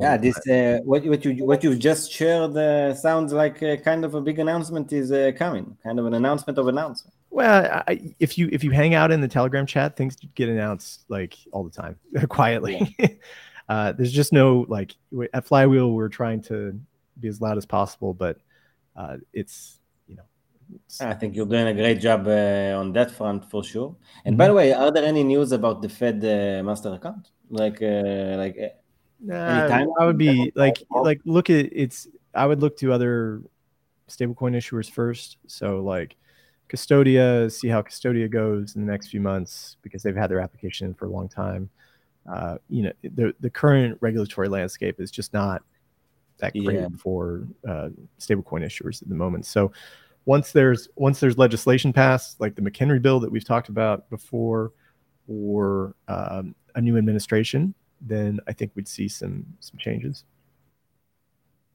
yeah, 0.00 0.16
this 0.16 0.36
uh, 0.48 0.78
what 0.84 1.04
what 1.04 1.24
you 1.24 1.44
what 1.44 1.64
you've 1.64 1.78
just 1.78 2.12
shared 2.12 2.56
uh, 2.56 2.94
sounds 2.94 3.32
like 3.32 3.62
a 3.62 3.76
kind 3.76 4.04
of 4.04 4.14
a 4.14 4.20
big 4.20 4.38
announcement 4.38 4.92
is 4.92 5.10
uh, 5.10 5.32
coming, 5.36 5.76
kind 5.82 5.98
of 5.98 6.06
an 6.06 6.14
announcement 6.14 6.58
of 6.58 6.68
announcement. 6.68 7.14
Well, 7.30 7.82
I, 7.88 8.14
if 8.18 8.38
you 8.38 8.48
if 8.52 8.62
you 8.62 8.70
hang 8.70 8.94
out 8.94 9.10
in 9.10 9.20
the 9.20 9.28
Telegram 9.28 9.66
chat, 9.66 9.96
things 9.96 10.16
get 10.34 10.48
announced 10.48 11.04
like 11.08 11.36
all 11.52 11.64
the 11.64 11.70
time, 11.70 11.98
quietly. 12.28 12.94
Yeah. 12.98 13.08
uh, 13.68 13.92
there's 13.92 14.12
just 14.12 14.32
no 14.32 14.66
like 14.68 14.94
at 15.32 15.46
Flywheel, 15.46 15.92
we're 15.92 16.08
trying 16.08 16.42
to 16.42 16.78
be 17.18 17.28
as 17.28 17.40
loud 17.40 17.56
as 17.56 17.66
possible, 17.66 18.14
but 18.14 18.38
uh, 18.96 19.16
it's 19.32 19.38
you 19.44 19.50
know. 19.52 19.70
It's... 19.72 19.78
I 21.00 21.14
think 21.14 21.34
you're 21.34 21.46
doing 21.46 21.66
a 21.66 21.74
great 21.74 22.00
job 22.00 22.26
uh, 22.26 22.78
on 22.78 22.92
that 22.92 23.10
front 23.10 23.50
for 23.50 23.62
sure. 23.64 23.96
And 24.24 24.34
mm-hmm. 24.34 24.38
by 24.38 24.46
the 24.48 24.54
way, 24.54 24.72
are 24.72 24.90
there 24.90 25.04
any 25.04 25.24
news 25.24 25.52
about 25.52 25.82
the 25.82 25.88
Fed 25.88 26.24
uh, 26.24 26.62
master 26.62 26.92
account? 26.92 27.30
Like 27.50 27.82
uh, 27.82 28.36
like. 28.36 28.56
Uh, 28.58 28.68
Anytime? 29.32 29.88
I 30.00 30.04
would 30.04 30.18
be 30.18 30.52
like 30.56 30.82
like 30.90 31.20
look 31.24 31.48
at 31.48 31.68
it's. 31.72 32.08
I 32.34 32.46
would 32.46 32.60
look 32.60 32.76
to 32.78 32.92
other 32.92 33.42
stablecoin 34.08 34.56
issuers 34.56 34.90
first. 34.90 35.36
So 35.46 35.80
like 35.80 36.16
Custodia, 36.68 37.50
see 37.52 37.68
how 37.68 37.82
Custodia 37.82 38.30
goes 38.30 38.74
in 38.74 38.84
the 38.84 38.90
next 38.90 39.08
few 39.08 39.20
months 39.20 39.76
because 39.82 40.02
they've 40.02 40.16
had 40.16 40.30
their 40.30 40.40
application 40.40 40.94
for 40.94 41.06
a 41.06 41.10
long 41.10 41.28
time. 41.28 41.70
Uh, 42.30 42.56
you 42.68 42.84
know, 42.84 42.92
the 43.02 43.34
the 43.40 43.50
current 43.50 43.98
regulatory 44.00 44.48
landscape 44.48 45.00
is 45.00 45.10
just 45.10 45.32
not 45.32 45.62
that 46.38 46.52
great 46.52 46.80
yeah. 46.80 46.88
for 46.98 47.46
uh, 47.68 47.90
stablecoin 48.18 48.64
issuers 48.64 49.02
at 49.02 49.08
the 49.08 49.14
moment. 49.14 49.46
So 49.46 49.72
once 50.24 50.52
there's 50.52 50.88
once 50.96 51.20
there's 51.20 51.38
legislation 51.38 51.92
passed, 51.92 52.40
like 52.40 52.54
the 52.54 52.62
McHenry 52.62 53.00
bill 53.00 53.20
that 53.20 53.30
we've 53.30 53.44
talked 53.44 53.68
about 53.68 54.08
before, 54.10 54.72
or 55.28 55.94
um, 56.08 56.54
a 56.74 56.80
new 56.80 56.96
administration, 56.96 57.74
then 58.00 58.40
I 58.46 58.52
think 58.52 58.72
we'd 58.74 58.88
see 58.88 59.08
some 59.08 59.46
some 59.60 59.78
changes. 59.78 60.24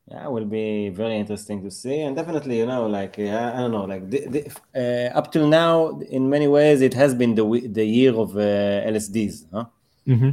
Yeah 0.09 0.25
it 0.25 0.31
will 0.31 0.45
be 0.45 0.87
very 0.87 1.17
interesting 1.17 1.61
to 1.63 1.71
see. 1.71 2.01
And 2.01 2.15
definitely 2.15 2.57
you 2.59 2.65
know 2.65 2.87
like 2.87 3.19
uh, 3.19 3.51
i 3.55 3.57
don't 3.57 3.71
know 3.71 3.83
like 3.83 4.09
the, 4.09 4.19
the, 4.33 5.11
uh, 5.13 5.17
up 5.17 5.31
till 5.33 5.47
now 5.47 5.99
in 6.09 6.29
many 6.29 6.47
ways 6.47 6.81
it 6.81 6.93
has 6.93 7.13
been 7.13 7.35
the 7.35 7.67
the 7.67 7.85
year 7.85 8.13
of 8.15 8.37
uh, 8.37 8.87
lsds 8.95 9.45
huh? 9.51 9.65
Mm-hmm. 10.07 10.29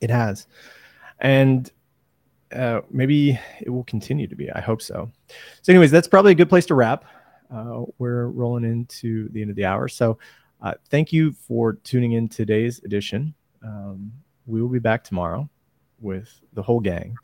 it 0.00 0.10
has. 0.10 0.46
And 1.18 1.70
uh, 2.52 2.80
maybe 2.90 3.38
it 3.60 3.70
will 3.70 3.84
continue 3.84 4.26
to 4.26 4.34
be 4.34 4.50
i 4.52 4.60
hope 4.60 4.82
so 4.82 5.10
so 5.62 5.72
anyways 5.72 5.90
that's 5.90 6.08
probably 6.08 6.32
a 6.32 6.34
good 6.34 6.48
place 6.48 6.66
to 6.66 6.74
wrap 6.74 7.04
uh, 7.54 7.82
we're 7.98 8.26
rolling 8.26 8.64
into 8.64 9.28
the 9.30 9.40
end 9.40 9.50
of 9.50 9.56
the 9.56 9.64
hour 9.64 9.88
so 9.88 10.18
uh, 10.62 10.74
thank 10.90 11.12
you 11.12 11.32
for 11.32 11.74
tuning 11.74 12.12
in 12.12 12.28
today's 12.28 12.80
edition 12.84 13.34
um, 13.64 14.12
we 14.46 14.60
will 14.60 14.68
be 14.68 14.78
back 14.78 15.04
tomorrow 15.04 15.48
with 16.00 16.40
the 16.54 16.62
whole 16.62 16.80
gang 16.80 17.16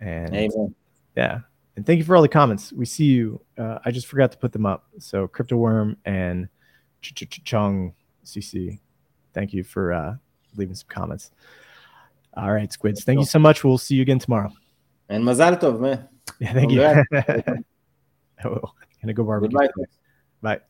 and 0.00 0.34
Amen. 0.34 0.74
yeah, 1.16 1.40
and 1.76 1.86
thank 1.86 1.98
you 1.98 2.04
for 2.04 2.16
all 2.16 2.22
the 2.22 2.28
comments. 2.28 2.72
We 2.72 2.84
see 2.84 3.04
you. 3.04 3.40
Uh, 3.56 3.78
I 3.84 3.90
just 3.90 4.06
forgot 4.06 4.32
to 4.32 4.38
put 4.38 4.52
them 4.52 4.66
up. 4.66 4.86
So 4.98 5.26
Crypto 5.26 5.56
Worm 5.56 5.96
and 6.04 6.48
Ch 7.02 7.14
Chung 7.44 7.94
CC, 8.24 8.78
thank 9.32 9.52
you 9.52 9.64
for 9.64 9.92
uh, 9.92 10.16
leaving 10.56 10.74
some 10.74 10.88
comments. 10.88 11.30
All 12.36 12.52
right, 12.52 12.70
Squids. 12.72 13.04
Thank 13.04 13.20
you 13.20 13.26
so 13.26 13.38
much. 13.38 13.64
We'll 13.64 13.78
see 13.78 13.94
you 13.94 14.02
again 14.02 14.18
tomorrow. 14.18 14.52
And 15.08 15.24
Mazal 15.24 15.58
Tov, 15.58 15.80
man. 15.80 16.08
Yeah, 16.38 16.52
thank 16.54 16.70
Congrats. 16.70 17.08
you. 17.10 17.64
oh, 18.44 18.72
gonna 19.00 19.14
go 19.14 19.24
barbecue. 19.24 19.56
Goodbye. 19.56 19.84
Bye. 20.42 20.60